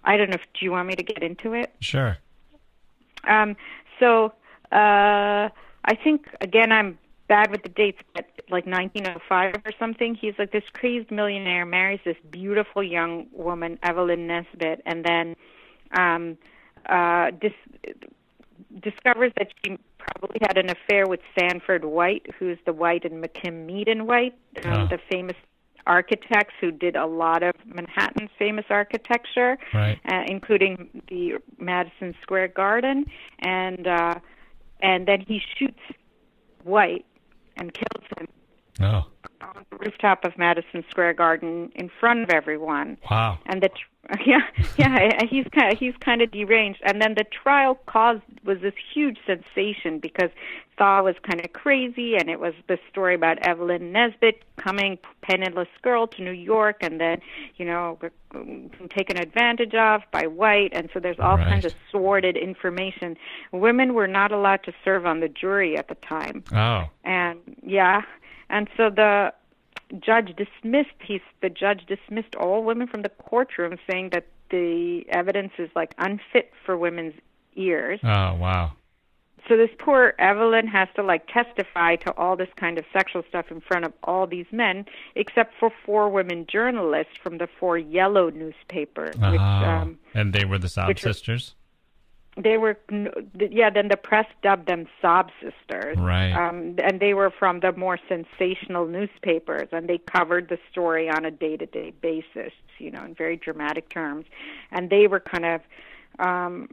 I 0.05 0.15
don't 0.15 0.29
know. 0.29 0.35
if 0.35 0.53
Do 0.57 0.63
you 0.65 0.71
want 0.71 0.87
me 0.87 0.95
to 0.95 1.03
get 1.03 1.21
into 1.21 1.53
it? 1.53 1.75
Sure. 1.81 2.17
Um, 3.25 3.57
so 3.99 4.31
uh, 4.71 5.49
I 5.85 5.95
think 6.03 6.27
again, 6.41 6.71
I'm 6.71 6.97
bad 7.27 7.51
with 7.51 7.63
the 7.63 7.69
dates, 7.69 7.99
but 8.13 8.25
like 8.49 8.65
1905 8.65 9.55
or 9.65 9.71
something. 9.79 10.15
He's 10.15 10.33
like 10.37 10.51
this 10.51 10.63
crazed 10.73 11.11
millionaire 11.11 11.65
marries 11.65 11.99
this 12.03 12.17
beautiful 12.29 12.83
young 12.83 13.27
woman, 13.31 13.79
Evelyn 13.83 14.27
Nesbit, 14.27 14.81
and 14.85 15.05
then 15.05 15.35
um, 15.97 16.37
uh, 16.87 17.31
dis- 17.39 17.93
discovers 18.81 19.31
that 19.37 19.47
she 19.63 19.77
probably 19.97 20.39
had 20.41 20.57
an 20.57 20.69
affair 20.69 21.07
with 21.07 21.19
Stanford 21.37 21.85
White, 21.85 22.25
who's 22.37 22.57
the 22.65 22.73
White 22.73 23.05
and 23.05 23.23
McKim 23.23 23.65
Mead 23.65 23.87
and 23.87 24.07
White, 24.07 24.35
um, 24.65 24.87
the 24.89 24.99
famous 25.11 25.35
architects 25.85 26.53
who 26.59 26.71
did 26.71 26.95
a 26.95 27.05
lot 27.05 27.41
of 27.43 27.53
Manhattan's 27.65 28.29
famous 28.37 28.65
architecture, 28.69 29.57
right. 29.73 29.99
uh, 30.11 30.23
including 30.27 31.01
the 31.09 31.33
Madison 31.57 32.15
Square 32.21 32.49
Garden, 32.49 33.05
and 33.39 33.87
uh, 33.87 34.15
and 34.81 35.07
then 35.07 35.21
he 35.21 35.41
shoots 35.57 35.79
White 36.63 37.05
and 37.57 37.73
kills 37.73 38.05
him 38.17 38.27
oh. 38.81 39.05
on 39.41 39.65
the 39.69 39.77
rooftop 39.77 40.23
of 40.23 40.37
Madison 40.37 40.83
Square 40.89 41.13
Garden 41.13 41.71
in 41.75 41.89
front 41.99 42.23
of 42.23 42.29
everyone. 42.29 42.97
Wow! 43.09 43.39
And 43.45 43.61
the 43.61 43.69
yeah, 44.25 44.39
yeah, 44.77 45.23
he's 45.29 45.45
kind 45.53 45.71
of 45.71 45.77
he's 45.77 45.93
kind 45.99 46.21
of 46.21 46.31
deranged. 46.31 46.79
And 46.83 47.01
then 47.01 47.13
the 47.15 47.25
trial 47.25 47.79
caused 47.85 48.21
was 48.43 48.59
this 48.61 48.73
huge 48.93 49.17
sensation 49.25 49.99
because 49.99 50.31
Thaw 50.77 51.03
was 51.03 51.15
kind 51.21 51.43
of 51.43 51.53
crazy, 51.53 52.15
and 52.15 52.29
it 52.29 52.39
was 52.39 52.53
the 52.67 52.79
story 52.89 53.13
about 53.13 53.37
Evelyn 53.45 53.91
Nesbit 53.91 54.43
coming 54.57 54.97
penniless 55.21 55.67
girl 55.83 56.07
to 56.07 56.23
New 56.23 56.31
York, 56.31 56.77
and 56.81 56.99
then 56.99 57.21
you 57.57 57.65
know 57.65 57.99
taken 58.89 59.17
advantage 59.17 59.75
of 59.75 60.01
by 60.11 60.25
White, 60.25 60.71
and 60.73 60.89
so 60.91 60.99
there's 60.99 61.19
all 61.19 61.37
right. 61.37 61.47
kinds 61.47 61.65
of 61.65 61.73
sordid 61.91 62.35
information. 62.35 63.15
Women 63.51 63.93
were 63.93 64.07
not 64.07 64.31
allowed 64.31 64.63
to 64.63 64.73
serve 64.83 65.05
on 65.05 65.19
the 65.19 65.29
jury 65.29 65.77
at 65.77 65.87
the 65.87 65.95
time. 65.95 66.43
Oh, 66.51 66.85
and 67.03 67.37
yeah, 67.61 68.01
and 68.49 68.67
so 68.77 68.89
the 68.89 69.33
judge 69.99 70.35
dismissed 70.35 70.95
he's 71.03 71.21
the 71.41 71.49
judge 71.49 71.85
dismissed 71.87 72.35
all 72.35 72.63
women 72.63 72.87
from 72.87 73.01
the 73.01 73.09
courtroom 73.09 73.77
saying 73.89 74.09
that 74.11 74.27
the 74.51 75.03
evidence 75.09 75.53
is 75.57 75.69
like 75.75 75.93
unfit 75.97 76.51
for 76.65 76.77
women's 76.77 77.13
ears. 77.55 77.99
Oh, 78.03 78.35
wow. 78.35 78.73
So 79.47 79.57
this 79.57 79.69
poor 79.79 80.13
Evelyn 80.19 80.67
has 80.67 80.89
to 80.95 81.01
like 81.01 81.27
testify 81.27 81.95
to 81.97 82.15
all 82.17 82.35
this 82.35 82.49
kind 82.55 82.77
of 82.77 82.85
sexual 82.93 83.23
stuff 83.27 83.45
in 83.49 83.61
front 83.61 83.85
of 83.85 83.93
all 84.03 84.27
these 84.27 84.45
men, 84.51 84.85
except 85.15 85.53
for 85.59 85.71
four 85.85 86.09
women 86.09 86.45
journalists 86.47 87.13
from 87.23 87.39
the 87.39 87.47
four 87.59 87.77
yellow 87.77 88.29
newspapers. 88.29 89.15
Oh, 89.21 89.31
which, 89.31 89.39
um, 89.39 89.97
and 90.13 90.33
they 90.33 90.45
were 90.45 90.59
the 90.59 90.69
Sob 90.69 90.99
sisters 90.99 91.55
they 92.43 92.57
were 92.57 92.77
yeah 93.51 93.69
then 93.69 93.87
the 93.89 93.97
press 93.97 94.25
dubbed 94.41 94.67
them 94.67 94.87
sob 95.01 95.29
sisters. 95.41 95.97
Right. 95.97 96.31
Um 96.31 96.75
and 96.83 96.99
they 96.99 97.13
were 97.13 97.29
from 97.29 97.59
the 97.59 97.71
more 97.73 97.99
sensational 98.07 98.87
newspapers 98.87 99.69
and 99.71 99.87
they 99.87 99.97
covered 99.97 100.49
the 100.49 100.57
story 100.71 101.09
on 101.09 101.25
a 101.25 101.31
day 101.31 101.57
to 101.57 101.65
day 101.65 101.93
basis 102.01 102.53
you 102.77 102.91
know 102.91 103.03
in 103.03 103.13
very 103.13 103.37
dramatic 103.37 103.89
terms. 103.89 104.25
And 104.71 104.89
they 104.89 105.07
were 105.07 105.19
kind 105.19 105.45
of 105.45 105.61
um 106.19 106.69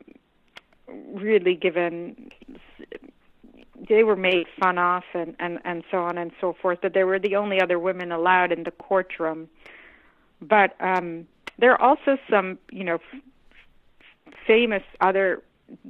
really 0.89 1.55
given 1.55 2.31
they 3.89 4.05
were 4.05 4.17
made 4.17 4.47
fun 4.59 4.79
of 4.79 5.03
and 5.15 5.35
and 5.39 5.59
and 5.65 5.85
so 5.91 5.99
on 5.99 6.19
and 6.19 6.33
so 6.41 6.55
forth 6.61 6.81
that 6.83 6.95
they 6.95 7.05
were 7.05 7.19
the 7.19 7.37
only 7.37 7.61
other 7.61 7.79
women 7.79 8.13
allowed 8.13 8.53
in 8.53 8.65
the 8.65 8.71
courtroom. 8.71 9.49
But 10.41 10.75
um 10.81 11.27
there 11.59 11.73
are 11.73 11.81
also 11.81 12.19
some 12.31 12.59
you 12.71 12.85
know 12.85 12.99
famous 14.47 14.83
other 15.01 15.43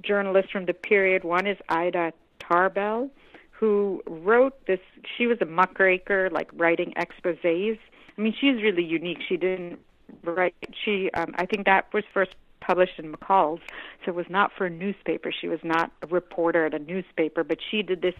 journalists 0.02 0.50
from 0.50 0.66
the 0.66 0.74
period. 0.74 1.24
One 1.24 1.46
is 1.46 1.58
Ida 1.68 2.12
Tarbell, 2.40 3.10
who 3.50 4.02
wrote 4.06 4.66
this. 4.66 4.80
She 5.16 5.26
was 5.26 5.38
a 5.40 5.46
muckraker, 5.46 6.30
like 6.30 6.48
writing 6.54 6.94
exposés. 6.96 7.78
I 8.16 8.20
mean, 8.20 8.34
she's 8.38 8.62
really 8.62 8.84
unique. 8.84 9.18
She 9.28 9.36
didn't 9.36 9.78
write. 10.22 10.54
She, 10.84 11.10
um, 11.12 11.34
I 11.36 11.46
think 11.46 11.66
that 11.66 11.92
was 11.92 12.04
first 12.12 12.34
published 12.60 12.98
in 12.98 13.12
McCall's, 13.12 13.60
so 14.04 14.10
it 14.10 14.14
was 14.14 14.26
not 14.28 14.50
for 14.56 14.66
a 14.66 14.70
newspaper. 14.70 15.30
She 15.32 15.48
was 15.48 15.60
not 15.62 15.92
a 16.02 16.06
reporter 16.06 16.66
at 16.66 16.74
a 16.74 16.78
newspaper, 16.78 17.44
but 17.44 17.58
she 17.70 17.82
did 17.82 18.02
this 18.02 18.14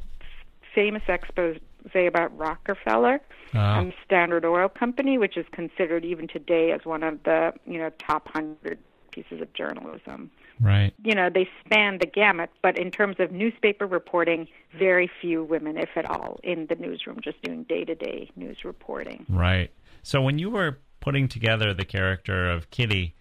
famous 0.74 1.02
expose 1.08 1.58
about 1.94 2.36
Rockefeller 2.36 3.20
uh 3.54 3.58
and 3.58 3.92
Standard 4.04 4.44
Oil 4.44 4.68
Company, 4.68 5.18
which 5.18 5.36
is 5.36 5.46
considered 5.52 6.04
even 6.04 6.28
today 6.28 6.72
as 6.72 6.84
one 6.84 7.02
of 7.02 7.22
the 7.22 7.52
you 7.64 7.78
know 7.78 7.90
top 8.06 8.28
hundred 8.28 8.78
pieces 9.16 9.40
of 9.40 9.52
journalism. 9.54 10.30
Right. 10.60 10.92
You 11.02 11.14
know, 11.14 11.30
they 11.32 11.48
span 11.64 11.98
the 11.98 12.06
gamut, 12.06 12.50
but 12.62 12.78
in 12.78 12.90
terms 12.90 13.16
of 13.18 13.32
newspaper 13.32 13.86
reporting, 13.86 14.46
very 14.78 15.10
few 15.20 15.42
women, 15.42 15.76
if 15.78 15.88
at 15.96 16.04
all, 16.04 16.38
in 16.44 16.66
the 16.68 16.74
newsroom, 16.76 17.18
just 17.24 17.40
doing 17.42 17.64
day 17.64 17.84
to 17.84 17.94
day 17.94 18.30
news 18.36 18.58
reporting. 18.64 19.24
Right. 19.28 19.70
So 20.02 20.20
when 20.20 20.38
you 20.38 20.50
were 20.50 20.78
putting 21.00 21.28
together 21.28 21.72
the 21.72 21.84
character 21.84 22.50
of 22.50 22.70
Kitty, 22.70 23.14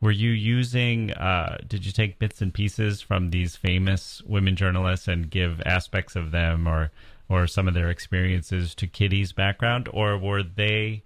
were 0.00 0.10
you 0.10 0.30
using, 0.30 1.12
uh, 1.12 1.58
did 1.66 1.86
you 1.86 1.92
take 1.92 2.18
bits 2.18 2.40
and 2.40 2.52
pieces 2.52 3.00
from 3.02 3.30
these 3.30 3.54
famous 3.54 4.22
women 4.26 4.56
journalists 4.56 5.06
and 5.06 5.30
give 5.30 5.60
aspects 5.64 6.16
of 6.16 6.32
them 6.32 6.66
or, 6.66 6.90
or 7.28 7.46
some 7.46 7.68
of 7.68 7.74
their 7.74 7.90
experiences 7.90 8.74
to 8.76 8.86
Kitty's 8.86 9.32
background, 9.32 9.88
or 9.92 10.18
were 10.18 10.42
they 10.42 11.04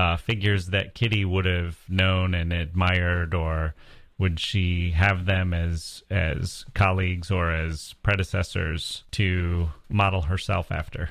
uh, 0.00 0.16
figures 0.16 0.68
that 0.68 0.94
Kitty 0.94 1.26
would 1.26 1.44
have 1.44 1.78
known 1.86 2.32
and 2.32 2.54
admired, 2.54 3.34
or 3.34 3.74
would 4.16 4.40
she 4.40 4.92
have 4.92 5.26
them 5.26 5.52
as 5.52 6.02
as 6.08 6.64
colleagues 6.74 7.30
or 7.30 7.52
as 7.52 7.94
predecessors 8.02 9.04
to 9.10 9.68
model 9.90 10.22
herself 10.22 10.72
after? 10.72 11.10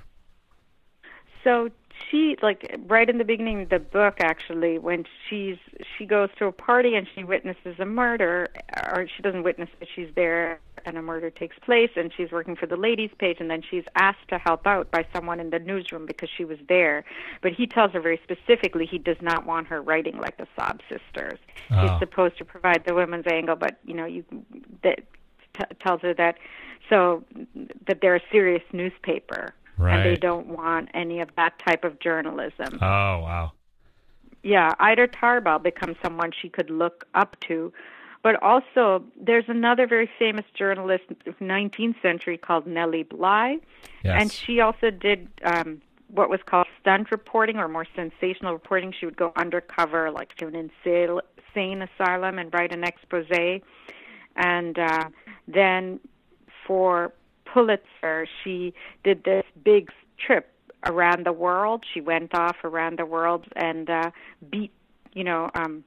So 1.44 1.70
she 2.10 2.38
like 2.42 2.76
right 2.88 3.10
in 3.10 3.18
the 3.18 3.24
beginning 3.24 3.64
of 3.64 3.70
the 3.70 3.80
book 3.80 4.16
actually 4.20 4.78
when 4.78 5.06
she's 5.30 5.58
she 5.98 6.06
goes 6.06 6.30
to 6.38 6.46
a 6.46 6.52
party 6.52 6.96
and 6.96 7.08
she 7.16 7.24
witnesses 7.24 7.76
a 7.80 7.86
murder 7.86 8.48
or 8.92 9.08
she 9.16 9.22
doesn't 9.22 9.44
witness 9.44 9.70
it 9.82 9.88
she's 9.96 10.10
there 10.16 10.60
and 10.86 10.98
a 10.98 11.02
murder 11.02 11.30
takes 11.30 11.58
place 11.60 11.90
and 11.96 12.12
she's 12.16 12.32
working 12.32 12.56
for 12.56 12.66
the 12.66 12.76
ladies 12.76 13.10
page 13.20 13.38
and 13.40 13.50
then 13.50 13.62
she's 13.70 13.84
asked 13.96 14.28
to 14.30 14.38
help 14.38 14.66
out 14.66 14.90
by 14.92 15.06
someone 15.14 15.40
in 15.40 15.50
the 15.50 15.60
newsroom 15.60 16.06
because 16.06 16.30
she 16.36 16.46
was 16.46 16.58
there. 16.68 17.04
But 17.42 17.54
he 17.54 17.68
tells 17.68 17.92
her 17.92 18.02
very 18.02 18.20
specifically 18.24 18.86
he 18.86 18.98
does 18.98 19.18
not 19.22 19.46
want 19.46 19.68
her 19.68 19.82
writing 19.82 20.18
like 20.18 20.38
the 20.38 20.48
sob 20.58 20.82
sisters. 20.90 21.40
Oh. 21.72 21.82
he's 21.82 22.00
supposed 22.00 22.38
to 22.38 22.46
provide 22.46 22.84
the 22.86 22.94
women's 22.94 23.28
angle 23.28 23.56
but 23.56 23.78
you 23.86 23.94
know 23.94 24.06
you 24.06 24.24
that 24.84 25.02
t- 25.58 25.76
tells 25.80 26.02
her 26.02 26.14
that 26.16 26.36
so 26.90 27.24
that 27.88 28.00
they're 28.02 28.16
a 28.16 28.22
serious 28.32 28.64
newspaper 28.74 29.54
right. 29.80 30.00
and 30.00 30.10
they 30.10 30.20
don't 30.20 30.48
want 30.48 30.90
any 30.94 31.20
of 31.22 31.30
that 31.36 31.58
type 31.60 31.84
of 31.84 32.00
journalism. 32.00 32.78
Oh, 32.82 33.20
wow. 33.20 33.52
Yeah, 34.44 34.74
Ida 34.80 35.08
Tarbell 35.08 35.60
becomes 35.60 35.98
someone 36.04 36.32
she 36.40 36.50
could 36.50 36.70
look 36.70 37.06
up 37.14 37.38
to. 37.48 37.74
But 38.22 38.42
also, 38.44 39.04
there's 39.20 39.46
another 39.48 39.88
very 39.88 40.10
famous 40.20 40.46
journalist 40.54 41.06
of 41.26 41.38
19th 41.40 42.02
century 42.02 42.38
called 42.38 42.68
Nellie 42.68 43.04
Bly, 43.04 43.58
yes. 44.04 44.22
and 44.22 44.32
she 44.32 44.60
also 44.60 44.90
did 44.90 45.30
um, 45.44 45.82
what 46.10 46.30
was 46.30 46.42
called 46.46 46.68
stunt 46.82 47.12
reporting 47.12 47.58
or 47.58 47.70
more 47.70 47.86
sensational 47.96 48.52
reporting. 48.52 48.94
She 48.98 49.06
would 49.06 49.16
go 49.16 49.32
undercover, 49.38 50.12
like 50.12 50.36
to 50.36 50.48
an 50.48 50.56
insane 50.56 51.82
asylum 51.82 52.40
and 52.40 52.54
write 52.54 52.74
an 52.74 52.84
expose. 52.84 53.62
And 54.36 54.78
uh, 54.78 55.10
then 55.48 56.02
for 56.68 57.14
Pulitzer, 57.54 58.28
she 58.44 58.74
did 59.04 59.24
this 59.24 59.46
big 59.64 59.90
trip 60.18 60.52
around 60.86 61.26
the 61.26 61.34
world. 61.34 61.84
She 61.94 62.02
went 62.02 62.34
off 62.36 62.58
around 62.64 63.00
the 63.00 63.06
world 63.06 63.46
and 63.56 63.90
uh, 63.90 64.12
beat, 64.50 64.72
you 65.14 65.24
know, 65.24 65.50
um, 65.56 65.84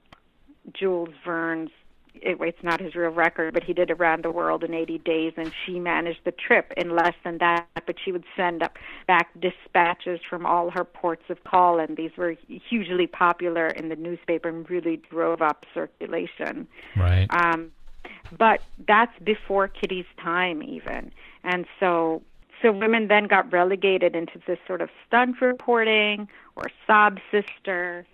Jules 0.75 1.11
Verne's 1.25 1.71
it, 2.15 2.39
it's 2.41 2.63
not 2.63 2.81
his 2.81 2.95
real 2.95 3.11
record, 3.11 3.55
but 3.55 3.65
he 3.65 3.73
did 3.73 3.91
around 3.91 4.25
the 4.25 4.31
world 4.31 4.65
in 4.65 4.75
80 4.75 4.99
days, 4.99 5.33
and 5.37 5.53
she 5.65 5.79
managed 5.79 6.21
the 6.25 6.33
trip 6.33 6.73
in 6.77 6.95
less 6.95 7.15
than 7.25 7.39
that. 7.39 7.67
But 7.87 7.97
she 8.05 8.13
would 8.13 8.25
send 8.37 8.63
up 8.63 8.79
back 9.07 9.29
dispatches 9.41 10.21
from 10.29 10.47
all 10.47 10.71
her 10.71 10.85
ports 10.85 11.25
of 11.29 11.43
call, 11.45 11.81
and 11.81 11.97
these 11.97 12.11
were 12.17 12.37
hugely 12.47 13.07
popular 13.07 13.69
in 13.69 13.89
the 13.89 13.97
newspaper 13.97 14.49
and 14.49 14.69
really 14.69 15.01
drove 15.11 15.43
up 15.43 15.65
circulation. 15.75 16.69
Right. 16.97 17.27
Um, 17.31 17.73
but 18.37 18.61
that's 18.87 19.17
before 19.23 19.69
Kitty's 19.69 20.07
time, 20.23 20.63
even, 20.63 21.13
and 21.45 21.67
so 21.81 22.23
so 22.61 22.71
women 22.71 23.09
then 23.09 23.27
got 23.27 23.53
relegated 23.53 24.15
into 24.15 24.41
this 24.47 24.59
sort 24.67 24.81
of 24.81 24.89
stunt 25.07 25.41
reporting 25.41 26.29
or 26.55 26.71
sob 26.87 27.19
sister 27.33 28.07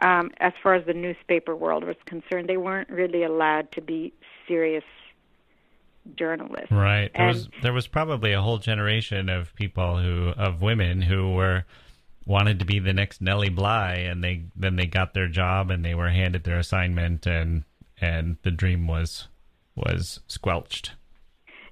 um, 0.00 0.30
as 0.38 0.52
far 0.62 0.74
as 0.74 0.86
the 0.86 0.94
newspaper 0.94 1.56
world 1.56 1.84
was 1.84 1.96
concerned, 2.06 2.48
they 2.48 2.56
weren't 2.56 2.88
really 2.88 3.24
allowed 3.24 3.72
to 3.72 3.80
be 3.80 4.12
serious 4.46 4.84
journalists. 6.16 6.70
Right. 6.70 7.10
There 7.14 7.28
And- 7.28 7.34
was 7.34 7.48
there 7.62 7.72
was 7.72 7.86
probably 7.86 8.32
a 8.32 8.40
whole 8.40 8.58
generation 8.58 9.28
of 9.28 9.54
people 9.54 9.98
who 9.98 10.28
of 10.36 10.62
women 10.62 11.02
who 11.02 11.32
were 11.32 11.64
wanted 12.24 12.58
to 12.60 12.64
be 12.64 12.78
the 12.78 12.92
next 12.92 13.20
Nellie 13.20 13.48
Bly 13.48 13.94
and 13.94 14.22
they 14.22 14.44
then 14.54 14.76
they 14.76 14.86
got 14.86 15.14
their 15.14 15.28
job 15.28 15.70
and 15.70 15.84
they 15.84 15.94
were 15.94 16.10
handed 16.10 16.44
their 16.44 16.58
assignment 16.58 17.26
and 17.26 17.64
and 18.00 18.36
the 18.42 18.50
dream 18.50 18.86
was 18.86 19.28
was 19.74 20.20
squelched. 20.26 20.92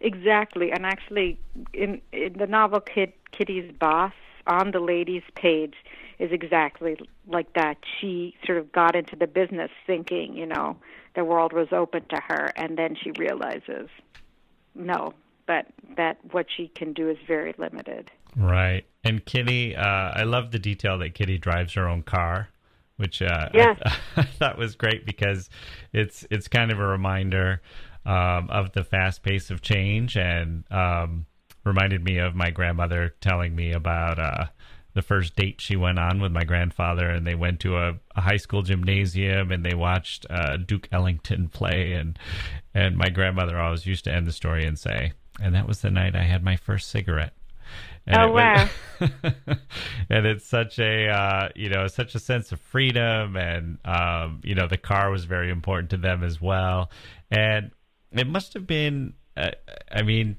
Exactly, 0.01 0.71
and 0.73 0.85
actually, 0.85 1.39
in 1.73 2.01
in 2.13 2.35
the 2.35 2.47
novel 2.47 2.81
Kid, 2.81 3.13
Kitty's 3.33 3.73
boss 3.79 4.13
on 4.47 4.71
the 4.71 4.81
ladies' 4.81 5.23
page 5.35 5.75
is 6.19 6.31
exactly 6.33 6.97
like 7.27 7.53
that. 7.55 7.79
She 8.01 8.35
sort 8.45 8.59
of 8.59 8.73
got 8.73 8.95
into 8.95 9.17
the 9.17 9.27
business 9.27 9.71
thinking, 9.87 10.37
you 10.37 10.47
know, 10.47 10.77
the 11.15 11.25
world 11.25 11.53
was 11.53 11.69
open 11.73 12.05
to 12.11 12.21
her, 12.29 12.53
and 12.57 12.79
then 12.79 12.97
she 13.03 13.11
realizes, 13.19 13.89
no, 14.75 15.13
but 15.47 15.67
that 15.97 16.19
what 16.33 16.47
she 16.55 16.69
can 16.69 16.93
do 16.93 17.09
is 17.09 17.17
very 17.27 17.55
limited. 17.59 18.11
Right. 18.37 18.85
And 19.03 19.25
Kitty, 19.25 19.75
uh, 19.75 20.13
I 20.15 20.25
love 20.25 20.51
the 20.51 20.59
detail 20.59 20.99
that 20.99 21.15
Kitty 21.15 21.39
drives 21.39 21.75
her 21.75 21.89
own 21.89 22.03
car, 22.03 22.51
which 22.97 23.23
uh, 23.23 23.49
Yes. 23.55 23.79
I, 23.85 23.97
I 24.17 24.23
thought 24.25 24.59
was 24.59 24.77
great 24.77 25.07
because 25.07 25.49
it's 25.93 26.27
it's 26.31 26.49
kind 26.49 26.71
of 26.71 26.79
a 26.79 26.87
reminder 26.87 27.63
um, 28.05 28.49
of 28.51 28.73
the 28.73 28.85
fast 28.85 29.23
pace 29.23 29.51
of 29.51 29.63
change 29.63 30.17
and 30.17 30.65
um, 30.71 31.27
reminded 31.65 32.05
me 32.05 32.19
of 32.19 32.35
my 32.35 32.51
grandmother 32.51 33.15
telling 33.21 33.55
me 33.55 33.73
about 33.73 34.19
uh, 34.19 34.47
the 34.95 35.03
first 35.03 35.37
date 35.37 35.61
she 35.61 35.77
went 35.77 35.99
on 35.99 36.23
with 36.23 36.33
my 36.33 36.45
grandfather, 36.45 37.11
and 37.11 37.27
they 37.27 37.35
went 37.35 37.61
to 37.61 37.77
a, 37.77 37.95
a 38.17 38.21
high 38.23 38.39
school 38.39 38.63
gymnasium 38.63 39.53
and 39.53 39.63
they 39.63 39.75
watched 39.75 40.25
uh, 40.31 40.57
Duke 40.57 40.89
Ellington 40.91 41.49
play, 41.49 41.93
and 41.93 42.19
and 42.75 42.97
my 42.97 43.11
grandmother 43.11 43.59
always 43.59 43.85
used 43.85 44.05
to 44.05 44.13
end 44.13 44.27
the 44.27 44.33
story 44.33 44.65
and 44.65 44.79
say, 44.79 45.13
"And 45.39 45.55
that 45.55 45.69
was 45.69 45.83
the 45.83 45.91
night 45.91 46.17
I 46.17 46.23
had 46.23 46.43
my 46.43 46.57
first 46.57 46.89
cigarette." 46.89 47.35
And 48.07 48.17
Oh, 48.17 48.29
it 48.29 48.33
was- 48.33 48.71
and 50.09 50.27
it's 50.27 50.47
such 50.47 50.79
a 50.79 51.09
uh, 51.09 51.49
you 51.55 51.69
know 51.69 51.87
such 51.87 52.15
a 52.15 52.19
sense 52.19 52.53
of 52.53 52.61
freedom, 52.61 53.37
and 53.37 53.79
um, 53.85 54.41
you 54.43 54.55
know 54.55 54.67
the 54.67 54.79
car 54.79 55.11
was 55.11 55.25
very 55.25 55.51
important 55.51 55.91
to 55.91 55.97
them 55.97 56.23
as 56.25 56.41
well, 56.41 56.91
and 57.31 57.71
it 58.13 58.27
must 58.27 58.55
have 58.55 58.67
been. 58.67 59.15
Uh, 59.37 59.51
I 59.91 60.01
mean, 60.03 60.37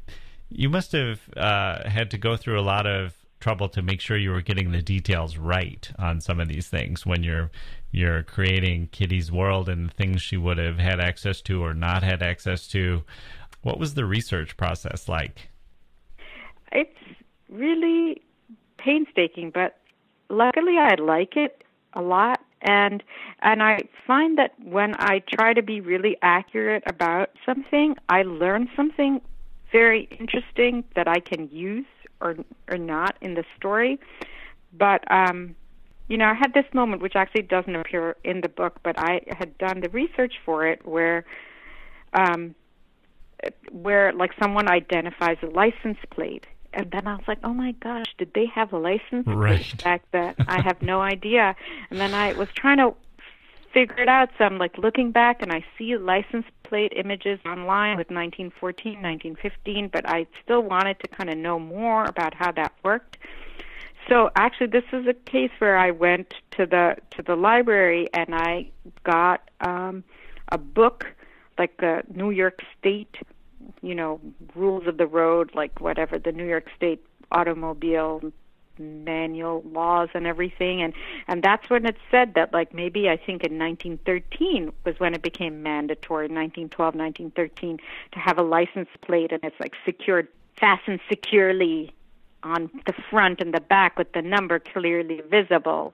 you 0.49 0.69
must 0.69 0.91
have 0.93 1.19
uh, 1.37 1.87
had 1.87 2.09
to 2.11 2.17
go 2.17 2.35
through 2.35 2.59
a 2.59 2.63
lot 2.63 2.87
of 2.87 3.13
trouble 3.39 3.69
to 3.69 3.83
make 3.83 4.01
sure 4.01 4.17
you 4.17 4.31
were 4.31 4.41
getting 4.41 4.71
the 4.71 4.81
details 4.81 5.37
right 5.37 5.91
on 5.99 6.19
some 6.19 6.39
of 6.39 6.47
these 6.47 6.67
things 6.67 7.05
when 7.05 7.21
you're 7.21 7.51
you're 7.91 8.23
creating 8.23 8.87
Kitty's 8.91 9.31
world 9.31 9.69
and 9.69 9.93
things 9.93 10.21
she 10.23 10.37
would 10.37 10.57
have 10.57 10.79
had 10.79 10.99
access 10.99 11.41
to 11.41 11.63
or 11.63 11.73
not 11.75 12.01
had 12.01 12.23
access 12.23 12.67
to. 12.69 13.03
What 13.61 13.77
was 13.77 13.93
the 13.93 14.05
research 14.05 14.57
process 14.57 15.07
like? 15.07 15.49
It's 16.71 16.89
really 17.49 18.21
painstaking, 18.77 19.51
but 19.51 19.77
luckily 20.29 20.77
I 20.77 20.95
like 20.95 21.35
it 21.35 21.63
a 21.93 22.01
lot 22.01 22.41
and 22.61 23.03
and 23.41 23.61
I 23.61 23.79
find 24.05 24.37
that 24.37 24.53
when 24.63 24.95
I 24.97 25.19
try 25.19 25.53
to 25.53 25.61
be 25.61 25.79
really 25.79 26.17
accurate 26.21 26.83
about 26.87 27.29
something, 27.45 27.95
I 28.09 28.23
learn 28.23 28.69
something 28.75 29.21
very 29.71 30.07
interesting 30.19 30.83
that 30.95 31.07
I 31.07 31.19
can 31.19 31.49
use 31.51 31.85
or 32.19 32.35
or 32.69 32.77
not 32.77 33.15
in 33.21 33.35
the 33.35 33.43
story. 33.57 33.99
But 34.73 35.09
um 35.11 35.55
you 36.09 36.17
know, 36.17 36.25
I 36.25 36.33
had 36.33 36.53
this 36.53 36.65
moment 36.73 37.01
which 37.01 37.15
actually 37.15 37.43
doesn't 37.43 37.75
appear 37.75 38.15
in 38.23 38.39
the 38.41 38.47
book, 38.47 38.79
but 38.81 38.97
I 38.97 39.21
had 39.37 39.57
done 39.57 39.81
the 39.81 39.89
research 39.89 40.35
for 40.43 40.65
it 40.65 40.85
where 40.85 41.25
um 42.13 42.55
where 43.71 44.11
like 44.13 44.31
someone 44.41 44.67
identifies 44.67 45.37
a 45.43 45.47
license 45.47 45.99
plate 46.09 46.47
and 46.73 46.91
then 46.91 47.07
I 47.07 47.15
was 47.15 47.27
like, 47.27 47.39
"Oh 47.43 47.53
my 47.53 47.71
gosh, 47.73 48.13
did 48.17 48.33
they 48.33 48.45
have 48.47 48.73
a 48.73 48.77
license 48.77 49.27
Right. 49.27 49.59
plate 49.59 49.83
back 49.83 50.03
then?" 50.11 50.35
I 50.47 50.59
have 50.61 50.81
no 50.81 51.01
idea. 51.01 51.55
And 51.89 51.99
then 51.99 52.13
I 52.13 52.33
was 52.33 52.49
trying 52.55 52.77
to 52.77 52.95
figure 53.73 53.97
it 53.99 54.07
out. 54.09 54.29
So 54.37 54.45
I'm 54.45 54.57
like 54.57 54.77
looking 54.77 55.11
back, 55.11 55.41
and 55.41 55.51
I 55.51 55.63
see 55.77 55.97
license 55.97 56.45
plate 56.63 56.93
images 56.95 57.39
online 57.45 57.97
with 57.97 58.09
1914, 58.09 58.93
1915, 59.01 59.89
but 59.91 60.07
I 60.09 60.27
still 60.43 60.61
wanted 60.61 60.99
to 61.01 61.07
kind 61.07 61.29
of 61.29 61.37
know 61.37 61.59
more 61.59 62.05
about 62.05 62.33
how 62.33 62.51
that 62.53 62.73
worked. 62.83 63.17
So 64.09 64.29
actually, 64.35 64.67
this 64.67 64.85
is 64.93 65.05
a 65.07 65.13
case 65.13 65.51
where 65.59 65.77
I 65.77 65.91
went 65.91 66.33
to 66.51 66.65
the 66.65 66.95
to 67.11 67.21
the 67.21 67.35
library 67.35 68.07
and 68.13 68.33
I 68.33 68.69
got 69.03 69.49
um, 69.61 70.03
a 70.51 70.57
book, 70.57 71.05
like 71.57 71.77
the 71.77 72.03
New 72.13 72.31
York 72.31 72.59
State, 72.79 73.17
you 73.81 73.95
know, 73.95 74.19
rules 74.55 74.87
of 74.87 74.97
the 74.97 75.07
road, 75.07 75.51
like 75.53 75.79
whatever 75.79 76.19
the 76.19 76.31
New 76.31 76.45
York 76.45 76.67
State 76.75 77.03
automobile 77.31 78.21
manual 78.79 79.63
laws 79.71 80.09
and 80.13 80.27
everything. 80.27 80.81
And 80.81 80.93
and 81.27 81.43
that's 81.43 81.69
when 81.69 81.85
it 81.85 81.97
said 82.11 82.33
that 82.35 82.53
like 82.53 82.73
maybe 82.73 83.09
i 83.09 83.17
think 83.17 83.43
in 83.43 83.57
1913 83.57 84.71
was 84.85 84.99
when 84.99 85.13
it 85.13 85.21
became 85.21 85.63
mandatory 85.63 86.25
1912 86.25 86.95
1913 86.95 87.77
to 88.11 88.19
have 88.19 88.37
a 88.37 88.43
license 88.43 88.89
plate 89.01 89.31
and 89.31 89.43
it's 89.43 89.59
like 89.59 89.73
secured 89.85 90.27
fastened 90.59 90.99
securely 91.09 91.91
on 92.43 92.69
the 92.85 92.93
front 93.09 93.41
and 93.41 93.53
the 93.53 93.59
back 93.59 93.97
with 93.97 94.11
the 94.13 94.21
number 94.21 94.59
clearly 94.59 95.21
visible. 95.29 95.93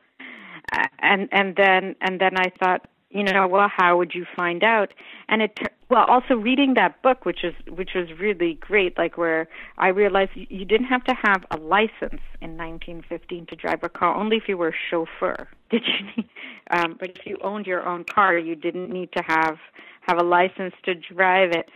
And 1.00 1.28
and 1.32 1.56
then 1.56 1.96
and 2.02 2.20
then 2.20 2.38
i 2.38 2.52
thought 2.60 2.88
you 3.14 3.24
know 3.24 3.48
well 3.48 3.70
how 3.76 3.98
would 3.98 4.14
you 4.14 4.26
find 4.36 4.64
out? 4.64 4.94
And 5.30 5.42
it 5.42 5.58
well 5.90 6.06
also 6.06 6.34
reading 6.36 6.74
that 6.74 7.02
book 7.02 7.26
which 7.26 7.44
is 7.44 7.54
which 7.70 7.92
was 7.94 8.08
really 8.20 8.56
great 8.56 8.98
like 8.98 9.18
where 9.18 9.48
i 9.78 9.90
realized 9.90 10.32
you, 10.34 10.48
you 10.50 10.66
didn't 10.66 10.88
have 10.88 11.04
to 11.04 11.14
have 11.24 11.46
a 11.52 11.58
license 11.58 12.22
in 12.42 12.58
1915 12.58 13.46
to 13.48 13.56
drive 13.56 13.84
a 13.84 13.90
car 13.90 14.16
only 14.16 14.38
if 14.38 14.44
you 14.48 14.58
were 14.58 14.70
a 14.70 14.80
chauffeur. 14.90 15.48
Did 15.70 15.84
you 15.86 16.06
need, 16.18 16.30
um 16.72 16.96
but 17.00 17.10
if 17.12 17.26
you 17.26 17.38
owned 17.44 17.68
your 17.68 17.88
own 17.88 18.04
car 18.04 18.38
you 18.38 18.56
didn't 18.56 18.90
need 18.90 19.12
to 19.14 19.24
have 19.28 19.58
have 20.02 20.18
a 20.20 20.24
license 20.24 20.74
to 20.84 20.96
drive 20.96 21.52
it. 21.52 21.70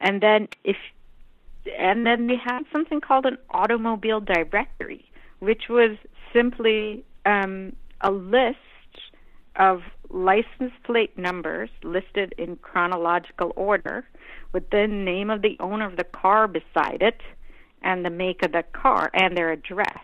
And 0.00 0.20
then 0.20 0.48
if 0.64 0.76
and 1.78 2.06
then 2.06 2.26
they 2.26 2.36
had 2.36 2.62
something 2.72 3.00
called 3.00 3.26
an 3.26 3.38
automobile 3.50 4.20
directory 4.20 5.04
which 5.40 5.64
was 5.68 5.96
simply 6.32 7.04
um 7.26 7.74
a 8.00 8.10
list 8.10 8.58
of 9.56 9.82
license 10.14 10.72
plate 10.84 11.18
numbers 11.18 11.68
listed 11.82 12.34
in 12.38 12.56
chronological 12.56 13.52
order 13.56 14.06
with 14.52 14.70
the 14.70 14.86
name 14.86 15.28
of 15.28 15.42
the 15.42 15.56
owner 15.58 15.86
of 15.86 15.96
the 15.96 16.04
car 16.04 16.46
beside 16.46 17.02
it 17.02 17.20
and 17.82 18.04
the 18.04 18.10
make 18.10 18.42
of 18.44 18.52
the 18.52 18.62
car 18.72 19.10
and 19.12 19.36
their 19.36 19.50
address. 19.50 19.98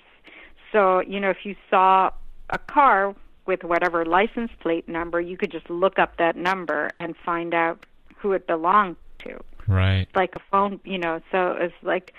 So, 0.72 1.00
you 1.00 1.20
know, 1.20 1.30
if 1.30 1.44
you 1.44 1.54
saw 1.70 2.10
a 2.50 2.58
car 2.58 3.14
with 3.46 3.62
whatever 3.62 4.04
license 4.04 4.50
plate 4.60 4.88
number, 4.88 5.20
you 5.20 5.36
could 5.36 5.52
just 5.52 5.70
look 5.70 5.98
up 5.98 6.16
that 6.18 6.36
number 6.36 6.90
and 6.98 7.14
find 7.24 7.54
out 7.54 7.86
who 8.16 8.32
it 8.32 8.46
belonged 8.46 8.96
to. 9.20 9.40
Right. 9.68 10.08
Like 10.14 10.34
a 10.34 10.40
phone, 10.50 10.80
you 10.84 10.98
know, 10.98 11.20
so 11.30 11.52
it's 11.52 11.74
like 11.82 12.12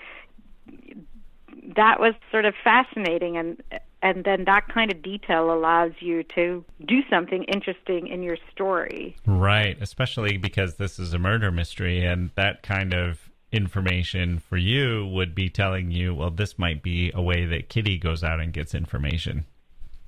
that 1.76 2.00
was 2.00 2.14
sort 2.30 2.46
of 2.46 2.54
fascinating 2.64 3.36
and 3.36 3.62
and 4.02 4.24
then 4.24 4.44
that 4.44 4.68
kind 4.68 4.90
of 4.90 5.00
detail 5.02 5.52
allows 5.52 5.92
you 6.00 6.24
to 6.34 6.64
do 6.86 7.00
something 7.08 7.44
interesting 7.44 8.08
in 8.08 8.22
your 8.22 8.36
story. 8.50 9.16
Right, 9.26 9.76
especially 9.80 10.36
because 10.36 10.74
this 10.74 10.98
is 10.98 11.14
a 11.14 11.18
murder 11.18 11.50
mystery, 11.50 12.04
and 12.04 12.30
that 12.34 12.62
kind 12.62 12.92
of 12.92 13.30
information 13.52 14.38
for 14.38 14.56
you 14.56 15.06
would 15.06 15.34
be 15.34 15.48
telling 15.48 15.90
you, 15.90 16.14
well, 16.14 16.30
this 16.30 16.58
might 16.58 16.82
be 16.82 17.12
a 17.14 17.22
way 17.22 17.44
that 17.46 17.68
Kitty 17.68 17.98
goes 17.98 18.24
out 18.24 18.40
and 18.40 18.52
gets 18.52 18.74
information. 18.74 19.44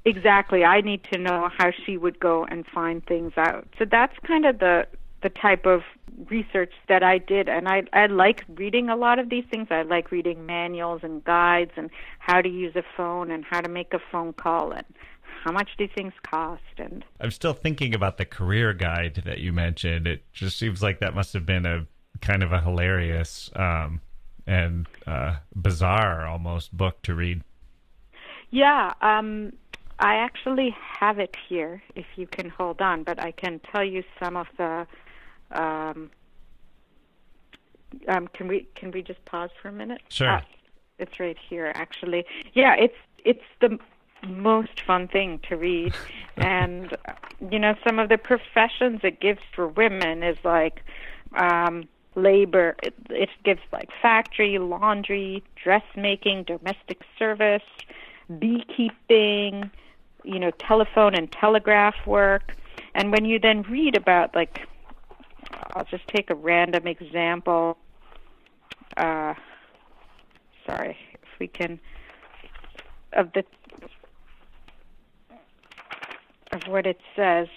exactly. 0.04 0.64
I 0.64 0.80
need 0.80 1.04
to 1.12 1.18
know 1.18 1.48
how 1.56 1.70
she 1.84 1.96
would 1.96 2.18
go 2.20 2.44
and 2.44 2.66
find 2.66 3.04
things 3.06 3.32
out. 3.36 3.66
So 3.78 3.84
that's 3.90 4.14
kind 4.26 4.44
of 4.44 4.58
the 4.58 4.86
the 5.24 5.30
type 5.30 5.64
of 5.64 5.80
research 6.30 6.72
that 6.88 7.02
I 7.02 7.18
did 7.18 7.48
and 7.48 7.66
I 7.66 7.82
I 7.94 8.06
like 8.06 8.44
reading 8.56 8.90
a 8.90 8.94
lot 8.94 9.18
of 9.18 9.30
these 9.30 9.44
things. 9.50 9.68
I 9.70 9.82
like 9.82 10.12
reading 10.12 10.46
manuals 10.46 11.00
and 11.02 11.24
guides 11.24 11.72
and 11.76 11.90
how 12.18 12.42
to 12.42 12.48
use 12.48 12.76
a 12.76 12.84
phone 12.96 13.32
and 13.32 13.42
how 13.44 13.62
to 13.62 13.68
make 13.68 13.94
a 13.94 13.98
phone 14.12 14.34
call 14.34 14.70
and 14.70 14.84
how 15.42 15.50
much 15.50 15.70
do 15.78 15.88
things 15.88 16.12
cost 16.22 16.62
and 16.78 17.04
I'm 17.20 17.30
still 17.30 17.54
thinking 17.54 17.94
about 17.94 18.18
the 18.18 18.26
career 18.26 18.74
guide 18.74 19.22
that 19.24 19.38
you 19.38 19.52
mentioned. 19.52 20.06
It 20.06 20.22
just 20.32 20.58
seems 20.58 20.82
like 20.82 21.00
that 21.00 21.14
must 21.14 21.32
have 21.32 21.46
been 21.46 21.66
a 21.66 21.86
kind 22.20 22.42
of 22.42 22.52
a 22.52 22.60
hilarious 22.60 23.50
um, 23.56 24.02
and 24.46 24.86
uh, 25.06 25.36
bizarre 25.56 26.26
almost 26.26 26.76
book 26.76 27.00
to 27.02 27.14
read. 27.14 27.42
Yeah, 28.50 28.92
um, 29.00 29.52
I 29.98 30.16
actually 30.16 30.76
have 31.00 31.18
it 31.18 31.34
here 31.48 31.82
if 31.94 32.06
you 32.16 32.26
can 32.26 32.50
hold 32.50 32.80
on, 32.80 33.04
but 33.04 33.18
I 33.18 33.30
can 33.32 33.60
tell 33.72 33.84
you 33.84 34.02
some 34.20 34.36
of 34.36 34.46
the 34.58 34.86
um, 35.54 36.10
um, 38.08 38.28
can 38.28 38.48
we 38.48 38.66
can 38.74 38.90
we 38.90 39.02
just 39.02 39.24
pause 39.24 39.50
for 39.60 39.68
a 39.68 39.72
minute? 39.72 40.02
Sure. 40.08 40.28
Uh, 40.28 40.40
it's 40.98 41.18
right 41.18 41.36
here, 41.48 41.72
actually. 41.74 42.24
Yeah, 42.54 42.74
it's 42.74 42.96
it's 43.24 43.44
the 43.60 43.78
most 44.26 44.80
fun 44.86 45.08
thing 45.08 45.40
to 45.48 45.56
read, 45.56 45.94
and 46.36 46.96
you 47.50 47.58
know 47.58 47.74
some 47.86 47.98
of 47.98 48.08
the 48.08 48.18
professions 48.18 49.00
it 49.02 49.20
gives 49.20 49.40
for 49.54 49.68
women 49.68 50.22
is 50.22 50.38
like 50.44 50.82
um, 51.36 51.88
labor. 52.14 52.76
It, 52.82 52.94
it 53.10 53.30
gives 53.44 53.60
like 53.72 53.90
factory, 54.00 54.58
laundry, 54.58 55.42
dressmaking, 55.62 56.44
domestic 56.44 57.02
service, 57.18 57.62
beekeeping, 58.38 59.70
you 60.24 60.38
know, 60.38 60.50
telephone 60.52 61.14
and 61.14 61.30
telegraph 61.30 61.94
work. 62.06 62.56
And 62.94 63.10
when 63.10 63.24
you 63.24 63.38
then 63.38 63.62
read 63.62 63.96
about 63.96 64.34
like 64.34 64.66
I'll 65.74 65.84
just 65.84 66.06
take 66.08 66.30
a 66.30 66.34
random 66.34 66.86
example. 66.86 67.76
Uh, 68.96 69.34
sorry, 70.66 70.96
if 71.14 71.28
we 71.40 71.48
can, 71.48 71.80
of 73.12 73.32
the 73.32 73.44
of 76.52 76.62
what 76.68 76.86
it 76.86 77.00
says. 77.16 77.48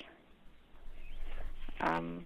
Um, 1.81 2.25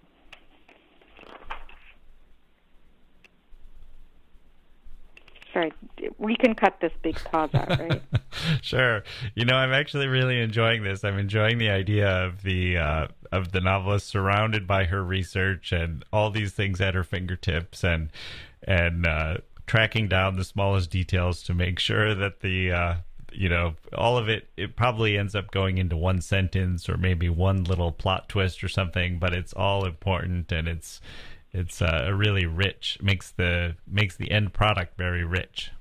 sorry, 5.53 5.73
we 6.17 6.35
can 6.35 6.55
cut 6.55 6.79
this 6.81 6.91
big 7.01 7.15
pause 7.15 7.49
out, 7.53 7.69
right? 7.69 8.01
sure. 8.61 9.03
You 9.35 9.45
know, 9.45 9.55
I'm 9.55 9.73
actually 9.73 10.07
really 10.07 10.39
enjoying 10.39 10.83
this. 10.83 11.03
I'm 11.03 11.17
enjoying 11.17 11.57
the 11.57 11.69
idea 11.69 12.07
of 12.07 12.43
the 12.43 12.77
uh, 12.77 13.07
of 13.31 13.51
the 13.51 13.61
novelist 13.61 14.07
surrounded 14.07 14.67
by 14.67 14.85
her 14.85 15.03
research 15.03 15.71
and 15.71 16.03
all 16.11 16.29
these 16.29 16.53
things 16.53 16.81
at 16.81 16.95
her 16.95 17.03
fingertips, 17.03 17.83
and 17.83 18.09
and 18.63 19.05
uh, 19.05 19.37
tracking 19.67 20.07
down 20.07 20.35
the 20.35 20.43
smallest 20.43 20.89
details 20.89 21.43
to 21.43 21.53
make 21.53 21.79
sure 21.79 22.13
that 22.15 22.41
the 22.41 22.71
uh, 22.71 22.95
you 23.31 23.49
know 23.49 23.75
all 23.97 24.17
of 24.17 24.29
it 24.29 24.49
it 24.57 24.75
probably 24.75 25.17
ends 25.17 25.35
up 25.35 25.51
going 25.51 25.77
into 25.77 25.95
one 25.95 26.21
sentence 26.21 26.89
or 26.89 26.97
maybe 26.97 27.29
one 27.29 27.63
little 27.63 27.91
plot 27.91 28.27
twist 28.27 28.63
or 28.63 28.67
something 28.67 29.19
but 29.19 29.33
it's 29.33 29.53
all 29.53 29.85
important 29.85 30.51
and 30.51 30.67
it's 30.67 30.99
it's 31.53 31.81
uh, 31.81 32.11
really 32.13 32.45
rich 32.45 32.97
makes 33.01 33.31
the 33.31 33.75
makes 33.87 34.15
the 34.15 34.31
end 34.31 34.53
product 34.53 34.97
very 34.97 35.23
rich. 35.23 35.71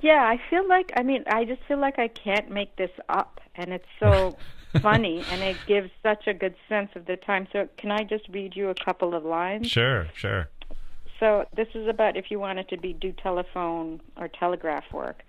Yeah 0.00 0.22
i 0.22 0.40
feel 0.50 0.68
like 0.68 0.92
i 0.96 1.02
mean 1.02 1.24
i 1.26 1.44
just 1.44 1.62
feel 1.66 1.78
like 1.78 1.98
i 1.98 2.08
can't 2.08 2.50
make 2.50 2.76
this 2.76 2.90
up 3.08 3.40
and 3.54 3.72
it's 3.72 3.88
so 3.98 4.36
funny 4.82 5.24
and 5.30 5.42
it 5.42 5.56
gives 5.66 5.90
such 6.02 6.26
a 6.26 6.34
good 6.34 6.54
sense 6.68 6.90
of 6.94 7.06
the 7.06 7.16
time. 7.16 7.48
So 7.52 7.68
can 7.78 7.90
i 7.90 8.04
just 8.04 8.28
read 8.28 8.54
you 8.54 8.68
a 8.68 8.74
couple 8.74 9.14
of 9.14 9.24
lines? 9.24 9.68
Sure 9.68 10.06
sure. 10.14 10.48
So 11.18 11.46
this 11.56 11.68
is 11.74 11.88
about 11.88 12.16
if 12.16 12.30
you 12.30 12.38
wanted 12.38 12.68
to 12.68 12.76
be 12.76 12.92
do 12.92 13.12
telephone 13.12 14.00
or 14.16 14.28
telegraph 14.28 14.84
work. 14.92 15.22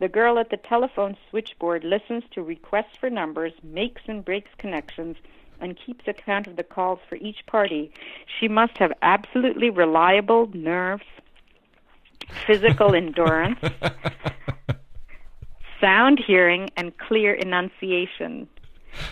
The 0.00 0.08
girl 0.08 0.38
at 0.38 0.50
the 0.50 0.56
telephone 0.56 1.16
switchboard 1.30 1.84
listens 1.84 2.24
to 2.32 2.42
requests 2.42 2.96
for 2.98 3.10
numbers 3.10 3.52
makes 3.62 4.02
and 4.06 4.24
breaks 4.24 4.50
connections 4.58 5.16
and 5.60 5.78
keeps 5.78 6.06
account 6.06 6.46
of 6.46 6.56
the 6.56 6.62
calls 6.62 6.98
for 7.08 7.16
each 7.16 7.44
party, 7.46 7.92
she 8.38 8.48
must 8.48 8.76
have 8.78 8.92
absolutely 9.02 9.70
reliable 9.70 10.50
nerves, 10.52 11.04
physical 12.46 12.94
endurance, 12.94 13.58
sound 15.80 16.20
hearing, 16.24 16.70
and 16.76 16.96
clear 16.98 17.34
enunciation. 17.34 18.48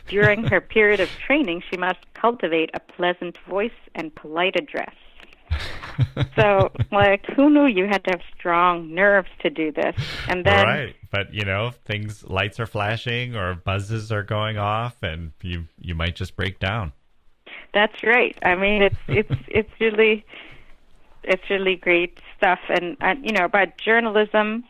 During 0.08 0.44
her 0.44 0.60
period 0.60 1.00
of 1.00 1.10
training, 1.26 1.62
she 1.68 1.76
must 1.76 1.98
cultivate 2.14 2.70
a 2.74 2.80
pleasant 2.80 3.36
voice 3.48 3.70
and 3.94 4.14
polite 4.14 4.56
address. 4.56 4.94
so, 6.36 6.72
like, 6.90 7.24
who 7.36 7.50
knew 7.50 7.66
you 7.66 7.86
had 7.86 8.04
to 8.04 8.10
have 8.12 8.20
strong 8.38 8.94
nerves 8.94 9.28
to 9.40 9.50
do 9.50 9.72
this? 9.72 9.94
And 10.28 10.44
then, 10.44 10.66
right, 10.66 10.96
but 11.10 11.32
you 11.32 11.44
know, 11.44 11.70
things 11.84 12.24
lights 12.24 12.60
are 12.60 12.66
flashing 12.66 13.36
or 13.36 13.54
buzzes 13.54 14.12
are 14.12 14.22
going 14.22 14.58
off, 14.58 15.02
and 15.02 15.32
you 15.42 15.64
you 15.80 15.94
might 15.94 16.16
just 16.16 16.36
break 16.36 16.58
down. 16.58 16.92
That's 17.74 18.02
right. 18.02 18.36
I 18.42 18.54
mean, 18.54 18.82
it's 18.82 18.96
it's 19.08 19.32
it's 19.48 19.70
really 19.80 20.24
it's 21.24 21.48
really 21.50 21.76
great 21.76 22.18
stuff, 22.36 22.60
and, 22.68 22.96
and 23.00 23.24
you 23.24 23.32
know 23.32 23.44
about 23.44 23.78
journalism. 23.78 24.64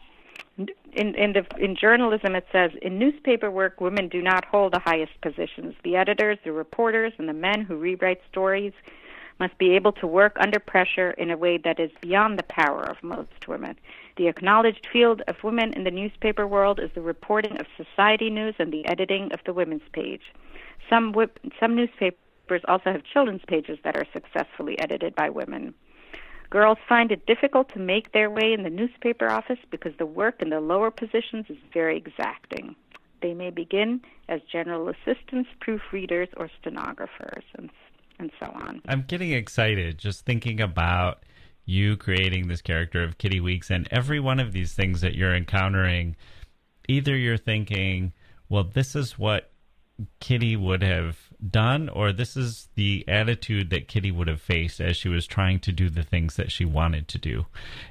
In 0.95 1.14
in 1.14 1.33
the 1.33 1.47
in 1.59 1.75
journalism, 1.75 2.37
it 2.37 2.47
says 2.53 2.73
in 2.83 2.99
newspaper 2.99 3.51
work, 3.51 3.81
women 3.81 4.09
do 4.09 4.20
not 4.20 4.45
hold 4.45 4.75
the 4.75 4.79
highest 4.79 5.18
positions. 5.23 5.75
The 5.83 5.97
editors, 5.97 6.39
the 6.45 6.53
reporters, 6.53 7.14
and 7.18 7.29
the 7.29 7.33
men 7.33 7.62
who 7.62 7.77
rewrite 7.77 8.20
stories 8.31 8.75
must 9.43 9.59
be 9.59 9.74
able 9.74 9.90
to 9.90 10.07
work 10.07 10.36
under 10.38 10.61
pressure 10.61 11.11
in 11.11 11.28
a 11.28 11.36
way 11.36 11.59
that 11.59 11.80
is 11.80 11.90
beyond 12.01 12.38
the 12.38 12.45
power 12.45 12.84
of 12.84 13.03
most 13.03 13.49
women. 13.49 13.74
The 14.16 14.28
acknowledged 14.28 14.86
field 14.93 15.20
of 15.26 15.43
women 15.43 15.72
in 15.72 15.82
the 15.82 15.90
newspaper 15.90 16.47
world 16.47 16.78
is 16.78 16.93
the 16.95 17.01
reporting 17.01 17.59
of 17.59 17.66
society 17.76 18.30
news 18.30 18.55
and 18.61 18.72
the 18.72 18.86
editing 18.86 19.32
of 19.32 19.40
the 19.45 19.53
women's 19.53 19.88
page. 19.93 20.22
Some, 20.88 21.12
some 21.59 21.74
newspapers 21.74 22.62
also 22.68 22.93
have 22.93 23.03
children's 23.03 23.45
pages 23.49 23.80
that 23.82 23.97
are 23.97 24.07
successfully 24.12 24.78
edited 24.78 25.16
by 25.16 25.28
women. 25.28 25.74
Girls 26.49 26.78
find 26.88 27.11
it 27.11 27.26
difficult 27.26 27.68
to 27.70 27.80
make 27.80 28.12
their 28.12 28.30
way 28.30 28.53
in 28.53 28.62
the 28.62 28.70
newspaper 28.70 29.28
office 29.28 29.59
because 29.72 29.97
the 29.99 30.07
work 30.07 30.40
in 30.40 30.51
the 30.51 30.61
lower 30.61 30.93
positions 30.93 31.47
is 31.49 31.57
very 31.74 31.97
exacting. 31.97 32.76
They 33.22 33.34
may 33.34 33.51
begin 33.51 34.03
as 34.28 34.40
general 34.53 34.88
assistants, 34.88 35.51
proofreaders, 35.61 36.28
or 36.36 36.49
stenographers, 36.61 37.45
and 37.59 37.70
and 38.23 38.33
so 38.41 38.47
on. 38.47 38.81
I'm 38.89 39.05
getting 39.07 39.33
excited 39.33 39.99
just 39.99 40.25
thinking 40.25 40.61
about 40.61 41.25
you 41.64 41.97
creating 41.97 42.49
this 42.49 42.62
character 42.62 43.03
of 43.03 43.18
Kitty 43.18 43.41
Weeks 43.41 43.70
and 43.70 43.87
every 43.91 44.20
one 44.20 44.41
of 44.41 44.53
these 44.53 44.73
things 44.73 45.01
that 45.03 45.14
you're 45.14 45.35
encountering. 45.35 46.16
Either 46.89 47.16
you're 47.16 47.37
thinking, 47.37 48.12
well, 48.49 48.64
this 48.64 48.97
is 48.97 49.18
what 49.18 49.51
Kitty 50.20 50.57
would 50.57 50.83
have 50.83 51.18
done, 51.49 51.89
or 51.89 52.12
this 52.12 52.37
is 52.37 52.68
the 52.75 53.05
attitude 53.07 53.70
that 53.70 53.89
Kitty 53.89 54.11
would 54.11 54.29
have 54.29 54.41
faced 54.41 54.81
as 54.81 54.97
she 54.97 55.09
was 55.09 55.27
trying 55.27 55.61
to 55.61 55.73
do 55.73 55.91
the 55.91 56.03
things 56.03 56.37
that 56.37 56.51
she 56.51 56.64
wanted 56.64 57.09
to 57.09 57.18
do. 57.18 57.47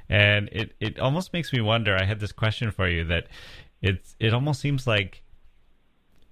And 0.08 0.48
it, 0.52 0.74
it 0.80 0.98
almost 0.98 1.32
makes 1.32 1.52
me 1.52 1.60
wonder. 1.60 1.96
I 1.96 2.04
had 2.04 2.20
this 2.20 2.32
question 2.32 2.70
for 2.70 2.88
you 2.88 3.04
that 3.04 3.28
it's 3.80 4.14
it 4.20 4.32
almost 4.32 4.60
seems 4.60 4.86
like 4.86 5.21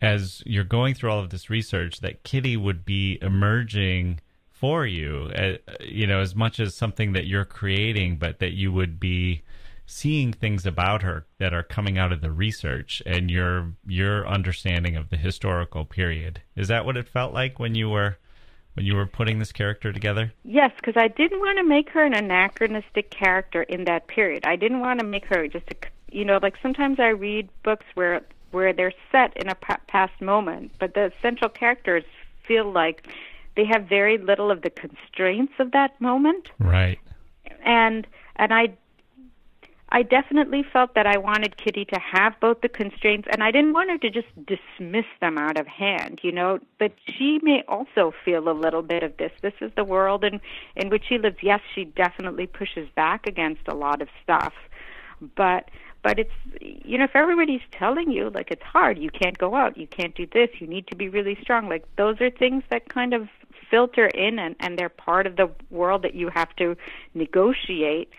as 0.00 0.42
you're 0.46 0.64
going 0.64 0.94
through 0.94 1.10
all 1.10 1.20
of 1.20 1.30
this 1.30 1.50
research 1.50 2.00
that 2.00 2.22
Kitty 2.22 2.56
would 2.56 2.84
be 2.84 3.18
emerging 3.20 4.20
for 4.48 4.86
you, 4.86 5.30
uh, 5.34 5.52
you 5.80 6.06
know, 6.06 6.20
as 6.20 6.34
much 6.34 6.60
as 6.60 6.74
something 6.74 7.12
that 7.12 7.26
you're 7.26 7.44
creating, 7.44 8.16
but 8.16 8.38
that 8.40 8.52
you 8.52 8.72
would 8.72 9.00
be 9.00 9.42
seeing 9.86 10.32
things 10.32 10.66
about 10.66 11.02
her 11.02 11.26
that 11.38 11.52
are 11.52 11.62
coming 11.62 11.98
out 11.98 12.12
of 12.12 12.20
the 12.20 12.30
research 12.30 13.02
and 13.06 13.30
your 13.30 13.72
your 13.86 14.26
understanding 14.28 14.96
of 14.96 15.08
the 15.10 15.16
historical 15.16 15.84
period. 15.84 16.40
Is 16.54 16.68
that 16.68 16.84
what 16.84 16.96
it 16.96 17.08
felt 17.08 17.34
like 17.34 17.58
when 17.58 17.74
you 17.74 17.88
were 17.88 18.18
when 18.74 18.86
you 18.86 18.94
were 18.94 19.06
putting 19.06 19.38
this 19.38 19.50
character 19.50 19.92
together? 19.92 20.32
Yes, 20.44 20.70
because 20.76 20.96
I 20.96 21.08
didn't 21.08 21.40
want 21.40 21.58
to 21.58 21.64
make 21.64 21.90
her 21.90 22.04
an 22.04 22.14
anachronistic 22.14 23.10
character 23.10 23.62
in 23.62 23.84
that 23.84 24.06
period. 24.06 24.44
I 24.46 24.56
didn't 24.56 24.80
want 24.80 25.00
to 25.00 25.06
make 25.06 25.24
her 25.26 25.48
just 25.48 25.70
a 25.70 25.74
you 26.12 26.24
know, 26.24 26.38
like 26.42 26.54
sometimes 26.60 26.98
I 27.00 27.08
read 27.08 27.48
books 27.62 27.86
where 27.94 28.22
where 28.50 28.72
they're 28.72 28.92
set 29.12 29.36
in 29.36 29.48
a 29.48 29.54
past 29.54 30.20
moment, 30.20 30.72
but 30.78 30.94
the 30.94 31.12
central 31.22 31.48
characters 31.50 32.04
feel 32.46 32.70
like 32.70 33.06
they 33.56 33.64
have 33.64 33.88
very 33.88 34.18
little 34.18 34.50
of 34.50 34.62
the 34.62 34.70
constraints 34.70 35.52
of 35.58 35.72
that 35.72 36.00
moment. 36.00 36.50
Right. 36.58 36.98
And 37.64 38.06
and 38.36 38.54
I 38.54 38.72
I 39.92 40.02
definitely 40.02 40.62
felt 40.72 40.94
that 40.94 41.06
I 41.06 41.18
wanted 41.18 41.56
Kitty 41.56 41.84
to 41.86 41.98
have 41.98 42.38
both 42.38 42.60
the 42.60 42.68
constraints 42.68 43.26
and 43.32 43.42
I 43.42 43.50
didn't 43.50 43.72
want 43.72 43.90
her 43.90 43.98
to 43.98 44.10
just 44.10 44.28
dismiss 44.46 45.06
them 45.20 45.36
out 45.36 45.58
of 45.58 45.66
hand, 45.66 46.20
you 46.22 46.30
know, 46.30 46.60
but 46.78 46.92
she 47.06 47.40
may 47.42 47.64
also 47.66 48.12
feel 48.24 48.48
a 48.48 48.52
little 48.54 48.82
bit 48.82 49.02
of 49.02 49.16
this. 49.16 49.32
This 49.42 49.54
is 49.60 49.72
the 49.76 49.84
world 49.84 50.22
in 50.24 50.40
in 50.76 50.90
which 50.90 51.04
she 51.08 51.18
lives. 51.18 51.38
Yes, 51.42 51.60
she 51.74 51.84
definitely 51.84 52.46
pushes 52.46 52.88
back 52.94 53.26
against 53.26 53.62
a 53.66 53.74
lot 53.74 54.00
of 54.00 54.08
stuff. 54.22 54.54
But 55.36 55.70
but 56.02 56.18
it's 56.18 56.32
you 56.60 56.98
know 56.98 57.04
if 57.04 57.14
everybody's 57.14 57.60
telling 57.72 58.10
you 58.10 58.30
like 58.30 58.50
it's 58.50 58.62
hard 58.62 58.98
you 58.98 59.10
can't 59.10 59.38
go 59.38 59.54
out 59.54 59.76
you 59.76 59.86
can't 59.86 60.14
do 60.14 60.26
this 60.32 60.48
you 60.58 60.66
need 60.66 60.86
to 60.86 60.96
be 60.96 61.08
really 61.08 61.36
strong 61.40 61.68
like 61.68 61.84
those 61.96 62.20
are 62.20 62.30
things 62.30 62.62
that 62.70 62.88
kind 62.88 63.14
of 63.14 63.28
filter 63.70 64.06
in 64.06 64.38
and 64.38 64.56
and 64.60 64.78
they're 64.78 64.88
part 64.88 65.26
of 65.26 65.36
the 65.36 65.50
world 65.70 66.02
that 66.02 66.14
you 66.14 66.28
have 66.28 66.54
to 66.56 66.76
negotiate 67.14 68.10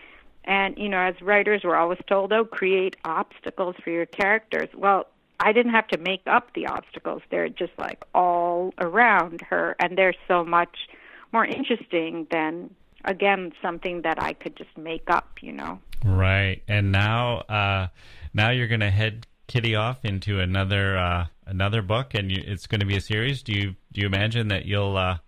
and 0.44 0.76
you 0.78 0.88
know 0.88 0.98
as 0.98 1.20
writers 1.20 1.62
we're 1.64 1.76
always 1.76 2.00
told 2.06 2.32
oh 2.32 2.44
create 2.44 2.96
obstacles 3.04 3.76
for 3.82 3.90
your 3.90 4.06
characters 4.06 4.68
well 4.74 5.06
I 5.44 5.52
didn't 5.52 5.72
have 5.72 5.88
to 5.88 5.98
make 5.98 6.22
up 6.26 6.54
the 6.54 6.66
obstacles. 6.66 7.20
They're 7.30 7.48
just 7.48 7.72
like 7.76 8.04
all 8.14 8.72
around 8.78 9.40
her, 9.50 9.74
and 9.80 9.98
they're 9.98 10.14
so 10.28 10.44
much 10.44 10.88
more 11.32 11.44
interesting 11.44 12.28
than 12.30 12.72
again 13.04 13.52
something 13.60 14.02
that 14.02 14.22
I 14.22 14.32
could 14.32 14.56
just 14.56 14.76
make 14.76 15.08
up, 15.08 15.38
you 15.40 15.52
know. 15.52 15.78
Right. 16.04 16.62
And 16.68 16.92
now 16.92 17.38
uh 17.48 17.88
now 18.34 18.50
you're 18.50 18.68
going 18.68 18.80
to 18.80 18.90
head 18.90 19.26
Kitty 19.46 19.74
off 19.74 20.04
into 20.04 20.40
another 20.40 20.96
uh 20.96 21.26
another 21.46 21.82
book 21.82 22.14
and 22.14 22.30
you, 22.30 22.42
it's 22.46 22.66
going 22.66 22.80
to 22.80 22.86
be 22.86 22.96
a 22.96 23.00
series. 23.00 23.42
Do 23.42 23.52
you 23.52 23.74
do 23.92 24.00
you 24.00 24.06
imagine 24.06 24.48
that 24.48 24.64
you'll 24.64 24.96
uh 24.96 25.18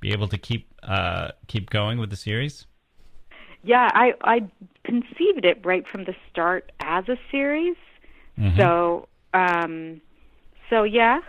be 0.00 0.12
able 0.12 0.28
to 0.28 0.38
keep 0.38 0.68
uh 0.82 1.30
keep 1.46 1.70
going 1.70 1.98
with 1.98 2.10
the 2.10 2.16
series? 2.16 2.66
Yeah, 3.62 3.90
I 3.92 4.14
I 4.22 4.50
conceived 4.84 5.44
it 5.44 5.64
right 5.64 5.86
from 5.86 6.04
the 6.04 6.14
start 6.30 6.72
as 6.80 7.08
a 7.08 7.16
series. 7.30 7.76
Mm-hmm. 8.38 8.56
So 8.56 9.08
um, 9.34 10.00
so 10.70 10.84
yeah, 10.84 11.20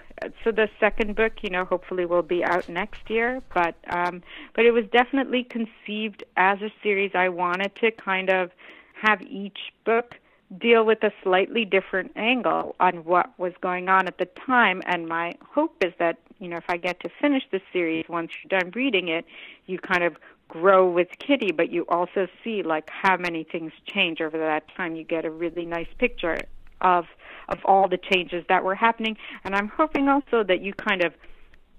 so 0.43 0.51
the 0.51 0.69
second 0.79 1.15
book, 1.15 1.33
you 1.41 1.49
know, 1.49 1.65
hopefully 1.65 2.05
will 2.05 2.21
be 2.21 2.43
out 2.43 2.69
next 2.69 3.09
year. 3.09 3.41
But 3.53 3.75
um, 3.89 4.21
but 4.55 4.65
it 4.65 4.71
was 4.71 4.85
definitely 4.91 5.43
conceived 5.43 6.23
as 6.37 6.61
a 6.61 6.71
series. 6.83 7.11
I 7.15 7.29
wanted 7.29 7.75
to 7.77 7.91
kind 7.91 8.29
of 8.29 8.51
have 8.93 9.21
each 9.23 9.73
book 9.83 10.15
deal 10.59 10.85
with 10.85 11.01
a 11.03 11.11
slightly 11.23 11.65
different 11.65 12.11
angle 12.15 12.75
on 12.79 13.05
what 13.05 13.37
was 13.39 13.53
going 13.61 13.89
on 13.89 14.07
at 14.07 14.17
the 14.17 14.27
time. 14.45 14.81
And 14.85 15.07
my 15.07 15.33
hope 15.49 15.75
is 15.83 15.93
that 15.97 16.17
you 16.39 16.47
know, 16.47 16.57
if 16.57 16.65
I 16.69 16.77
get 16.77 16.99
to 17.01 17.09
finish 17.21 17.43
the 17.51 17.61
series, 17.71 18.05
once 18.09 18.31
you're 18.43 18.59
done 18.59 18.71
reading 18.75 19.09
it, 19.09 19.25
you 19.67 19.77
kind 19.77 20.03
of 20.03 20.17
grow 20.47 20.89
with 20.89 21.07
Kitty, 21.19 21.51
but 21.51 21.71
you 21.71 21.85
also 21.87 22.27
see 22.43 22.63
like 22.63 22.89
how 22.89 23.15
many 23.15 23.43
things 23.43 23.71
change 23.85 24.21
over 24.21 24.37
that 24.37 24.63
time. 24.75 24.95
You 24.95 25.03
get 25.03 25.23
a 25.23 25.29
really 25.29 25.65
nice 25.65 25.87
picture 25.97 26.39
of 26.81 27.05
of 27.49 27.59
all 27.65 27.87
the 27.87 27.97
changes 27.97 28.43
that 28.49 28.63
were 28.63 28.75
happening. 28.75 29.17
And 29.43 29.55
I'm 29.55 29.67
hoping 29.67 30.07
also 30.07 30.43
that 30.43 30.61
you 30.61 30.73
kind 30.73 31.03
of 31.03 31.13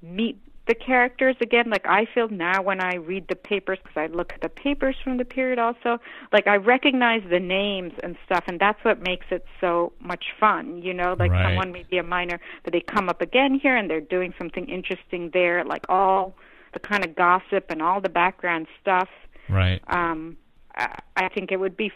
meet 0.02 0.38
the 0.68 0.74
characters 0.74 1.36
again. 1.40 1.70
Like 1.70 1.86
I 1.86 2.06
feel 2.14 2.28
now 2.28 2.62
when 2.62 2.80
I 2.80 2.94
read 2.94 3.26
the 3.28 3.34
papers, 3.34 3.78
because 3.82 3.96
I 3.96 4.06
look 4.06 4.32
at 4.32 4.40
the 4.40 4.48
papers 4.48 4.96
from 5.02 5.16
the 5.16 5.24
period 5.24 5.58
also, 5.58 5.98
like 6.32 6.46
I 6.46 6.56
recognize 6.56 7.22
the 7.28 7.40
names 7.40 7.92
and 8.02 8.16
stuff, 8.24 8.44
and 8.46 8.60
that's 8.60 8.82
what 8.84 9.02
makes 9.02 9.26
it 9.30 9.44
so 9.60 9.92
much 10.00 10.26
fun. 10.38 10.80
You 10.82 10.94
know, 10.94 11.16
like 11.18 11.32
right. 11.32 11.46
someone 11.46 11.72
may 11.72 11.84
be 11.90 11.98
a 11.98 12.02
minor, 12.02 12.40
but 12.64 12.72
they 12.72 12.80
come 12.80 13.08
up 13.08 13.20
again 13.20 13.58
here 13.60 13.76
and 13.76 13.90
they're 13.90 14.00
doing 14.00 14.34
something 14.38 14.68
interesting 14.68 15.30
there, 15.32 15.64
like 15.64 15.84
all 15.88 16.34
the 16.72 16.80
kind 16.80 17.04
of 17.04 17.14
gossip 17.14 17.66
and 17.68 17.82
all 17.82 18.00
the 18.00 18.08
background 18.08 18.66
stuff. 18.80 19.08
Right. 19.48 19.82
Um, 19.88 20.36
I, 20.76 20.98
I 21.16 21.28
think 21.28 21.50
it 21.52 21.58
would 21.58 21.76
be 21.76 21.92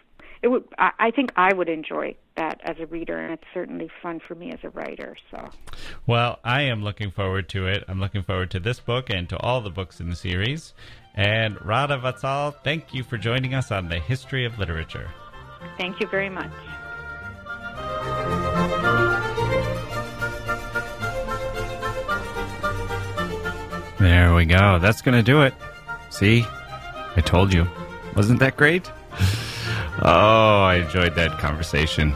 it 0.47 0.51
would 0.51 0.65
I, 0.79 0.93
I 1.01 1.11
think 1.11 1.33
I 1.35 1.53
would 1.53 1.69
enjoy 1.69 2.15
that 2.37 2.61
as 2.63 2.77
a 2.79 2.87
reader 2.87 3.19
and 3.19 3.33
it's 3.33 3.43
certainly 3.53 3.91
fun 4.01 4.21
for 4.21 4.37
me 4.37 4.53
as 4.53 4.61
a 4.63 4.71
writer 4.71 5.17
so. 5.29 5.51
Well 6.07 6.39
I 6.45 6.63
am 6.63 6.85
looking 6.85 7.11
forward 7.11 7.49
to 7.49 7.67
it. 7.67 7.83
I'm 7.89 7.99
looking 7.99 8.23
forward 8.23 8.53
to 8.53 8.61
this 8.61 8.79
book 8.79 9.11
and 9.11 9.29
to 9.31 9.37
all 9.39 9.61
the 9.61 9.71
books 9.71 9.99
in 9.99 10.09
the 10.09 10.15
series. 10.15 10.73
And 11.17 11.61
Radha 11.67 11.99
Vatsal 11.99 12.55
thank 12.63 12.95
you 12.95 13.03
for 13.03 13.19
joining 13.19 13.55
us 13.55 13.73
on 13.73 13.89
the 13.89 13.99
history 13.99 14.47
of 14.47 14.57
literature. 14.57 15.11
Thank 15.79 15.99
you 15.99 16.07
very 16.07 16.31
much. 16.31 16.53
There 23.99 24.33
we 24.33 24.45
go. 24.45 24.79
That's 24.79 25.03
gonna 25.03 25.25
do 25.25 25.43
it. 25.43 25.55
See? 26.11 26.47
I 27.17 27.21
told 27.21 27.53
you. 27.53 27.67
Wasn't 28.15 28.39
that 28.39 28.57
great 28.57 28.89
Oh, 30.03 30.63
I 30.63 30.77
enjoyed 30.85 31.15
that 31.15 31.39
conversation. 31.39 32.15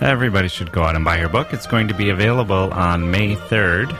Everybody 0.00 0.48
should 0.48 0.72
go 0.72 0.82
out 0.82 0.96
and 0.96 1.04
buy 1.04 1.18
her 1.18 1.28
book. 1.28 1.52
It's 1.52 1.66
going 1.66 1.86
to 1.88 1.94
be 1.94 2.10
available 2.10 2.72
on 2.72 3.10
May 3.10 3.36
3rd. 3.36 3.90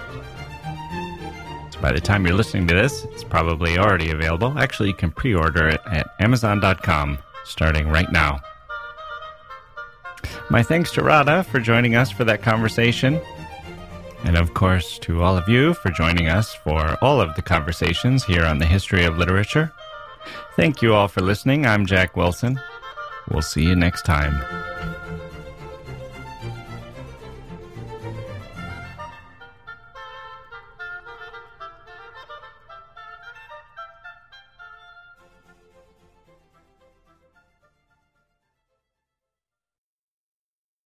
So 1.72 1.80
by 1.80 1.92
the 1.92 2.00
time 2.00 2.26
you're 2.26 2.36
listening 2.36 2.66
to 2.68 2.74
this, 2.74 3.04
it's 3.04 3.22
probably 3.22 3.78
already 3.78 4.10
available. 4.10 4.58
Actually, 4.58 4.88
you 4.88 4.94
can 4.94 5.10
pre 5.10 5.34
order 5.34 5.68
it 5.68 5.80
at 5.86 6.14
Amazon.com 6.18 7.18
starting 7.44 7.88
right 7.88 8.10
now. 8.10 8.40
My 10.48 10.62
thanks 10.62 10.90
to 10.92 11.02
Radha 11.02 11.44
for 11.44 11.60
joining 11.60 11.94
us 11.94 12.10
for 12.10 12.24
that 12.24 12.42
conversation. 12.42 13.20
And 14.24 14.36
of 14.36 14.54
course, 14.54 14.98
to 15.00 15.22
all 15.22 15.36
of 15.36 15.48
you 15.48 15.74
for 15.74 15.90
joining 15.90 16.28
us 16.28 16.54
for 16.54 16.96
all 17.02 17.20
of 17.20 17.34
the 17.36 17.42
conversations 17.42 18.24
here 18.24 18.44
on 18.44 18.58
the 18.58 18.66
history 18.66 19.04
of 19.04 19.16
literature. 19.16 19.72
Thank 20.56 20.82
you 20.82 20.94
all 20.94 21.08
for 21.08 21.20
listening. 21.20 21.66
I'm 21.66 21.86
Jacke 21.86 22.16
Wilson. 22.16 22.60
We'll 23.30 23.42
see 23.42 23.62
you 23.62 23.76
next 23.76 24.04
time. 24.04 24.42